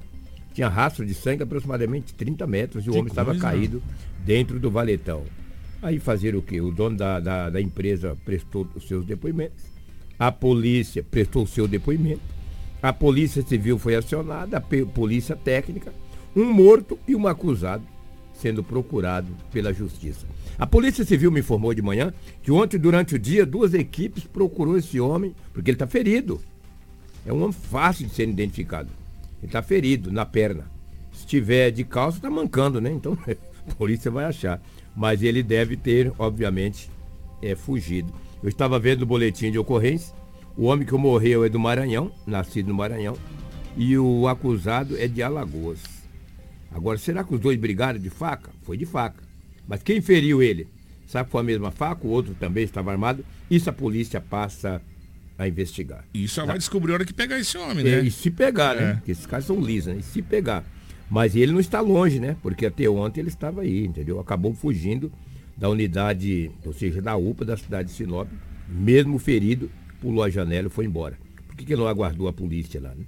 Tinha 0.54 0.68
rastro 0.68 1.06
de 1.06 1.14
sangue 1.14 1.44
aproximadamente 1.44 2.14
30 2.14 2.48
metros 2.48 2.86
e 2.86 2.90
o 2.90 2.94
Que 2.94 2.98
homem 3.00 3.10
estava 3.12 3.32
coisa. 3.32 3.42
caído 3.42 3.84
dentro 4.26 4.60
do 4.60 4.72
valetão. 4.72 5.24
Aí 5.82 6.00
fazer 6.00 6.36
o 6.36 6.42
quê? 6.42 6.60
O 6.62 6.72
dono 6.72 6.98
da, 6.98 7.20
da, 7.20 7.50
da 7.52 7.62
empresa 7.62 8.18
prestou 8.26 8.68
os 8.74 8.88
seus 8.88 9.06
depoimentos, 9.06 9.64
a 10.18 10.32
polícia 10.32 11.04
prestou 11.04 11.44
o 11.44 11.48
seu 11.48 11.68
depoimento, 11.68 12.22
a 12.82 12.92
polícia 12.94 13.42
civil 13.44 13.78
foi 13.78 13.96
acionada, 13.96 14.58
a 14.58 14.62
polícia 14.62 15.36
técnica, 15.36 15.94
um 16.36 16.46
morto 16.52 16.98
e 17.08 17.16
um 17.16 17.28
acusado 17.28 17.84
sendo 18.46 18.64
procurado 18.64 19.28
pela 19.52 19.74
justiça. 19.74 20.28
A 20.56 20.68
Polícia 20.68 21.04
Civil 21.04 21.32
me 21.32 21.40
informou 21.40 21.74
de 21.74 21.82
manhã 21.82 22.14
que 22.44 22.52
ontem, 22.52 22.78
durante 22.78 23.16
o 23.16 23.20
dia, 23.20 23.44
duas 23.44 23.74
equipes 23.74 24.24
procurou 24.24 24.78
esse 24.78 25.00
homem, 25.00 25.34
porque 25.52 25.72
ele 25.72 25.76
está 25.76 25.88
ferido. 25.88 26.40
É 27.26 27.34
um 27.34 27.38
homem 27.38 27.52
fácil 27.52 28.06
de 28.06 28.14
ser 28.14 28.30
identificado. 28.30 28.90
Ele 29.40 29.48
está 29.48 29.64
ferido 29.64 30.12
na 30.12 30.28
perna. 30.28 30.70
Se 31.12 31.26
tiver 31.26 31.72
de 31.72 31.84
calça, 31.84 32.20
está 32.20 32.30
mancando, 32.30 32.80
né? 32.80 32.92
Então, 32.92 33.18
a 33.68 33.74
polícia 33.74 34.12
vai 34.12 34.26
achar. 34.26 34.62
Mas 34.96 35.24
ele 35.24 35.42
deve 35.42 35.76
ter, 35.76 36.14
obviamente, 36.20 36.92
é, 37.42 37.56
fugido. 37.56 38.14
Eu 38.44 38.50
estava 38.50 38.78
vendo 38.78 39.02
o 39.02 39.08
boletim 39.08 39.50
de 39.50 39.58
ocorrência. 39.58 40.14
O 40.56 40.66
homem 40.66 40.86
que 40.86 40.94
morreu 40.94 41.44
é 41.44 41.50
do 41.50 41.60
Maranhão, 41.60 42.12
nascido 42.28 42.68
no 42.68 42.76
Maranhão. 42.76 43.18
E 43.76 43.98
o 43.98 44.28
acusado 44.28 44.96
é 45.00 45.08
de 45.08 45.24
Alagoas. 45.24 45.95
Agora, 46.76 46.98
será 46.98 47.24
que 47.24 47.34
os 47.34 47.40
dois 47.40 47.58
brigaram 47.58 47.98
de 47.98 48.10
faca? 48.10 48.52
Foi 48.64 48.76
de 48.76 48.86
faca. 48.86 49.24
Mas 49.66 49.82
quem 49.82 50.02
feriu 50.02 50.44
ele? 50.44 50.68
Sabe 51.08 51.26
que 51.28 51.32
foi 51.32 51.40
a 51.40 51.44
mesma 51.44 51.72
faca? 51.72 52.06
O 52.06 52.10
outro 52.10 52.36
também 52.38 52.66
estava 52.66 52.92
armado. 52.92 53.26
Isso 53.50 53.70
a 53.70 53.74
polícia 53.74 54.20
passa 54.20 54.82
a 55.38 55.48
investigar. 55.48 56.04
E 56.14 56.28
só 56.28 56.46
vai 56.46 56.58
descobrir 56.58 56.92
a 56.92 56.96
hora 56.96 57.06
que 57.06 57.14
pegar 57.14 57.40
esse 57.40 57.58
homem, 57.58 57.88
É, 57.88 58.02
né? 58.02 58.04
e 58.04 58.12
se 58.12 58.30
pegar, 58.30 58.76
É. 58.76 58.82
né? 58.82 58.94
Porque 58.96 59.12
esses 59.12 59.26
caras 59.26 59.46
são 59.46 59.60
lisos, 59.62 59.94
né? 59.94 60.00
E 60.00 60.04
se 60.04 60.22
pegar. 60.22 60.66
Mas 61.10 61.34
ele 61.36 61.54
não 61.54 61.60
está 61.62 61.80
longe, 61.80 62.20
né? 62.20 62.36
Porque 62.42 62.66
até 62.66 62.90
ontem 62.90 63.22
ele 63.22 63.30
estava 63.30 63.62
aí, 63.62 63.86
entendeu? 63.86 64.20
Acabou 64.20 64.54
fugindo 64.54 65.10
da 65.56 65.70
unidade, 65.70 66.52
ou 66.66 66.74
seja, 66.74 67.02
da 67.02 67.16
UPA 67.16 67.46
da 67.46 67.56
cidade 67.56 67.88
de 67.90 67.96
Sinop, 67.96 68.28
mesmo 68.68 69.18
ferido, 69.18 69.72
pulou 70.02 70.24
a 70.24 70.30
janela 70.30 70.68
e 70.68 70.72
foi 70.72 70.86
embora. 70.86 71.18
Por 71.48 71.56
que, 71.56 71.64
que 71.64 71.76
não 71.76 71.88
aguardou 71.88 72.28
a 72.28 72.34
polícia 72.34 72.82
lá, 72.82 72.90
né? 72.90 73.06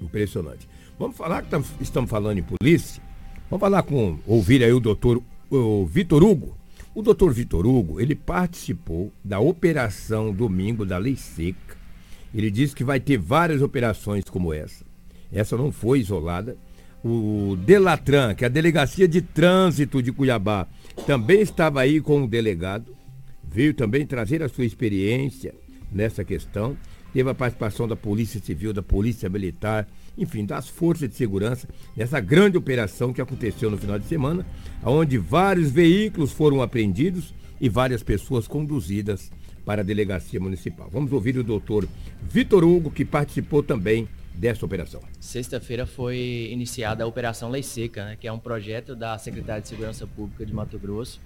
Impressionante. 0.00 0.68
Vamos 0.98 1.16
falar 1.16 1.42
que 1.42 1.50
tam- 1.50 1.64
estamos 1.80 2.08
falando 2.10 2.38
em 2.38 2.42
polícia. 2.42 3.02
Vamos 3.50 3.60
falar 3.60 3.82
com, 3.82 4.18
ouvir 4.26 4.62
aí 4.62 4.72
o 4.72 4.80
doutor 4.80 5.22
o 5.50 5.84
Vitor 5.86 6.22
Hugo. 6.22 6.56
O 6.94 7.02
doutor 7.02 7.32
Vitor 7.32 7.66
Hugo, 7.66 8.00
ele 8.00 8.14
participou 8.14 9.12
da 9.22 9.38
operação 9.40 10.32
domingo 10.32 10.84
da 10.86 10.96
Lei 10.98 11.16
Seca. 11.16 11.76
Ele 12.34 12.50
disse 12.50 12.74
que 12.74 12.82
vai 12.84 12.98
ter 12.98 13.18
várias 13.18 13.62
operações 13.62 14.24
como 14.24 14.52
essa. 14.52 14.84
Essa 15.32 15.56
não 15.56 15.70
foi 15.70 16.00
isolada. 16.00 16.56
O 17.04 17.56
Delatran, 17.64 18.34
que 18.34 18.44
é 18.44 18.46
a 18.46 18.50
Delegacia 18.50 19.06
de 19.06 19.20
Trânsito 19.20 20.02
de 20.02 20.10
Cuiabá, 20.10 20.66
também 21.06 21.40
estava 21.40 21.80
aí 21.80 22.00
com 22.00 22.24
o 22.24 22.28
delegado. 22.28 22.94
Veio 23.46 23.74
também 23.74 24.06
trazer 24.06 24.42
a 24.42 24.48
sua 24.48 24.64
experiência 24.64 25.54
nessa 25.92 26.24
questão. 26.24 26.76
Teve 27.14 27.30
a 27.30 27.34
participação 27.34 27.86
da 27.86 27.94
Polícia 27.94 28.40
Civil, 28.40 28.72
da 28.72 28.82
Polícia 28.82 29.28
Militar, 29.28 29.86
enfim, 30.18 30.44
das 30.44 30.68
forças 30.68 31.08
de 31.08 31.14
segurança, 31.14 31.68
nessa 31.96 32.18
grande 32.18 32.58
operação 32.58 33.12
que 33.12 33.20
aconteceu 33.20 33.70
no 33.70 33.78
final 33.78 34.00
de 34.00 34.06
semana, 34.06 34.44
onde 34.84 35.16
vários 35.16 35.70
veículos 35.70 36.32
foram 36.32 36.60
apreendidos 36.60 37.32
e 37.60 37.68
várias 37.68 38.02
pessoas 38.02 38.48
conduzidas 38.48 39.30
para 39.64 39.82
a 39.82 39.84
delegacia 39.84 40.40
municipal. 40.40 40.88
Vamos 40.90 41.12
ouvir 41.12 41.38
o 41.38 41.44
doutor 41.44 41.88
Vitor 42.28 42.64
Hugo, 42.64 42.90
que 42.90 43.04
participou 43.04 43.62
também 43.62 44.08
dessa 44.34 44.66
operação. 44.66 45.00
Sexta-feira 45.20 45.86
foi 45.86 46.48
iniciada 46.50 47.04
a 47.04 47.06
Operação 47.06 47.48
Lei 47.48 47.62
Seca, 47.62 48.06
né, 48.06 48.16
que 48.18 48.26
é 48.26 48.32
um 48.32 48.40
projeto 48.40 48.96
da 48.96 49.16
Secretaria 49.18 49.62
de 49.62 49.68
Segurança 49.68 50.04
Pública 50.04 50.44
de 50.44 50.52
Mato 50.52 50.80
Grosso. 50.80 51.20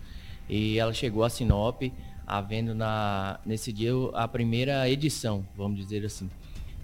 E 0.51 0.79
ela 0.79 0.93
chegou 0.93 1.25
a 1.25 1.31
Sinop, 1.31 1.83
havendo 2.29 2.75
na, 2.75 3.41
nesse 3.45 3.73
dia 3.73 3.93
a 4.13 4.29
primeira 4.29 4.89
edição, 4.89 5.47
vamos 5.57 5.79
dizer 5.79 6.05
assim. 6.05 6.29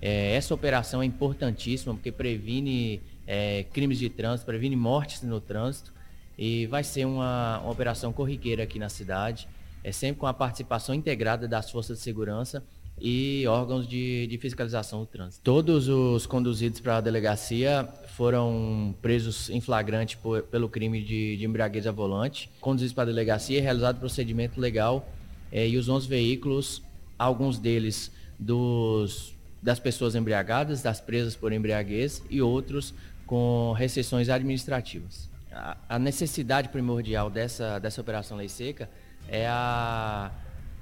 É, 0.01 0.35
essa 0.35 0.55
operação 0.55 1.03
é 1.03 1.05
importantíssima 1.05 1.95
porque 1.95 2.11
previne 2.11 3.01
é, 3.27 3.65
crimes 3.73 3.99
de 3.99 4.09
trânsito, 4.09 4.47
previne 4.47 4.75
mortes 4.75 5.23
no 5.23 5.41
trânsito 5.41 5.93
e 6.37 6.67
vai 6.67 6.83
ser 6.83 7.05
uma, 7.05 7.61
uma 7.61 7.71
operação 7.71 8.13
corriqueira 8.13 8.63
aqui 8.65 8.79
na 8.79 8.89
cidade, 8.89 9.47
é 9.83 9.93
sempre 9.93 10.19
com 10.21 10.27
a 10.27 10.35
participação 10.35 10.95
integrada 10.95 11.47
das 11.47 11.71
forças 11.71 11.99
de 11.99 12.03
segurança 12.05 12.65
e 13.01 13.45
órgãos 13.47 13.89
de, 13.89 14.27
de 14.29 14.39
fiscalização 14.39 15.01
do 15.01 15.07
trânsito. 15.07 15.43
Todos 15.43 15.89
os 15.89 16.27
conduzidos 16.27 16.81
para 16.81 16.99
a 16.99 17.01
delegacia 17.01 17.89
foram 18.09 18.95
presos 19.03 19.51
em 19.51 19.61
flagrante 19.61 20.17
por- 20.17 20.43
pelo 20.45 20.69
crime 20.69 21.03
de, 21.03 21.37
de 21.37 21.45
embriaguez 21.45 21.87
a 21.87 21.93
volante, 21.93 22.51
conduzidos 22.61 22.95
para 22.95 23.03
a 23.03 23.07
delegacia, 23.07 23.61
realizado 23.61 23.99
procedimento 23.99 24.61
legal 24.61 25.09
eh, 25.55 25.69
e 25.69 25.77
os 25.79 25.89
11 25.89 26.09
veículos, 26.09 26.83
alguns 27.17 27.59
deles 27.61 28.11
dos, 28.39 29.33
das 29.63 29.79
pessoas 29.79 30.17
embriagadas, 30.17 30.83
das 30.83 31.01
presas 31.01 31.37
por 31.37 31.53
embriaguez 31.53 32.23
e 32.29 32.43
outros 32.43 32.93
com 33.25 33.73
restrições 33.73 34.29
administrativas. 34.29 35.31
A, 35.53 35.77
a 35.89 35.99
necessidade 35.99 36.69
primordial 36.71 37.31
dessa, 37.31 37.79
dessa 37.79 38.01
operação 38.01 38.37
Lei 38.37 38.49
Seca 38.49 38.91
é 39.29 39.47
a 39.47 40.33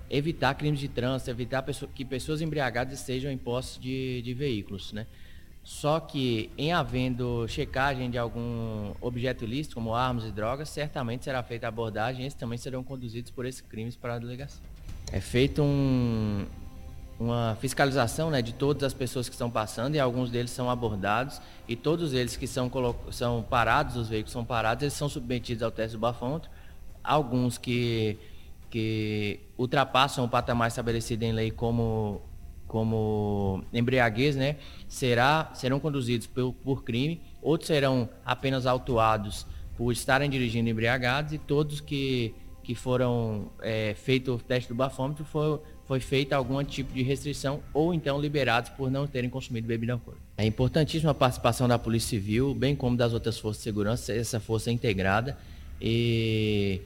evitar 0.09 0.55
crimes 0.55 0.81
de 0.81 0.89
trânsito, 0.89 1.31
evitar 1.31 1.63
que 1.95 2.05
pessoas 2.05 2.41
embriagadas 2.41 2.99
estejam 2.99 3.31
em 3.31 3.37
posse 3.37 3.79
de, 3.79 4.23
de 4.23 4.33
veículos, 4.33 4.93
né? 4.93 5.07
Só 5.65 6.01
que 6.01 6.51
em 6.59 6.73
havendo 6.73 7.47
checagem 7.47 8.11
de 8.11 8.19
algum 8.19 8.93
objeto 9.01 9.45
ilícito, 9.45 9.77
como 9.77 9.95
armas 9.95 10.25
e 10.25 10.33
drogas, 10.33 10.69
certamente 10.69 11.25
será 11.25 11.43
feita 11.43 11.69
abordagem 11.69 12.25
e 12.25 12.27
esses 12.27 12.39
também 12.39 12.59
serão 12.59 12.83
conduzidos 12.83 13.31
por 13.31 13.47
esses 13.47 13.61
crimes 13.61 13.95
para 13.95 14.15
a 14.15 14.19
delegacia. 14.19 14.61
É 15.13 15.21
feito 15.21 15.63
um, 15.63 16.45
uma 17.19 17.57
fiscalização 17.61 18.29
né, 18.31 18.43
de 18.43 18.53
todas 18.53 18.83
as 18.83 18.93
pessoas 18.93 19.29
que 19.29 19.35
estão 19.35 19.49
passando 19.49 19.95
e 19.95 20.01
alguns 20.01 20.31
deles 20.31 20.51
são 20.51 20.69
abordados 20.69 21.41
e 21.69 21.77
todos 21.77 22.13
eles 22.13 22.37
que 22.37 22.49
são, 22.49 22.71
são 23.13 23.43
parados, 23.43 23.97
os 23.97 24.09
veículos 24.09 24.33
são 24.33 24.45
parados, 24.45 24.83
eles 24.83 24.95
são 24.95 25.09
submetidos 25.09 25.63
ao 25.63 25.71
teste 25.71 25.97
do 25.97 26.01
bafômetro. 26.01 26.51
Alguns 27.05 27.57
que, 27.57 28.19
que 28.69 29.39
ultrapassam 29.57 30.25
o 30.25 30.29
patamar 30.29 30.69
estabelecido 30.69 31.23
em 31.23 31.33
lei 31.33 31.53
como, 31.53 32.21
como 32.73 33.63
embriaguez, 33.71 34.35
né, 34.35 34.57
será, 34.89 35.51
serão 35.53 35.79
conduzidos 35.79 36.27
por, 36.27 36.55
por 36.55 36.83
crime, 36.83 37.21
outros 37.43 37.67
serão 37.69 38.09
apenas 38.25 38.65
autuados 38.65 39.47
por 39.77 39.93
estarem 39.93 40.31
dirigindo 40.31 40.71
embriagados 40.71 41.35
e 41.35 41.39
todos 41.39 41.83
que, 41.83 42.35
que 42.63 42.75
foram 42.75 43.51
é, 43.61 43.95
feito 43.95 44.33
o 44.33 44.39
teste 44.39 44.71
do 44.71 44.75
bafômetro 44.75 45.23
foi, 45.23 45.61
foi 45.85 46.01
feita 46.01 46.35
algum 46.35 46.65
tipo 46.65 46.95
de 46.95 47.03
restrição 47.03 47.61
ou 47.75 47.93
então 47.93 48.19
liberados 48.19 48.71
por 48.71 48.91
não 48.91 49.07
terem 49.07 49.29
consumido 49.29 49.69
bebida 49.69 49.93
alcoólica. 49.93 50.25
É 50.39 50.47
importantíssima 50.47 51.11
a 51.11 51.15
participação 51.15 51.69
da 51.69 51.79
Polícia 51.79 52.09
Civil, 52.09 52.55
bem 52.55 52.75
como 52.75 52.97
das 52.97 53.13
outras 53.13 53.39
forças 53.39 53.59
de 53.59 53.65
segurança, 53.65 54.15
essa 54.15 54.41
força 54.41 54.73
integrada 54.73 55.37
e 55.79 56.81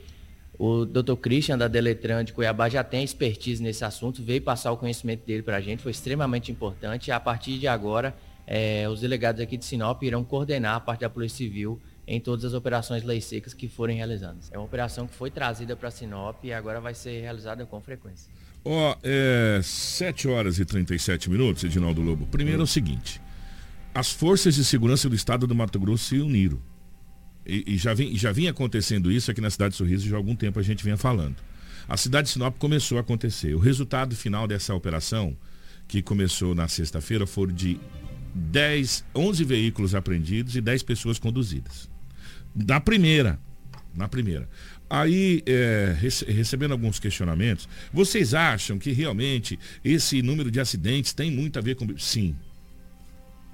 o 0.58 0.84
Dr. 0.84 1.14
Christian 1.16 1.58
da 1.58 1.68
Deletran 1.68 2.24
de 2.24 2.32
Cuiabá 2.32 2.68
já 2.68 2.82
tem 2.82 3.04
expertise 3.04 3.62
nesse 3.62 3.84
assunto, 3.84 4.22
veio 4.22 4.40
passar 4.42 4.72
o 4.72 4.76
conhecimento 4.76 5.24
dele 5.26 5.42
para 5.42 5.56
a 5.56 5.60
gente, 5.60 5.82
foi 5.82 5.92
extremamente 5.92 6.50
importante. 6.50 7.10
A 7.10 7.20
partir 7.20 7.58
de 7.58 7.68
agora, 7.68 8.16
eh, 8.46 8.88
os 8.88 9.00
delegados 9.00 9.40
aqui 9.40 9.56
de 9.56 9.64
Sinop 9.64 10.02
irão 10.02 10.24
coordenar 10.24 10.76
a 10.76 10.80
parte 10.80 11.00
da 11.00 11.10
Polícia 11.10 11.38
Civil 11.38 11.80
em 12.06 12.20
todas 12.20 12.44
as 12.44 12.54
operações 12.54 13.02
leis 13.02 13.24
secas 13.24 13.52
que 13.52 13.68
forem 13.68 13.96
realizadas. 13.96 14.50
É 14.52 14.56
uma 14.58 14.64
operação 14.64 15.06
que 15.06 15.14
foi 15.14 15.30
trazida 15.30 15.74
para 15.74 15.90
Sinop 15.90 16.42
e 16.44 16.52
agora 16.52 16.80
vai 16.80 16.94
ser 16.94 17.20
realizada 17.20 17.66
com 17.66 17.80
frequência. 17.80 18.30
Ó, 18.64 18.96
é 19.02 19.60
7 19.62 20.28
horas 20.28 20.58
e 20.58 20.64
37 20.64 21.30
minutos, 21.30 21.64
Edinaldo 21.64 22.00
Lobo. 22.02 22.26
Primeiro 22.26 22.62
é 22.62 22.64
o 22.64 22.66
seguinte: 22.66 23.20
as 23.94 24.10
forças 24.10 24.54
de 24.54 24.64
segurança 24.64 25.08
do 25.08 25.14
estado 25.14 25.46
do 25.46 25.54
Mato 25.54 25.78
Grosso 25.78 26.04
se 26.04 26.18
uniram. 26.18 26.58
E, 27.46 27.64
e 27.74 27.76
já, 27.78 27.94
vem, 27.94 28.16
já 28.16 28.32
vinha 28.32 28.50
acontecendo 28.50 29.10
isso 29.10 29.30
aqui 29.30 29.40
na 29.40 29.50
cidade 29.50 29.72
de 29.72 29.76
Sorriso 29.78 30.08
já 30.08 30.16
há 30.16 30.18
algum 30.18 30.34
tempo 30.34 30.58
a 30.58 30.62
gente 30.62 30.82
vinha 30.82 30.96
falando. 30.96 31.36
A 31.88 31.96
cidade 31.96 32.26
de 32.26 32.32
Sinop 32.32 32.56
começou 32.58 32.98
a 32.98 33.00
acontecer. 33.00 33.54
O 33.54 33.58
resultado 33.58 34.16
final 34.16 34.46
dessa 34.48 34.74
operação, 34.74 35.36
que 35.86 36.02
começou 36.02 36.54
na 36.54 36.66
sexta-feira, 36.66 37.26
foram 37.26 37.52
de 37.54 37.78
10, 38.34 39.04
11 39.14 39.44
veículos 39.44 39.94
apreendidos 39.94 40.56
e 40.56 40.60
10 40.60 40.82
pessoas 40.82 41.18
conduzidas. 41.18 41.88
Na 42.54 42.80
primeira. 42.80 43.38
Na 43.94 44.08
primeira. 44.08 44.48
Aí, 44.90 45.42
é, 45.46 45.96
rece- 45.98 46.24
recebendo 46.30 46.72
alguns 46.72 46.98
questionamentos, 46.98 47.68
vocês 47.92 48.34
acham 48.34 48.78
que 48.78 48.92
realmente 48.92 49.58
esse 49.84 50.22
número 50.22 50.50
de 50.50 50.60
acidentes 50.60 51.12
tem 51.12 51.30
muito 51.30 51.58
a 51.58 51.62
ver 51.62 51.76
com. 51.76 51.86
Sim. 51.98 52.36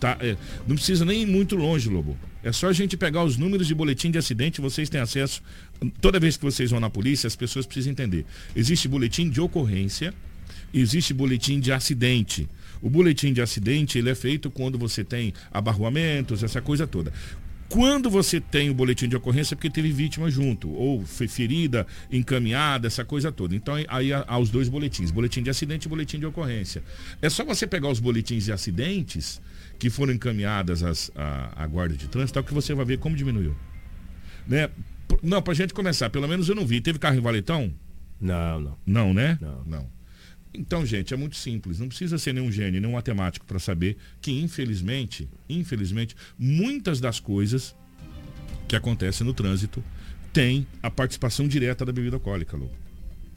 Tá, 0.03 0.17
é, 0.19 0.37
não 0.67 0.75
precisa 0.75 1.05
nem 1.05 1.23
ir 1.23 1.27
muito 1.27 1.55
longe, 1.55 1.89
Lobo. 1.89 2.19
É 2.43 2.51
só 2.51 2.67
a 2.67 2.73
gente 2.73 2.97
pegar 2.97 3.23
os 3.23 3.37
números 3.37 3.69
de 3.69 3.73
boletim 3.73 4.11
de 4.11 4.19
acidente, 4.19 4.61
vocês 4.61 4.89
têm 4.89 5.01
acesso. 5.01 5.41
Toda 6.01 6.19
vez 6.19 6.37
que 6.37 6.43
vocês 6.43 6.73
vão 6.73 6.81
na 6.81 6.91
polícia, 6.91 7.29
as 7.29 7.37
pessoas 7.37 7.67
precisam 7.67 7.93
entender. 7.93 8.27
Existe 8.57 8.89
boletim 8.89 9.31
de 9.31 9.41
ocorrência, 9.41 10.13
existe 10.75 11.15
boletim 11.15 11.61
de 11.61 11.71
acidente. 11.73 12.49
O 12.83 12.91
boletim 12.91 13.33
de 13.33 13.41
acidente, 13.41 13.97
ele 13.97 14.11
é 14.11 14.15
feito 14.17 14.51
quando 14.51 14.77
você 14.77 15.05
tem 15.05 15.33
abarroamentos, 15.53 16.43
essa 16.43 16.61
coisa 16.61 16.85
toda. 16.85 17.13
Quando 17.69 18.11
você 18.11 18.41
tem 18.41 18.71
o 18.71 18.75
boletim 18.75 19.09
de 19.09 19.15
ocorrência, 19.15 19.55
é 19.55 19.57
porque 19.57 19.71
teve 19.71 19.93
vítima 19.93 20.29
junto, 20.29 20.69
ou 20.69 21.07
foi 21.07 21.29
ferida, 21.29 21.87
encaminhada, 22.11 22.89
essa 22.89 23.05
coisa 23.05 23.31
toda. 23.31 23.55
Então 23.55 23.77
aí 23.87 24.13
há, 24.13 24.25
há 24.27 24.37
os 24.37 24.51
dois 24.51 24.69
boletins, 24.69 25.13
boletim 25.13 25.45
de 25.45 25.51
acidente 25.51 25.87
e 25.87 25.89
boletim 25.89 26.19
de 26.19 26.27
ocorrência. 26.27 26.83
É 27.23 27.31
só 27.31 27.45
você 27.45 27.69
pegar 27.69 27.89
os 27.89 28.01
boletins 28.01 28.47
de 28.47 28.53
acidentes 28.53 29.41
que 29.83 29.91
foram 29.91 30.13
encaminhadas 30.13 30.85
às, 30.85 31.11
à, 31.17 31.65
à 31.65 31.67
guarda 31.67 31.97
de 31.97 32.07
trânsito, 32.07 32.35
tal 32.35 32.45
que 32.45 32.55
você 32.55 32.73
vai 32.73 32.85
ver 32.85 32.99
como 32.99 33.17
diminuiu. 33.17 33.57
Né? 34.47 34.71
Não, 35.21 35.43
pra 35.43 35.55
gente 35.55 35.75
começar, 35.75 36.09
pelo 36.09 36.29
menos 36.29 36.49
eu 36.49 36.55
não 36.55 36.65
vi. 36.65 36.81
Teve 36.81 37.01
carro 37.01 37.17
em 37.17 37.21
valetão? 37.21 37.75
Não, 38.21 38.61
não. 38.61 38.79
Não, 38.87 39.13
né? 39.13 39.37
Não. 39.41 39.65
Não. 39.65 39.91
Então, 40.55 40.87
gente, 40.87 41.13
é 41.13 41.17
muito 41.17 41.35
simples. 41.35 41.81
Não 41.81 41.89
precisa 41.89 42.17
ser 42.17 42.33
nenhum 42.33 42.53
gênio, 42.53 42.81
nenhum 42.81 42.93
matemático 42.93 43.45
para 43.45 43.59
saber 43.59 43.97
que, 44.21 44.31
infelizmente, 44.31 45.29
infelizmente, 45.49 46.15
muitas 46.39 47.01
das 47.01 47.19
coisas 47.19 47.75
que 48.69 48.77
acontecem 48.77 49.27
no 49.27 49.35
trânsito 49.35 49.83
têm 50.33 50.65
a 50.81 50.93
participação 50.93 51.49
direta 51.49 51.85
da 51.85 51.91
bebida 51.91 52.15
alcoólica, 52.15 52.57
Lu. 52.57 52.71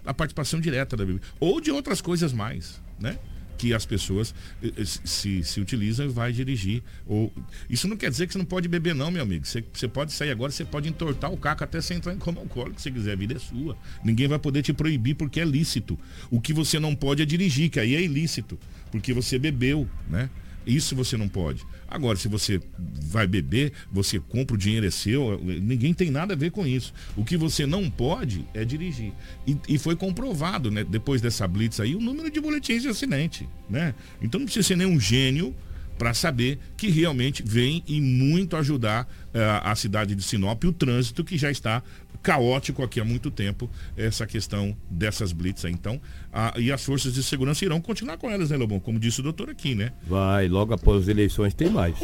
A 0.05 0.13
participação 0.13 0.61
direta 0.61 0.95
da 0.95 1.03
bebida. 1.03 1.25
Ou 1.39 1.59
de 1.59 1.71
outras 1.71 2.01
coisas 2.01 2.31
mais, 2.31 2.79
né? 2.99 3.17
Que 3.57 3.73
as 3.73 3.85
pessoas 3.85 4.33
eh, 4.63 4.71
eh, 4.77 4.85
se, 4.85 5.43
se 5.43 5.59
utilizam 5.59 6.05
e 6.05 6.09
vai 6.09 6.31
dirigir. 6.31 6.83
Ou, 7.05 7.31
isso 7.69 7.87
não 7.87 7.97
quer 7.97 8.09
dizer 8.09 8.27
que 8.27 8.33
você 8.33 8.39
não 8.39 8.45
pode 8.45 8.67
beber, 8.67 8.93
não, 8.95 9.11
meu 9.11 9.23
amigo. 9.23 9.45
Você, 9.45 9.63
você 9.73 9.87
pode 9.87 10.13
sair 10.13 10.31
agora, 10.31 10.51
você 10.51 10.65
pode 10.65 10.89
entortar 10.89 11.31
o 11.31 11.37
caco 11.37 11.63
até 11.63 11.81
você 11.81 11.93
entrar 11.93 12.13
em 12.13 12.17
coma 12.17 12.41
alcoólico, 12.41 12.81
se 12.81 12.91
quiser, 12.91 13.13
a 13.13 13.15
vida 13.15 13.35
é 13.35 13.39
sua. 13.39 13.77
Ninguém 14.03 14.27
vai 14.27 14.39
poder 14.39 14.61
te 14.61 14.73
proibir 14.73 15.15
porque 15.15 15.39
é 15.39 15.45
lícito. 15.45 15.97
O 16.29 16.39
que 16.39 16.53
você 16.53 16.79
não 16.79 16.95
pode 16.95 17.21
é 17.21 17.25
dirigir, 17.25 17.69
que 17.69 17.79
aí 17.79 17.95
é 17.95 18.01
ilícito, 18.01 18.59
porque 18.91 19.13
você 19.13 19.39
bebeu, 19.39 19.87
né? 20.09 20.29
Isso 20.65 20.95
você 20.95 21.15
não 21.15 21.27
pode. 21.27 21.65
Agora, 21.87 22.17
se 22.17 22.27
você 22.27 22.59
vai 22.77 23.27
beber, 23.27 23.71
você 23.91 24.19
compra, 24.19 24.55
o 24.55 24.57
dinheiro 24.57 24.85
é 24.85 24.91
seu, 24.91 25.39
ninguém 25.43 25.93
tem 25.93 26.09
nada 26.09 26.33
a 26.33 26.37
ver 26.37 26.51
com 26.51 26.65
isso. 26.65 26.93
O 27.15 27.23
que 27.23 27.37
você 27.37 27.65
não 27.65 27.89
pode 27.89 28.45
é 28.53 28.65
dirigir. 28.65 29.13
E, 29.45 29.57
e 29.67 29.77
foi 29.77 29.95
comprovado, 29.95 30.71
né, 30.71 30.83
depois 30.83 31.21
dessa 31.21 31.47
blitz 31.47 31.79
aí, 31.79 31.95
o 31.95 32.01
número 32.01 32.29
de 32.29 32.39
boletins 32.39 32.81
de 32.81 32.89
acidente, 32.89 33.47
né? 33.69 33.93
Então 34.21 34.39
não 34.39 34.45
precisa 34.45 34.67
ser 34.67 34.75
nenhum 34.75 34.99
gênio 34.99 35.55
para 35.97 36.13
saber 36.13 36.59
que 36.75 36.89
realmente 36.89 37.43
vem 37.45 37.83
e 37.87 38.01
muito 38.01 38.55
ajudar 38.57 39.03
uh, 39.03 39.63
a 39.63 39.75
cidade 39.75 40.15
de 40.15 40.23
Sinop 40.23 40.63
e 40.63 40.67
o 40.67 40.73
trânsito 40.73 41.23
que 41.23 41.37
já 41.37 41.49
está 41.49 41.81
caótico 42.25 42.81
aqui 42.81 42.99
há 42.99 43.05
muito 43.05 43.29
tempo, 43.29 43.69
essa 43.95 44.25
questão 44.25 44.75
dessas 44.89 45.31
blitz 45.31 45.63
aí. 45.63 45.71
Então, 45.71 46.01
a, 46.33 46.55
e 46.57 46.71
as 46.71 46.83
forças 46.83 47.13
de 47.13 47.21
segurança 47.21 47.63
irão 47.63 47.79
continuar 47.79 48.17
com 48.17 48.31
elas, 48.31 48.49
né, 48.49 48.57
Lobão? 48.57 48.79
Como 48.79 48.99
disse 48.99 49.19
o 49.19 49.23
doutor 49.23 49.47
aqui, 49.51 49.75
né? 49.75 49.93
Vai, 50.07 50.47
logo 50.47 50.73
após 50.73 51.03
as 51.03 51.07
eleições 51.07 51.53
tem 51.53 51.69
mais. 51.69 51.95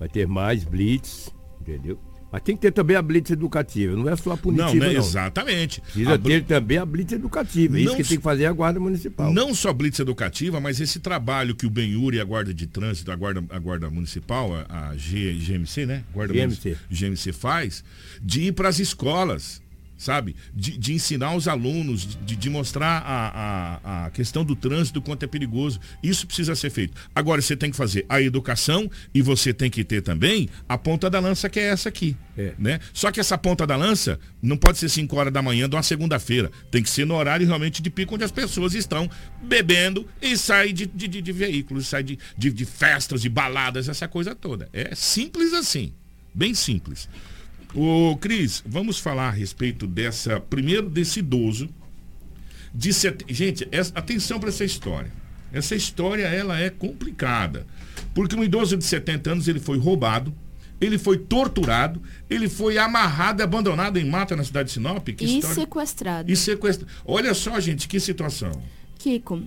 Vai 0.00 0.08
ter 0.08 0.26
mais 0.26 0.64
blitz, 0.64 1.32
entendeu? 1.60 1.96
Mas 2.32 2.40
tem 2.40 2.56
que 2.56 2.62
ter 2.62 2.72
também 2.72 2.96
a 2.96 3.02
blitz 3.02 3.30
educativa, 3.30 3.94
não 3.94 4.08
é 4.08 4.16
só 4.16 4.32
a 4.32 4.36
punitiva. 4.38 4.72
Não, 4.72 4.74
né? 4.74 4.94
não. 4.94 5.00
Exatamente. 5.00 5.82
Precisa 5.82 6.16
bl... 6.16 6.28
ter 6.28 6.44
também 6.44 6.78
a 6.78 6.86
blitz 6.86 7.12
educativa. 7.12 7.78
É 7.78 7.82
isso 7.82 7.94
que 7.94 8.04
tem 8.04 8.16
que 8.16 8.22
fazer 8.22 8.46
a 8.46 8.52
Guarda 8.52 8.80
Municipal. 8.80 9.30
Não 9.30 9.54
só 9.54 9.70
blitz 9.70 9.98
educativa, 9.98 10.58
mas 10.58 10.80
esse 10.80 10.98
trabalho 10.98 11.54
que 11.54 11.66
o 11.66 11.70
Benhur 11.70 12.14
e 12.14 12.20
a 12.20 12.24
Guarda 12.24 12.54
de 12.54 12.66
Trânsito, 12.66 13.12
a 13.12 13.16
Guarda, 13.16 13.44
a 13.50 13.58
guarda 13.58 13.90
Municipal, 13.90 14.50
a, 14.66 14.88
a 14.88 14.96
G, 14.96 15.34
GMC, 15.34 15.84
né? 15.84 16.04
Guarda 16.14 16.32
GMC. 16.32 16.78
GMC 16.90 17.32
faz, 17.34 17.84
de 18.22 18.44
ir 18.44 18.52
para 18.52 18.70
as 18.70 18.78
escolas 18.78 19.60
sabe? 20.02 20.34
De, 20.52 20.76
de, 20.76 20.92
ensinar 20.92 21.34
os 21.34 21.46
alunos, 21.46 22.18
de, 22.24 22.34
de 22.34 22.50
mostrar 22.50 22.98
a, 23.06 23.28
a, 23.28 24.06
a, 24.06 24.10
questão 24.10 24.44
do 24.44 24.56
trânsito, 24.56 25.00
quanto 25.00 25.22
é 25.22 25.26
perigoso. 25.26 25.78
Isso 26.02 26.26
precisa 26.26 26.54
ser 26.56 26.70
feito. 26.70 26.94
Agora 27.14 27.40
você 27.40 27.56
tem 27.56 27.70
que 27.70 27.76
fazer 27.76 28.04
a 28.08 28.20
educação 28.20 28.90
e 29.14 29.22
você 29.22 29.54
tem 29.54 29.70
que 29.70 29.84
ter 29.84 30.02
também 30.02 30.48
a 30.68 30.76
ponta 30.76 31.08
da 31.08 31.20
lança, 31.20 31.48
que 31.48 31.60
é 31.60 31.68
essa 31.68 31.88
aqui. 31.88 32.16
É. 32.36 32.54
Né? 32.58 32.80
Só 32.92 33.12
que 33.12 33.20
essa 33.20 33.38
ponta 33.38 33.66
da 33.66 33.76
lança 33.76 34.18
não 34.42 34.56
pode 34.56 34.78
ser 34.78 34.88
5 34.88 35.14
horas 35.16 35.32
da 35.32 35.40
manhã 35.40 35.68
de 35.68 35.76
uma 35.76 35.82
segunda-feira. 35.82 36.50
Tem 36.70 36.82
que 36.82 36.90
ser 36.90 37.06
no 37.06 37.14
horário 37.14 37.46
realmente 37.46 37.80
de 37.80 37.90
pico, 37.90 38.14
onde 38.14 38.24
as 38.24 38.32
pessoas 38.32 38.74
estão 38.74 39.08
bebendo 39.40 40.06
e 40.20 40.36
saem 40.36 40.74
de, 40.74 40.86
de, 40.86 41.06
de, 41.06 41.32
veículos, 41.32 41.86
saem 41.86 42.04
de, 42.04 42.18
de, 42.36 42.50
de 42.50 42.64
festas, 42.64 43.22
de 43.22 43.28
baladas, 43.28 43.88
essa 43.88 44.08
coisa 44.08 44.34
toda. 44.34 44.68
É 44.72 44.94
simples 44.94 45.52
assim. 45.52 45.92
Bem 46.34 46.54
simples. 46.54 47.08
Ô, 47.74 48.16
Cris, 48.16 48.62
vamos 48.66 48.98
falar 48.98 49.28
a 49.28 49.30
respeito 49.30 49.86
dessa. 49.86 50.38
Primeiro, 50.40 50.90
desse 50.90 51.20
idoso. 51.20 51.68
De 52.74 52.92
set... 52.92 53.24
Gente, 53.28 53.66
essa, 53.70 53.92
atenção 53.94 54.38
para 54.38 54.48
essa 54.48 54.64
história. 54.64 55.10
Essa 55.52 55.74
história 55.74 56.24
ela 56.24 56.58
é 56.58 56.70
complicada. 56.70 57.66
Porque 58.14 58.34
um 58.34 58.44
idoso 58.44 58.76
de 58.76 58.84
70 58.84 59.32
anos 59.32 59.48
ele 59.48 59.60
foi 59.60 59.78
roubado, 59.78 60.34
ele 60.80 60.98
foi 60.98 61.18
torturado, 61.18 62.02
ele 62.28 62.48
foi 62.48 62.78
amarrado 62.78 63.40
e 63.40 63.44
abandonado 63.44 63.98
em 63.98 64.04
mata 64.04 64.34
na 64.34 64.44
cidade 64.44 64.68
de 64.68 64.74
Sinop. 64.74 65.06
Que 65.08 65.24
e 65.24 65.38
história... 65.38 65.54
sequestrado. 65.54 66.30
E 66.30 66.36
sequestrado. 66.36 66.92
Olha 67.04 67.34
só, 67.34 67.58
gente, 67.60 67.86
que 67.86 68.00
situação. 68.00 68.52
Kiko, 68.98 69.42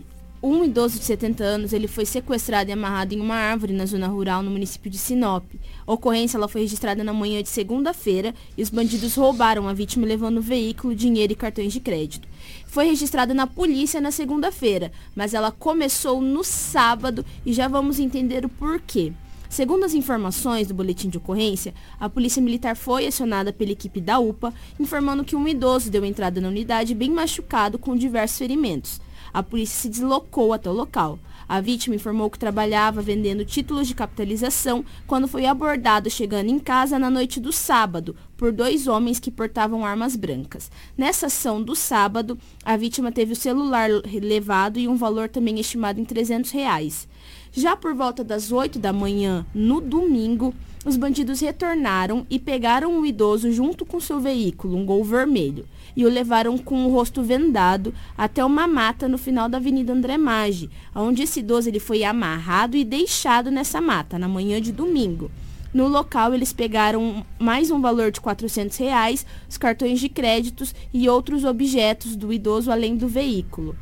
um 0.47 0.63
idoso 0.63 0.99
de 0.99 1.05
70 1.05 1.43
anos 1.43 1.73
ele 1.73 1.87
foi 1.87 2.05
sequestrado 2.05 2.69
e 2.69 2.73
amarrado 2.73 3.15
em 3.15 3.19
uma 3.19 3.35
árvore 3.35 3.73
na 3.73 3.85
zona 3.85 4.05
rural 4.05 4.43
no 4.43 4.51
município 4.51 4.91
de 4.91 4.97
Sinop. 4.97 5.43
A 5.87 5.91
ocorrência 5.91 6.37
ela 6.37 6.47
foi 6.47 6.61
registrada 6.61 7.03
na 7.03 7.11
manhã 7.11 7.41
de 7.41 7.49
segunda-feira 7.49 8.31
e 8.55 8.61
os 8.61 8.69
bandidos 8.69 9.15
roubaram 9.15 9.67
a 9.67 9.73
vítima 9.73 10.05
levando 10.05 10.37
o 10.37 10.43
veículo, 10.43 10.93
dinheiro 10.93 11.33
e 11.33 11.35
cartões 11.35 11.73
de 11.73 11.79
crédito. 11.79 12.27
Foi 12.67 12.85
registrada 12.85 13.33
na 13.33 13.47
polícia 13.47 13.99
na 13.99 14.11
segunda-feira, 14.11 14.91
mas 15.15 15.33
ela 15.33 15.51
começou 15.51 16.21
no 16.21 16.43
sábado 16.43 17.25
e 17.43 17.51
já 17.51 17.67
vamos 17.67 17.97
entender 17.97 18.45
o 18.45 18.49
porquê. 18.49 19.13
Segundo 19.49 19.83
as 19.83 19.95
informações 19.95 20.67
do 20.67 20.75
boletim 20.75 21.09
de 21.09 21.17
ocorrência, 21.17 21.73
a 21.99 22.07
polícia 22.07 22.41
militar 22.41 22.75
foi 22.75 23.07
acionada 23.07 23.51
pela 23.51 23.71
equipe 23.71 23.99
da 23.99 24.19
UPA, 24.19 24.53
informando 24.79 25.23
que 25.23 25.35
um 25.35 25.47
idoso 25.47 25.89
deu 25.89 26.05
entrada 26.05 26.39
na 26.39 26.49
unidade 26.49 26.93
bem 26.93 27.09
machucado 27.09 27.79
com 27.79 27.95
diversos 27.95 28.37
ferimentos. 28.37 28.99
A 29.35 29.43
polícia 29.43 29.81
se 29.81 29.89
deslocou 29.89 30.53
até 30.53 30.69
o 30.69 30.73
local. 30.73 31.19
A 31.45 31.59
vítima 31.59 31.97
informou 31.97 32.29
que 32.29 32.39
trabalhava 32.39 33.01
vendendo 33.01 33.43
títulos 33.43 33.85
de 33.85 33.93
capitalização 33.93 34.85
quando 35.05 35.27
foi 35.27 35.45
abordado 35.45 36.09
chegando 36.09 36.49
em 36.49 36.57
casa 36.57 36.97
na 36.97 37.09
noite 37.09 37.37
do 37.41 37.51
sábado 37.51 38.15
por 38.37 38.53
dois 38.53 38.87
homens 38.87 39.19
que 39.19 39.29
portavam 39.29 39.85
armas 39.85 40.15
brancas. 40.15 40.71
Nessa 40.97 41.25
ação 41.25 41.61
do 41.61 41.75
sábado, 41.75 42.37
a 42.63 42.77
vítima 42.77 43.11
teve 43.11 43.33
o 43.33 43.35
celular 43.35 43.89
levado 44.21 44.79
e 44.79 44.87
um 44.87 44.95
valor 44.95 45.27
também 45.27 45.59
estimado 45.59 45.99
em 45.99 46.05
300 46.05 46.51
reais. 46.51 47.05
Já 47.51 47.75
por 47.75 47.93
volta 47.93 48.23
das 48.23 48.53
8 48.53 48.79
da 48.79 48.93
manhã, 48.93 49.45
no 49.53 49.81
domingo, 49.81 50.53
os 50.85 50.95
bandidos 50.95 51.41
retornaram 51.41 52.25
e 52.29 52.39
pegaram 52.39 53.01
o 53.01 53.05
idoso 53.05 53.51
junto 53.51 53.85
com 53.85 53.99
seu 53.99 54.17
veículo, 54.17 54.77
um 54.77 54.85
gol 54.85 55.03
vermelho 55.03 55.65
e 55.95 56.05
o 56.05 56.09
levaram 56.09 56.57
com 56.57 56.85
o 56.85 56.91
rosto 56.91 57.23
vendado 57.23 57.93
até 58.17 58.43
uma 58.43 58.67
mata 58.67 59.07
no 59.07 59.17
final 59.17 59.47
da 59.47 59.57
Avenida 59.57 59.93
André 59.93 60.17
Maggi, 60.17 60.69
onde 60.93 61.23
esse 61.23 61.39
idoso 61.39 61.69
ele 61.69 61.79
foi 61.79 62.03
amarrado 62.03 62.75
e 62.75 62.83
deixado 62.83 63.49
nessa 63.49 63.79
mata 63.79 64.19
na 64.19 64.27
manhã 64.27 64.61
de 64.61 64.71
domingo. 64.71 65.31
No 65.73 65.89
local, 65.89 66.33
eles 66.33 66.53
pegaram 66.53 67.25
mais 67.37 67.69
um 67.69 67.81
valor 67.81 68.09
de 68.09 68.21
400 68.21 68.77
reais, 68.77 69.25
os 69.49 69.57
cartões 69.57 69.99
de 69.99 70.07
créditos 70.07 70.73
e 70.93 71.09
outros 71.09 71.43
objetos 71.43 72.15
do 72.15 72.31
idoso 72.31 72.71
além 72.71 72.95
do 72.95 73.09
veículo. 73.09 73.75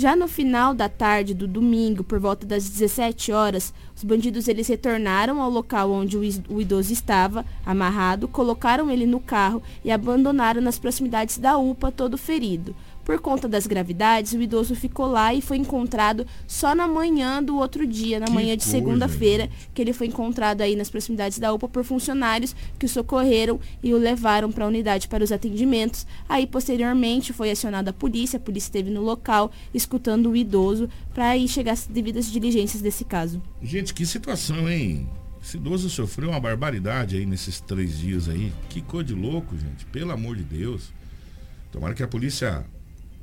Já 0.00 0.14
no 0.14 0.28
final 0.28 0.74
da 0.74 0.88
tarde 0.88 1.34
do 1.34 1.48
domingo, 1.48 2.04
por 2.04 2.20
volta 2.20 2.46
das 2.46 2.70
17 2.70 3.32
horas, 3.32 3.74
os 3.96 4.04
bandidos 4.04 4.46
eles 4.46 4.68
retornaram 4.68 5.42
ao 5.42 5.50
local 5.50 5.90
onde 5.90 6.16
o 6.16 6.60
idoso 6.60 6.92
estava, 6.92 7.44
amarrado, 7.66 8.28
colocaram 8.28 8.92
ele 8.92 9.06
no 9.06 9.18
carro 9.18 9.60
e 9.84 9.90
abandonaram 9.90 10.60
nas 10.60 10.78
proximidades 10.78 11.38
da 11.38 11.58
UPA 11.58 11.90
todo 11.90 12.16
ferido. 12.16 12.76
Por 13.08 13.20
conta 13.20 13.48
das 13.48 13.66
gravidades, 13.66 14.34
o 14.34 14.42
idoso 14.42 14.74
ficou 14.74 15.06
lá 15.06 15.32
e 15.32 15.40
foi 15.40 15.56
encontrado 15.56 16.26
só 16.46 16.74
na 16.74 16.86
manhã 16.86 17.42
do 17.42 17.56
outro 17.56 17.86
dia, 17.86 18.20
na 18.20 18.26
que 18.26 18.32
manhã 18.32 18.54
de 18.54 18.64
segunda-feira, 18.64 19.48
que 19.72 19.80
ele 19.80 19.94
foi 19.94 20.08
encontrado 20.08 20.60
aí 20.60 20.76
nas 20.76 20.90
proximidades 20.90 21.38
da 21.38 21.50
UPA 21.50 21.70
por 21.70 21.84
funcionários 21.84 22.54
que 22.78 22.84
o 22.84 22.88
socorreram 22.88 23.58
e 23.82 23.94
o 23.94 23.96
levaram 23.96 24.52
para 24.52 24.66
a 24.66 24.68
unidade 24.68 25.08
para 25.08 25.24
os 25.24 25.32
atendimentos. 25.32 26.06
Aí, 26.28 26.46
posteriormente, 26.46 27.32
foi 27.32 27.50
acionada 27.50 27.88
a 27.88 27.94
polícia, 27.94 28.36
a 28.36 28.40
polícia 28.40 28.68
esteve 28.68 28.90
no 28.90 29.00
local, 29.00 29.50
escutando 29.72 30.28
o 30.28 30.36
idoso, 30.36 30.86
para 31.14 31.30
aí 31.30 31.48
chegar 31.48 31.72
as 31.72 31.86
devidas 31.86 32.30
diligências 32.30 32.82
desse 32.82 33.06
caso. 33.06 33.40
Gente, 33.62 33.94
que 33.94 34.04
situação, 34.04 34.68
hein? 34.68 35.08
Esse 35.42 35.56
idoso 35.56 35.88
sofreu 35.88 36.28
uma 36.28 36.40
barbaridade 36.40 37.16
aí 37.16 37.24
nesses 37.24 37.58
três 37.58 37.96
dias 37.98 38.28
aí. 38.28 38.52
Que 38.68 38.82
coisa 38.82 39.06
de 39.06 39.14
louco, 39.14 39.56
gente. 39.56 39.86
Pelo 39.86 40.12
amor 40.12 40.36
de 40.36 40.44
Deus. 40.44 40.92
Tomara 41.72 41.94
que 41.94 42.02
a 42.02 42.08
polícia 42.08 42.66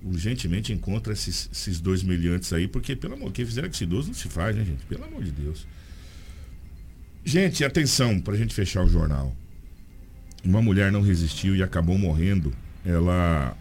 urgentemente 0.05 0.71
encontra 0.71 1.11
esses, 1.11 1.49
esses 1.51 1.81
dois 1.81 2.03
miliantes 2.03 2.53
aí, 2.53 2.67
porque, 2.67 2.95
pelo 2.95 3.15
amor, 3.15 3.31
quem 3.31 3.45
fizeram 3.45 3.67
com 3.67 3.73
esse 3.73 3.83
idoso 3.83 4.07
não 4.07 4.13
se 4.13 4.29
faz, 4.29 4.55
né, 4.55 4.63
gente? 4.63 4.85
Pelo 4.85 5.03
amor 5.03 5.23
de 5.23 5.31
Deus. 5.31 5.67
Gente, 7.23 7.65
atenção, 7.65 8.21
para 8.21 8.35
a 8.35 8.37
gente 8.37 8.53
fechar 8.53 8.83
o 8.83 8.87
jornal. 8.87 9.35
Uma 10.43 10.61
mulher 10.61 10.91
não 10.91 11.01
resistiu 11.01 11.55
e 11.55 11.63
acabou 11.63 11.97
morrendo. 11.97 12.53
Ela 12.85 13.57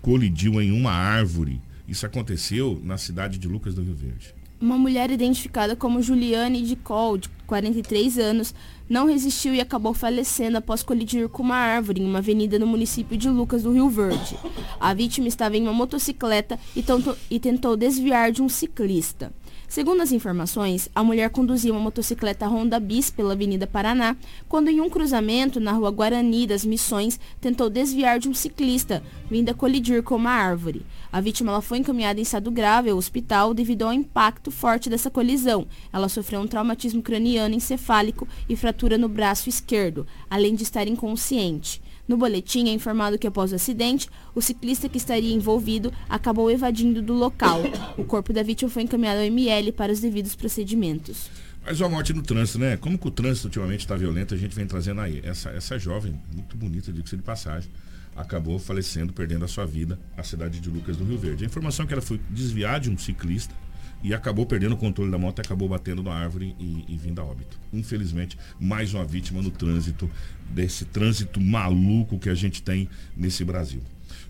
colidiu 0.00 0.62
em 0.62 0.70
uma 0.70 0.92
árvore. 0.92 1.60
Isso 1.88 2.06
aconteceu 2.06 2.80
na 2.84 2.96
cidade 2.96 3.36
de 3.36 3.48
Lucas 3.48 3.74
do 3.74 3.82
Rio 3.82 3.96
Verde. 3.96 4.32
Uma 4.60 4.76
mulher 4.76 5.10
identificada 5.10 5.74
como 5.74 6.02
Juliane 6.02 6.60
de 6.60 6.76
Col, 6.76 7.16
de 7.16 7.30
43 7.46 8.18
anos, 8.18 8.54
não 8.86 9.06
resistiu 9.06 9.54
e 9.54 9.60
acabou 9.60 9.94
falecendo 9.94 10.58
após 10.58 10.82
colidir 10.82 11.30
com 11.30 11.42
uma 11.42 11.56
árvore 11.56 12.02
em 12.02 12.04
uma 12.04 12.18
avenida 12.18 12.58
no 12.58 12.66
município 12.66 13.16
de 13.16 13.30
Lucas 13.30 13.62
do 13.62 13.72
Rio 13.72 13.88
Verde. 13.88 14.36
A 14.78 14.92
vítima 14.92 15.28
estava 15.28 15.56
em 15.56 15.62
uma 15.62 15.72
motocicleta 15.72 16.58
e, 16.76 16.84
e 17.30 17.40
tentou 17.40 17.74
desviar 17.74 18.32
de 18.32 18.42
um 18.42 18.50
ciclista. 18.50 19.32
Segundo 19.70 20.00
as 20.00 20.10
informações, 20.10 20.88
a 20.92 21.04
mulher 21.04 21.30
conduzia 21.30 21.70
uma 21.70 21.78
motocicleta 21.78 22.48
Honda 22.48 22.80
Bis 22.80 23.08
pela 23.08 23.34
Avenida 23.34 23.68
Paraná, 23.68 24.16
quando 24.48 24.66
em 24.66 24.80
um 24.80 24.90
cruzamento 24.90 25.60
na 25.60 25.70
rua 25.70 25.92
Guarani 25.92 26.44
das 26.44 26.64
Missões 26.64 27.20
tentou 27.40 27.70
desviar 27.70 28.18
de 28.18 28.28
um 28.28 28.34
ciclista, 28.34 29.00
vindo 29.30 29.48
a 29.48 29.54
colidir 29.54 30.02
com 30.02 30.16
uma 30.16 30.32
árvore. 30.32 30.84
A 31.12 31.20
vítima 31.20 31.62
foi 31.62 31.78
encaminhada 31.78 32.18
em 32.18 32.24
estado 32.24 32.50
grave 32.50 32.90
ao 32.90 32.98
hospital 32.98 33.54
devido 33.54 33.84
ao 33.84 33.92
impacto 33.92 34.50
forte 34.50 34.90
dessa 34.90 35.08
colisão. 35.08 35.68
Ela 35.92 36.08
sofreu 36.08 36.40
um 36.40 36.48
traumatismo 36.48 37.00
craniano 37.00 37.54
encefálico 37.54 38.26
e 38.48 38.56
fratura 38.56 38.98
no 38.98 39.08
braço 39.08 39.48
esquerdo, 39.48 40.04
além 40.28 40.56
de 40.56 40.64
estar 40.64 40.88
inconsciente. 40.88 41.80
No 42.10 42.16
boletim 42.16 42.68
é 42.68 42.72
informado 42.72 43.16
que 43.16 43.26
após 43.28 43.52
o 43.52 43.54
acidente, 43.54 44.08
o 44.34 44.42
ciclista 44.42 44.88
que 44.88 44.98
estaria 44.98 45.32
envolvido 45.32 45.92
acabou 46.08 46.50
evadindo 46.50 47.00
do 47.00 47.12
local. 47.12 47.62
O 47.96 48.02
corpo 48.02 48.32
da 48.32 48.42
vítima 48.42 48.68
foi 48.68 48.82
encaminhado 48.82 49.20
ao 49.20 49.26
ML 49.26 49.70
para 49.70 49.92
os 49.92 50.00
devidos 50.00 50.34
procedimentos. 50.34 51.30
Mais 51.64 51.80
uma 51.80 51.88
morte 51.88 52.12
no 52.12 52.20
trânsito, 52.20 52.58
né? 52.58 52.76
Como 52.76 52.98
que 52.98 53.06
o 53.06 53.12
trânsito 53.12 53.46
ultimamente 53.46 53.82
está 53.82 53.94
violento, 53.94 54.34
a 54.34 54.36
gente 54.36 54.56
vem 54.56 54.66
trazendo 54.66 55.00
aí. 55.00 55.20
Essa, 55.22 55.50
essa 55.50 55.78
jovem, 55.78 56.20
muito 56.34 56.56
bonita, 56.56 56.92
diga-se 56.92 57.16
de 57.16 57.22
passagem, 57.22 57.70
acabou 58.16 58.58
falecendo, 58.58 59.12
perdendo 59.12 59.44
a 59.44 59.48
sua 59.48 59.64
vida, 59.64 59.96
a 60.16 60.24
cidade 60.24 60.58
de 60.58 60.68
Lucas 60.68 60.96
do 60.96 61.04
Rio 61.04 61.16
Verde. 61.16 61.44
A 61.44 61.46
informação 61.46 61.84
é 61.84 61.86
que 61.86 61.94
ela 61.94 62.02
foi 62.02 62.20
desviar 62.28 62.80
de 62.80 62.90
um 62.90 62.98
ciclista 62.98 63.54
e 64.02 64.14
acabou 64.14 64.46
perdendo 64.46 64.72
o 64.72 64.78
controle 64.78 65.10
da 65.10 65.18
moto 65.18 65.38
e 65.38 65.42
acabou 65.42 65.68
batendo 65.68 66.02
na 66.02 66.12
árvore 66.12 66.54
e, 66.58 66.84
e 66.88 66.96
vindo 66.96 67.20
a 67.20 67.24
óbito. 67.24 67.58
Infelizmente, 67.72 68.38
mais 68.58 68.94
uma 68.94 69.04
vítima 69.04 69.42
no 69.42 69.50
trânsito, 69.50 70.10
desse 70.48 70.84
trânsito 70.84 71.40
maluco 71.40 72.18
que 72.18 72.28
a 72.28 72.34
gente 72.34 72.62
tem 72.62 72.88
nesse 73.16 73.44
Brasil. 73.44 73.80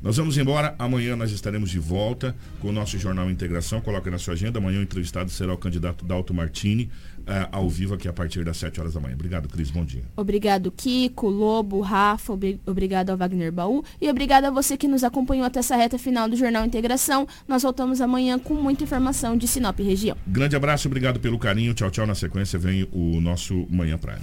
Nós 0.03 0.17
vamos 0.17 0.39
embora. 0.39 0.75
Amanhã 0.79 1.15
nós 1.15 1.31
estaremos 1.31 1.71
de 1.71 1.79
volta 1.79 2.35
com 2.59 2.69
o 2.69 2.73
nosso 2.73 2.99
Jornal 2.99 3.31
Integração. 3.31 3.81
Coloque 3.81 4.09
na 4.09 4.19
sua 4.19 4.33
agenda. 4.35 4.59
Amanhã 4.59 4.81
o 4.81 4.83
entrevistado 4.83 5.31
será 5.31 5.53
o 5.53 5.59
candidato 5.59 6.05
Dalto 6.07 6.33
Martini, 6.33 6.91
uh, 7.31 7.49
ao 7.53 7.69
vivo 7.69 7.95
aqui 7.95 8.09
a 8.09 8.13
partir 8.13 8.45
das 8.45 8.57
7 8.57 8.81
horas 8.81 8.95
da 8.95 9.01
manhã. 9.01 9.15
Obrigado, 9.15 9.49
Cris. 9.49 9.71
Bom 9.71 9.85
dia. 9.85 10.03
Obrigado, 10.17 10.71
Kiko, 10.71 11.29
Lobo, 11.29 11.81
Rafa. 11.81 12.33
Obrigado 12.67 13.11
ao 13.11 13.17
Wagner 13.17 13.53
Baú. 13.53 13.85
E 14.01 14.11
obrigado 14.11 14.45
a 14.47 14.51
você 14.51 14.77
que 14.77 14.89
nos 14.89 15.05
acompanhou 15.05 15.47
até 15.47 15.61
essa 15.61 15.77
reta 15.77 15.99
final 15.99 16.29
do 16.29 16.37
Jornal 16.37 16.65
Integração. 16.65 17.27
Nós 17.47 17.63
voltamos 17.63 18.01
amanhã 18.01 18.39
com 18.39 18.55
muita 18.55 18.85
informação 18.85 19.37
de 19.37 19.47
Sinop 19.47 19.79
região. 19.79 20.17
Grande 20.27 20.57
abraço, 20.57 20.89
obrigado 20.89 21.21
pelo 21.21 21.39
carinho. 21.39 21.73
Tchau, 21.75 21.91
tchau. 21.91 22.07
Na 22.07 22.15
sequência 22.15 22.59
vem 22.59 22.89
o 22.93 23.21
nosso 23.21 23.67
Manhã 23.71 23.97
Prime. 23.97 24.21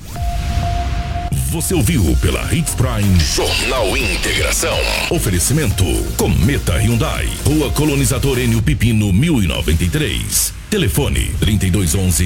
Você 1.51 1.73
ouviu 1.73 2.03
pela 2.17 2.53
Hits 2.53 2.75
Prime 2.75 3.19
Jornal 3.19 3.95
Integração. 3.95 4.77
Oferecimento 5.09 5.85
Cometa 6.17 6.73
Hyundai. 6.73 7.25
Rua 7.45 7.71
Colonizador 7.71 8.37
Enio 8.37 8.61
Pipino 8.61 9.13
1093. 9.13 10.53
Telefone 10.69 11.31
3211 11.39 12.25